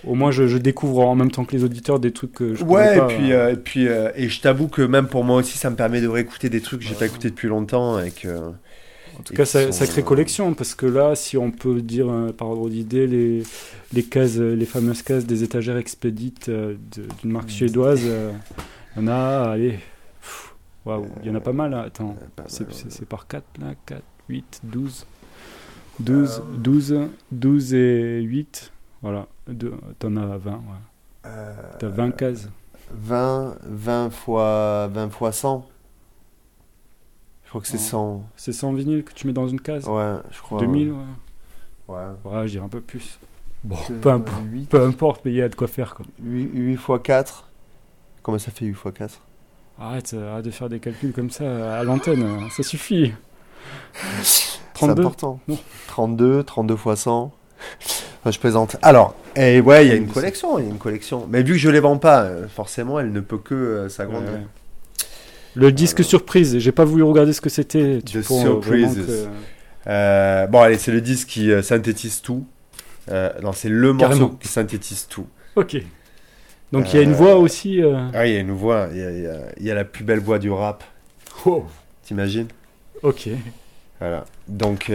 Au 0.06 0.14
moins 0.14 0.30
je, 0.30 0.46
je 0.46 0.58
découvre 0.58 1.00
en 1.06 1.14
même 1.16 1.30
temps 1.30 1.44
que 1.44 1.52
les 1.56 1.64
auditeurs 1.64 1.98
des 1.98 2.12
trucs 2.12 2.32
que 2.32 2.54
je 2.54 2.62
connais 2.64 2.72
Ouais, 2.74 2.98
pas. 2.98 3.04
et 3.12 3.16
puis, 3.16 3.32
euh, 3.32 3.52
et 3.52 3.56
puis 3.56 3.88
euh, 3.88 4.10
et 4.16 4.28
je 4.28 4.40
t'avoue 4.40 4.68
que 4.68 4.82
même 4.82 5.06
pour 5.08 5.24
moi 5.24 5.36
aussi, 5.38 5.56
ça 5.58 5.70
me 5.70 5.76
permet 5.76 6.00
de 6.00 6.06
réécouter 6.08 6.48
des 6.48 6.60
trucs 6.60 6.80
que 6.80 6.86
j'ai 6.86 6.94
pas 6.94 7.06
écouté 7.06 7.30
depuis 7.30 7.48
longtemps 7.48 7.98
et 8.00 8.10
que. 8.10 8.28
En 9.18 9.22
tout 9.22 9.34
cas, 9.34 9.44
ça, 9.44 9.72
sacrée 9.72 10.02
collection, 10.02 10.54
parce 10.54 10.74
que 10.74 10.86
là, 10.86 11.14
si 11.16 11.36
on 11.36 11.50
peut 11.50 11.80
dire 11.82 12.08
euh, 12.08 12.32
par 12.32 12.48
ordre 12.48 12.68
d'idée, 12.70 13.06
les, 13.06 13.42
les 13.92 14.02
cases, 14.04 14.36
euh, 14.38 14.54
les 14.54 14.66
fameuses 14.66 15.02
cases 15.02 15.26
des 15.26 15.42
étagères 15.42 15.76
expédites 15.76 16.48
euh, 16.48 16.76
d'une 17.20 17.32
marque 17.32 17.50
suédoise, 17.50 18.02
euh, 18.04 18.32
il 18.96 19.02
y 19.02 19.04
en 19.04 19.08
a, 19.08 19.50
allez, 19.50 19.78
waouh, 20.84 21.06
il 21.22 21.28
y 21.28 21.30
en 21.30 21.34
a 21.34 21.40
pas 21.40 21.52
mal, 21.52 21.72
là. 21.72 21.82
attends, 21.82 22.16
c'est 22.46 23.08
par 23.08 23.26
4 23.26 23.44
là, 23.60 23.74
4, 23.86 24.02
8, 24.28 24.60
12, 24.64 25.06
12, 26.00 26.42
12, 26.58 26.98
12 27.32 27.74
et 27.74 28.20
8, 28.20 28.72
voilà, 29.02 29.26
t'en 29.98 30.16
as 30.16 30.38
20, 30.38 30.52
ouais. 30.52 30.58
Euh, 31.26 31.52
t'as 31.78 31.88
20 31.88 32.10
cases. 32.12 32.48
20, 32.94 33.56
20 33.64 34.10
fois 34.10 34.88
20 34.88 35.10
fois 35.10 35.32
100. 35.32 35.66
Je 37.48 37.50
crois 37.50 37.62
que 37.62 37.66
c'est 37.66 37.78
Ouais. 37.78 37.82
100. 37.82 38.22
C'est 38.36 38.52
100 38.52 38.74
vinyles 38.74 39.04
que 39.04 39.14
tu 39.14 39.26
mets 39.26 39.32
dans 39.32 39.48
une 39.48 39.58
case 39.58 39.88
Ouais, 39.88 40.16
je 40.30 40.38
crois. 40.42 40.60
2000, 40.60 40.92
ouais. 40.92 40.96
Ouais. 41.88 41.96
Ouais, 42.26 42.46
je 42.46 42.52
dirais 42.52 42.66
un 42.66 42.68
peu 42.68 42.82
plus. 42.82 43.18
Bon, 43.64 43.74
Euh, 43.90 43.98
peu 44.18 44.20
peu 44.68 44.82
importe, 44.82 45.22
mais 45.24 45.30
il 45.32 45.36
y 45.38 45.40
a 45.42 45.48
de 45.48 45.54
quoi 45.54 45.66
faire, 45.66 45.94
quoi. 45.94 46.04
8, 46.22 46.76
fois 46.76 46.98
4. 46.98 47.48
Comment 48.22 48.38
ça 48.38 48.50
fait 48.50 48.66
8 48.66 48.74
fois 48.74 48.92
4 48.92 49.18
Arrête, 49.80 50.12
euh, 50.12 50.32
arrête 50.32 50.44
de 50.44 50.50
faire 50.50 50.68
des 50.68 50.78
calculs 50.78 51.12
comme 51.14 51.30
ça 51.30 51.78
à 51.78 51.84
l'antenne, 51.84 52.22
euh, 52.22 52.48
ça 52.50 52.62
suffit. 52.62 53.12
C'est 54.22 54.58
32 54.74 55.00
important. 55.02 55.40
Non. 55.48 55.58
32, 55.86 56.42
32 56.44 56.76
fois 56.76 56.96
100. 56.96 57.32
Enfin, 58.20 58.30
je 58.30 58.38
plaisante. 58.38 58.76
Alors, 58.82 59.14
eh, 59.36 59.60
ouais, 59.62 59.86
il 59.86 59.88
y 59.88 59.92
a 59.92 59.94
une 59.94 60.04
32. 60.04 60.12
collection, 60.20 60.58
il 60.58 60.64
y 60.66 60.68
a 60.68 60.70
une 60.70 60.78
collection. 60.78 61.26
Mais 61.30 61.42
vu 61.42 61.54
que 61.54 61.58
je 61.58 61.70
les 61.70 61.80
vends 61.80 61.96
pas, 61.98 62.22
euh, 62.24 62.46
forcément, 62.48 63.00
elle 63.00 63.10
ne 63.12 63.20
peut 63.20 63.38
que 63.38 63.54
euh, 63.54 63.88
s'agrandir. 63.88 64.32
Ouais. 64.32 64.46
Le 65.54 65.72
disque 65.72 66.04
surprise, 66.04 66.58
j'ai 66.58 66.72
pas 66.72 66.84
voulu 66.84 67.02
regarder 67.02 67.32
ce 67.32 67.40
que 67.40 67.48
c'était. 67.50 68.00
The 68.02 68.22
Surprises. 68.22 68.94
que- 69.06 69.26
Euh, 69.90 70.46
bon, 70.48 70.60
allez, 70.60 70.76
c'est 70.78 70.92
le 70.92 71.00
disque 71.00 71.28
qui 71.28 71.50
euh, 71.50 71.62
synthétise 71.62 72.20
tout. 72.20 72.46
Euh, 73.10 73.30
non, 73.42 73.52
c'est 73.52 73.68
le 73.70 73.94
Carrément. 73.94 74.20
morceau 74.20 74.36
qui 74.36 74.48
synthétise 74.48 75.06
tout. 75.08 75.26
Ok. 75.56 75.76
Donc 76.72 76.92
il 76.92 76.96
y 76.96 77.00
a 77.00 77.02
une 77.02 77.14
voix 77.14 77.36
aussi. 77.36 77.80
Ah, 78.12 78.26
il 78.26 78.34
y 78.34 78.36
a 78.36 78.40
une 78.40 78.52
voix, 78.52 78.88
il 78.92 78.98
y 78.98 79.02
a, 79.02 79.10
il 79.10 79.22
y 79.22 79.26
a- 79.26 79.52
il 79.58 79.64
y 79.66 79.70
a 79.70 79.74
la 79.74 79.84
plus 79.86 80.04
belle 80.04 80.20
voix 80.20 80.38
du 80.38 80.50
rap. 80.50 80.84
Oh, 81.46 81.64
T'imagines? 82.02 82.48
Ok. 83.02 83.30
Voilà. 84.00 84.24
Donc, 84.48 84.90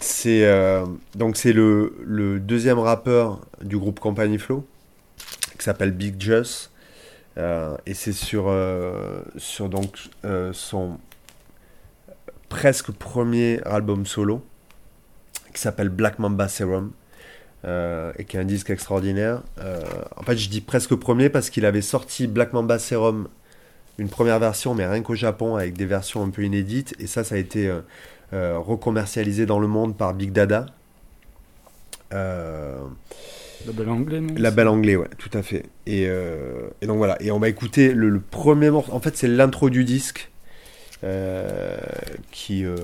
c'est 0.00 0.44
euh, 0.44 0.84
donc 1.14 1.36
c'est 1.36 1.52
le, 1.52 1.96
le 2.04 2.38
deuxième 2.40 2.78
rappeur 2.78 3.40
du 3.62 3.78
groupe 3.78 3.98
Company 4.00 4.36
Flow 4.38 4.66
qui 5.58 5.64
s'appelle 5.64 5.92
Big 5.92 6.20
Just. 6.20 6.70
Euh, 7.38 7.76
et 7.86 7.94
c'est 7.94 8.12
sur, 8.12 8.46
euh, 8.48 9.22
sur 9.36 9.68
donc, 9.68 10.10
euh, 10.24 10.52
son 10.52 10.98
presque 12.48 12.90
premier 12.90 13.60
album 13.64 14.06
solo 14.06 14.44
qui 15.52 15.60
s'appelle 15.60 15.88
Black 15.88 16.18
Mamba 16.18 16.48
Serum. 16.48 16.92
et 17.64 18.24
qui 18.24 18.36
est 18.36 18.40
un 18.40 18.44
disque 18.44 18.70
extraordinaire. 18.70 19.42
En 20.16 20.22
fait, 20.22 20.36
je 20.36 20.48
dis 20.48 20.60
presque 20.60 20.94
premier 20.94 21.28
parce 21.28 21.50
qu'il 21.50 21.66
avait 21.66 21.82
sorti 21.82 22.26
Black 22.26 22.52
Mamba 22.52 22.78
Serum, 22.78 23.28
une 23.98 24.08
première 24.08 24.38
version, 24.38 24.74
mais 24.74 24.86
rien 24.86 25.02
qu'au 25.02 25.16
Japon, 25.16 25.56
avec 25.56 25.74
des 25.74 25.84
versions 25.84 26.22
un 26.22 26.30
peu 26.30 26.44
inédites. 26.44 26.94
Et 26.98 27.06
ça, 27.06 27.24
ça 27.24 27.34
a 27.34 27.38
été 27.38 27.70
recommercialisé 28.32 29.44
dans 29.44 29.58
le 29.58 29.66
monde 29.66 29.96
par 29.96 30.14
Big 30.14 30.32
Dada. 30.32 30.66
Euh, 33.62 33.66
Label 33.66 33.88
anglais, 33.88 34.20
non 34.20 34.34
Label 34.36 34.68
anglais, 34.68 34.96
ouais, 34.96 35.08
tout 35.18 35.30
à 35.32 35.42
fait. 35.42 35.64
Et, 35.86 36.06
euh, 36.06 36.68
et 36.80 36.86
donc 36.86 36.98
voilà, 36.98 37.20
et 37.20 37.30
on 37.30 37.38
va 37.38 37.48
écouter 37.48 37.92
le, 37.92 38.08
le 38.08 38.20
premier 38.20 38.70
morceau. 38.70 38.92
En 38.92 39.00
fait, 39.00 39.16
c'est 39.16 39.28
l'intro 39.28 39.70
du 39.70 39.84
disque 39.84 40.30
euh, 41.04 41.76
qui, 42.30 42.64
euh, 42.64 42.76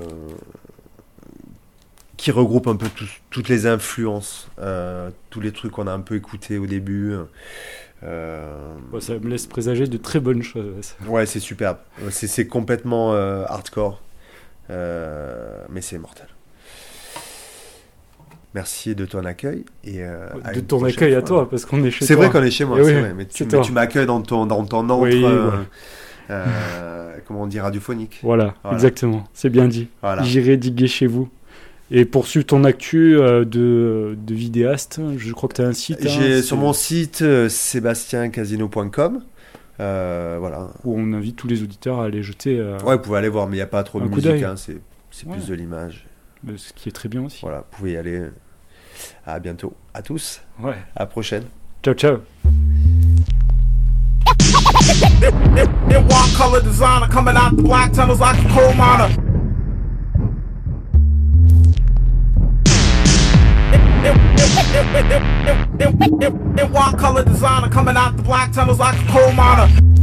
qui 2.17 2.31
regroupe 2.31 2.67
un 2.67 2.77
peu 2.77 2.87
toutes 3.31 3.49
les 3.49 3.67
influences, 3.67 4.49
tous 5.31 5.41
les 5.41 5.53
trucs 5.53 5.73
qu'on 5.73 5.87
a 5.87 5.93
un 5.93 6.01
peu 6.01 6.17
écoutés 6.17 6.59
au 6.59 6.67
début. 6.67 7.15
Ça 8.03 9.15
me 9.19 9.29
laisse 9.29 9.47
présager 9.47 9.87
de 9.87 9.97
très 9.97 10.21
bonnes 10.21 10.43
choses. 10.43 10.95
ouais, 11.07 11.27
c'est 11.27 11.41
superbe. 11.41 11.79
C'est 12.11 12.47
complètement 12.47 13.13
hardcore, 13.15 14.01
mais 14.69 15.81
c'est 15.81 15.99
mortel. 15.99 16.27
Merci 18.55 18.95
de 18.95 19.05
ton 19.05 19.25
accueil. 19.25 19.65
Et, 19.85 19.97
euh, 20.05 20.29
De 20.55 20.61
ton 20.61 20.85
accueil 20.85 21.15
à 21.15 21.23
toi, 21.23 21.51
parce 21.51 21.65
qu'on 21.65 21.83
est 21.85 21.91
chez 21.91 22.05
C'est 22.05 22.15
toi. 22.15 22.29
vrai 22.29 22.39
qu'on 22.39 22.45
est 22.47 22.51
chez 22.53 22.65
moi, 22.65 22.77
Eh 22.81 22.85
c'est 22.85 22.95
oui, 22.95 23.01
vrai. 23.01 23.15
Mais 23.15 23.27
tu, 23.27 23.45
c'est 23.51 23.71
m'accueilles 23.71 24.07
dans 24.07 24.21
ton, 24.23 24.47
dans 24.47 24.65
ton 24.65 24.89
antre, 24.91 25.01
Oui, 25.03 25.23
euh, 25.25 25.51
euh, 26.31 27.17
comment 27.27 27.43
on 27.43 27.47
dit, 27.49 27.59
radiophonique. 27.59 28.21
Voilà, 28.23 28.55
Voilà. 28.63 28.77
exactement. 28.77 29.25
C'est 29.33 29.51
bien 29.51 29.67
dit. 29.67 29.89
Voilà. 30.03 30.23
J'irai 30.23 30.57
diguer 30.57 30.87
chez 30.87 31.07
vous. 31.09 31.29
Et 31.91 32.05
poursuivre 32.05 32.47
ton 32.47 32.65
actu 32.65 33.15
de, 33.17 34.17
de 34.17 34.35
vidéaste, 34.35 35.01
je 35.19 35.33
crois 35.33 35.49
que 35.49 35.55
tu 35.57 35.63
as 35.63 35.67
un 35.67 35.73
site. 35.73 35.99
hein, 36.03 36.09
J'ai 36.09 36.37
c'est- 36.37 36.43
sur 36.43 36.57
mon 36.57 36.73
site 36.73 37.23
sébastiancasino.com. 37.49 39.23
Euh, 39.81 40.37
voilà. 40.39 40.69
Où 40.85 40.95
on 40.99 41.13
invite 41.13 41.37
tous 41.37 41.49
les 41.49 41.63
auditeurs 41.63 42.01
à 42.01 42.05
aller 42.05 42.23
jeter. 42.23 42.61
Ouais, 42.87 42.97
vous 42.97 43.03
pouvez 43.03 43.19
aller 43.19 43.29
voir, 43.29 43.47
mais 43.49 43.55
il 43.57 43.59
n'y 43.59 43.63
a 43.63 43.67
pas 43.67 43.83
trop 43.83 44.01
de 44.01 44.07
musique, 44.09 44.43
hein, 44.43 44.55
c'est 44.57 44.79
c'est 45.11 45.27
Ouais. 45.27 45.37
plus 45.37 45.47
de 45.49 45.55
l'image. 45.55 46.07
Ce 46.57 46.73
qui 46.73 46.89
est 46.89 46.93
très 46.93 47.09
bien 47.09 47.25
aussi. 47.25 47.41
Voilà, 47.43 47.59
vous 47.71 47.77
pouvez 47.79 47.93
y 47.93 47.97
aller. 47.97 48.23
À 49.27 49.39
bientôt. 49.39 49.75
À 49.93 50.03
tous. 50.03 50.41
Ouais. 50.61 50.77
À 50.95 51.01
la 51.01 51.07
prochaine. 51.07 51.45
Ciao, 51.83 51.95
ciao. 51.95 52.19
In 55.91 56.09
one 56.09 56.31
color 56.35 56.61
designer 56.61 57.09
coming 57.09 57.37
out 57.37 57.57
the 57.57 57.63
black 57.63 57.93
tunnels 57.93 58.21
like 58.21 58.39
a 58.39 58.49
coal 58.49 58.73
miner. 58.75 59.09
In 66.59 66.73
one 66.73 66.97
color 66.99 67.25
designer 67.25 67.69
coming 67.69 67.97
out 67.97 68.17
the 68.17 68.23
black 68.23 68.53
tunnels 68.53 68.79
like 68.79 68.99
a 69.01 69.07
coal 69.13 69.33
miner. 69.33 69.94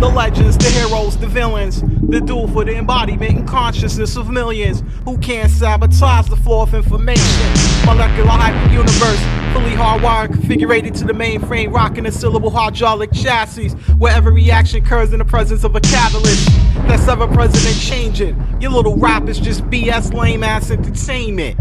The 0.00 0.08
legends, 0.08 0.56
the 0.56 0.70
heroes, 0.70 1.18
the 1.18 1.26
villains, 1.26 1.82
the 1.82 2.22
duel 2.22 2.48
for 2.48 2.64
the 2.64 2.74
embodiment 2.74 3.38
and 3.38 3.46
consciousness 3.46 4.16
of 4.16 4.30
millions 4.30 4.82
who 5.04 5.18
can't 5.18 5.50
sabotage 5.50 6.26
the 6.28 6.36
flow 6.36 6.62
of 6.62 6.72
information. 6.72 7.52
Molecular 7.84 8.30
hyper 8.30 8.72
universe, 8.72 9.20
fully 9.52 9.76
hardwired, 9.76 10.28
configured 10.28 10.96
to 10.98 11.04
the 11.04 11.12
mainframe, 11.12 11.70
rocking 11.70 12.06
a 12.06 12.10
syllable 12.12 12.48
hydraulic 12.48 13.12
chassis, 13.12 13.68
where 13.98 14.16
every 14.16 14.32
reaction 14.32 14.82
occurs 14.82 15.12
in 15.12 15.18
the 15.18 15.24
presence 15.26 15.64
of 15.64 15.76
a 15.76 15.80
catalyst 15.80 16.46
that's 16.88 17.06
ever 17.06 17.26
present 17.26 17.66
and 17.66 17.78
changing. 17.78 18.56
Your 18.58 18.70
little 18.70 18.96
rap 18.96 19.28
is 19.28 19.38
just 19.38 19.64
BS 19.64 20.14
lame 20.14 20.42
ass 20.42 20.70
entertainment. 20.70 21.58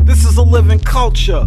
This 0.00 0.24
is 0.24 0.36
a 0.36 0.42
living 0.42 0.80
culture. 0.80 1.46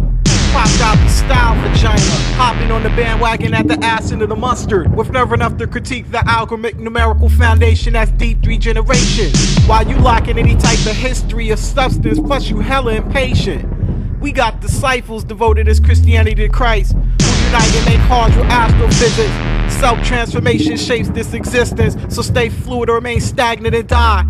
Pop 0.56 0.80
out 0.80 0.96
the 1.04 1.08
style 1.10 1.54
vagina. 1.60 2.00
Hopping 2.38 2.70
on 2.70 2.82
the 2.82 2.88
bandwagon 2.88 3.52
at 3.52 3.68
the 3.68 3.78
ass 3.84 4.10
into 4.10 4.26
the 4.26 4.36
mustard. 4.36 4.96
With 4.96 5.10
never 5.10 5.34
enough 5.34 5.58
to 5.58 5.66
critique 5.66 6.10
the 6.10 6.16
algorithmic 6.20 6.78
numerical 6.78 7.28
foundation 7.28 7.92
that's 7.92 8.10
deep 8.12 8.42
three 8.42 8.56
generations. 8.56 9.36
While 9.66 9.86
you 9.86 9.98
lacking 9.98 10.38
any 10.38 10.56
type 10.56 10.78
of 10.86 10.96
history 10.96 11.52
or 11.52 11.56
substance, 11.56 12.18
plus 12.18 12.48
you 12.48 12.60
hella 12.60 12.94
impatient. 12.94 13.70
We 14.18 14.32
got 14.32 14.62
disciples 14.62 15.24
devoted 15.24 15.68
as 15.68 15.78
Christianity 15.78 16.36
to 16.36 16.48
Christ. 16.48 16.92
Who 16.94 17.44
unite 17.44 17.76
and 17.76 17.84
make 17.84 18.00
hard 18.08 18.34
with 18.34 18.46
astrophysics. 18.46 19.74
Self 19.78 20.02
transformation 20.04 20.78
shapes 20.78 21.10
this 21.10 21.34
existence. 21.34 22.14
So 22.14 22.22
stay 22.22 22.48
fluid 22.48 22.88
or 22.88 22.94
remain 22.94 23.20
stagnant 23.20 23.74
and 23.74 23.86
die. 23.86 24.24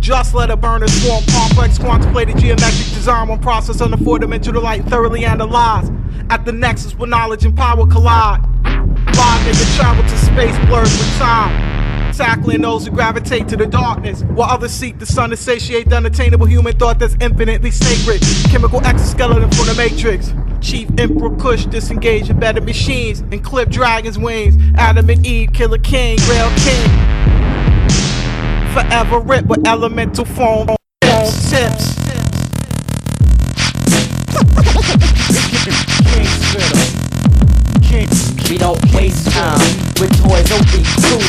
Just 0.00 0.34
let 0.34 0.50
a 0.50 0.56
burner 0.56 0.88
swarm 0.88 1.24
complex 1.30 1.78
contemplated 1.78 2.38
geometric 2.38 2.86
design 2.94 3.28
one 3.28 3.40
process 3.40 3.80
under 3.80 3.96
four 3.96 4.18
dimensional 4.18 4.62
light 4.62 4.84
thoroughly 4.84 5.24
analyzed. 5.24 5.92
At 6.30 6.44
the 6.44 6.52
nexus 6.52 6.96
where 6.96 7.08
knowledge 7.08 7.44
and 7.44 7.56
power 7.56 7.86
collide. 7.86 8.40
Live 8.64 9.40
nigga 9.46 9.76
travel 9.76 10.02
to 10.02 10.18
space 10.18 10.56
blurred 10.66 10.84
with 10.84 11.16
time. 11.18 12.12
Tackling 12.12 12.62
those 12.62 12.86
who 12.86 12.92
gravitate 12.92 13.46
to 13.48 13.56
the 13.56 13.66
darkness. 13.66 14.22
While 14.22 14.50
others 14.50 14.72
seek 14.72 14.98
the 14.98 15.06
sun 15.06 15.30
to 15.30 15.36
satiate 15.36 15.88
the 15.90 15.96
unattainable 15.96 16.46
human 16.46 16.76
thought 16.76 16.98
that's 16.98 17.16
infinitely 17.20 17.70
sacred. 17.70 18.22
Chemical 18.50 18.84
exoskeleton 18.84 19.50
from 19.50 19.66
the 19.66 19.74
matrix. 19.74 20.32
Chief 20.60 20.88
Emperor 20.98 21.34
Kush 21.36 21.66
disengage 21.66 22.30
embedded 22.30 22.64
machines. 22.64 23.20
And 23.20 23.44
clip 23.44 23.68
dragons' 23.68 24.18
wings. 24.18 24.56
Adam 24.76 25.10
and 25.10 25.26
Eve, 25.26 25.52
Killer 25.52 25.78
King, 25.78 26.18
Rail 26.28 26.50
King 26.56 27.75
forever 28.76 29.20
rip 29.20 29.46
with 29.46 29.66
elemental 29.66 30.26
form. 30.26 30.68
tips. 31.00 31.96
We 38.50 38.58
don't 38.58 38.80
waste 38.94 39.30
time 39.32 39.58
with 39.98 40.12
toys 40.22 40.48
Don't 40.48 40.66
be 40.70 40.84
too. 41.02 41.20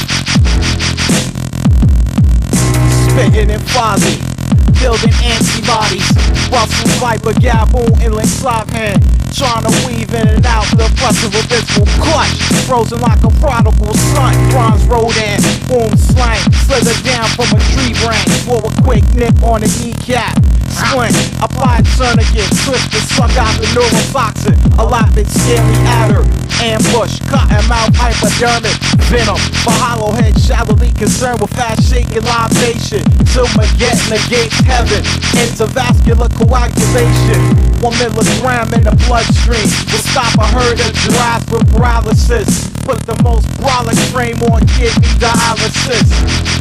Spitting 3.08 3.52
and 3.52 3.64
Fonzie 3.64 4.37
building 4.80 5.14
antibodies. 5.24 6.08
Russell 6.50 6.90
Viper, 7.00 7.34
Gaboon, 7.40 8.02
Inland 8.02 8.30
Slophead, 8.30 8.98
trying 9.36 9.64
to 9.66 9.74
weave 9.86 10.14
in 10.14 10.28
and 10.28 10.46
out 10.46 10.66
the 10.78 10.88
pressure 10.98 11.28
of 11.28 11.46
this 11.50 11.66
clutch. 12.00 12.38
Frozen 12.66 13.00
like 13.02 13.22
a 13.24 13.32
prodigal 13.40 13.94
son, 14.14 14.34
bronze 14.52 14.84
rodent, 14.86 15.44
boom 15.68 15.92
slang, 15.98 16.42
slither 16.66 16.96
down 17.04 17.28
from 17.36 17.50
a 17.54 17.60
tree 17.74 17.94
branch 18.04 18.30
for 18.46 18.60
a 18.64 18.72
quick 18.84 19.04
nip 19.14 19.36
on 19.44 19.62
the 19.62 19.70
kneecap. 19.82 20.57
Splint, 20.70 21.16
apply 21.42 21.82
tourniquet, 21.98 22.50
twist 22.64 22.92
the 22.92 23.02
suck 23.16 23.34
out 23.38 23.54
the 23.60 23.68
neurotoxin, 23.74 24.56
a 24.78 24.84
lot 24.84 25.08
lapid 25.08 25.28
scaly 25.28 25.78
adder, 25.86 26.24
ambush, 26.62 27.20
cut 27.30 27.50
and 27.52 27.66
mouth 27.70 27.94
hypodermic, 27.96 28.74
venom, 29.10 29.38
for 29.64 29.74
hollow 29.78 30.12
head 30.12 30.38
shallowly 30.40 30.92
concerned 30.94 31.40
with 31.42 31.52
fast 31.52 31.90
shaking 31.90 32.24
libation, 32.24 33.04
till 33.34 33.48
Maget 33.58 33.98
negates 34.10 34.60
heaven, 34.66 35.04
intervascular 35.38 36.30
coagulation, 36.38 37.42
one 37.82 37.98
milligram 37.98 38.74
in 38.74 38.84
the 38.84 38.96
bloodstream, 39.08 39.68
will 39.90 40.04
stop 40.06 40.34
a 40.38 40.46
herd 40.46 40.80
of 40.80 40.94
giraffes 40.94 41.50
with 41.52 41.66
paralysis, 41.74 42.77
put 42.84 43.00
the 43.06 43.16
most 43.24 43.48
brolic 43.58 43.98
frame 44.12 44.42
on 44.52 44.62
kidney 44.76 45.08
dialysis, 45.18 46.08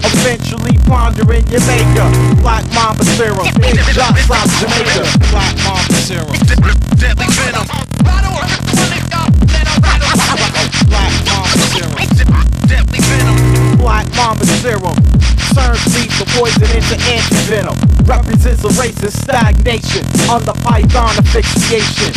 eventually 0.05 0.77
pondering 0.87 1.47
your 1.49 1.65
maker, 1.67 2.09
black 2.41 2.65
mamba 2.73 3.05
serum, 3.05 3.47
big 3.61 3.79
shots 3.93 4.25
South 4.27 4.51
Jamaica, 4.61 5.05
black 5.31 5.55
mamba 5.65 5.95
serum. 6.01 6.37
Deadly 6.97 7.27
venom. 7.37 7.67
Black 10.89 11.13
Mamba 11.27 11.59
serum. 11.59 12.46
Black 13.87 14.11
Mamba 14.19 14.45
serum. 14.59 14.99
Turns 15.55 15.79
lethal 15.95 16.27
poison 16.35 16.67
into 16.75 16.99
antivenom. 17.07 17.79
Represents 18.03 18.67
a 18.67 18.73
racist 18.75 19.23
stagnation. 19.23 20.03
On 20.27 20.43
Under 20.43 20.59
python 20.67 21.15
asphyxiation. 21.23 22.11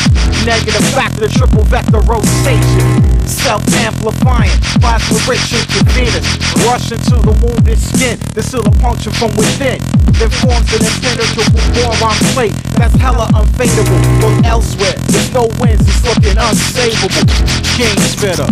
Negative 0.50 0.82
factor, 0.98 1.30
triple 1.30 1.62
vector 1.70 2.02
rotation. 2.10 2.82
Self 3.30 3.62
amplifying. 3.86 4.50
Plasma 4.82 5.22
rich 5.30 5.46
intravenous. 5.54 6.26
Rush 6.66 6.90
into 6.90 7.22
the 7.22 7.38
wounded 7.38 7.78
skin. 7.78 8.18
The 8.34 8.42
puncture 8.82 9.14
from 9.14 9.30
within. 9.38 9.78
Then 10.18 10.34
forms 10.42 10.74
an 10.74 10.82
impenetrable 10.82 11.62
boron 11.78 12.18
plate. 12.34 12.58
That's 12.82 12.98
hella 12.98 13.30
unfadable. 13.38 14.02
Look 14.26 14.44
elsewhere. 14.44 14.98
There's 15.14 15.32
no 15.38 15.46
winds. 15.62 15.86
It's 15.86 16.02
looking 16.02 16.34
unsavable. 16.34 17.30
King 17.78 17.94
spitter 18.10 18.50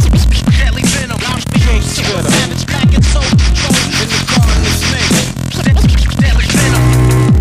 gangster. 1.67 2.23
Man. 2.23 2.47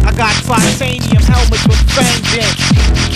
I 0.06 0.12
got 0.16 0.34
titanium 0.44 1.22
helmets 1.22 1.66
with 1.66 1.82
fangs 1.94 2.34
in. 2.34 2.50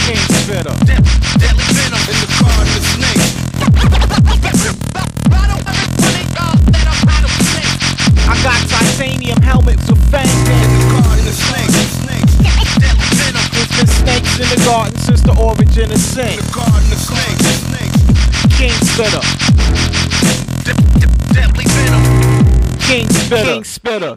King 0.06 0.22
spitter. 0.38 0.74
Deadly 0.86 1.66
venom 1.74 2.02
in 2.06 2.18
the 2.22 2.30
car 2.38 2.58
in 2.62 2.70
the 2.76 2.82
snake. 2.94 3.24
I 8.28 8.34
got 8.42 8.60
titanium 8.68 9.42
helmets 9.42 9.88
with 9.90 10.10
fangs 10.10 10.48
in. 10.48 10.62
In 10.62 10.70
the 10.78 10.86
car 10.94 11.18
in 11.18 11.24
the 11.24 11.32
snake. 11.32 11.70
There's 13.50 13.72
been 13.76 13.86
snakes 13.86 14.34
in 14.40 14.48
the 14.48 14.60
garden 14.64 14.98
since 14.98 15.22
the 15.22 15.34
origin 15.38 15.90
of 15.90 15.98
sin. 15.98 16.38
In 16.38 16.44
the 16.44 16.52
garden 16.54 16.92
of 16.92 17.00
snakes. 17.00 17.60
King 18.56 18.72
spitter. 18.84 20.49
Deadly 21.32 21.64
venom. 21.66 22.78
King 22.78 23.08
spitter. 23.08 23.44
King 23.44 23.64
spitter. 23.64 24.16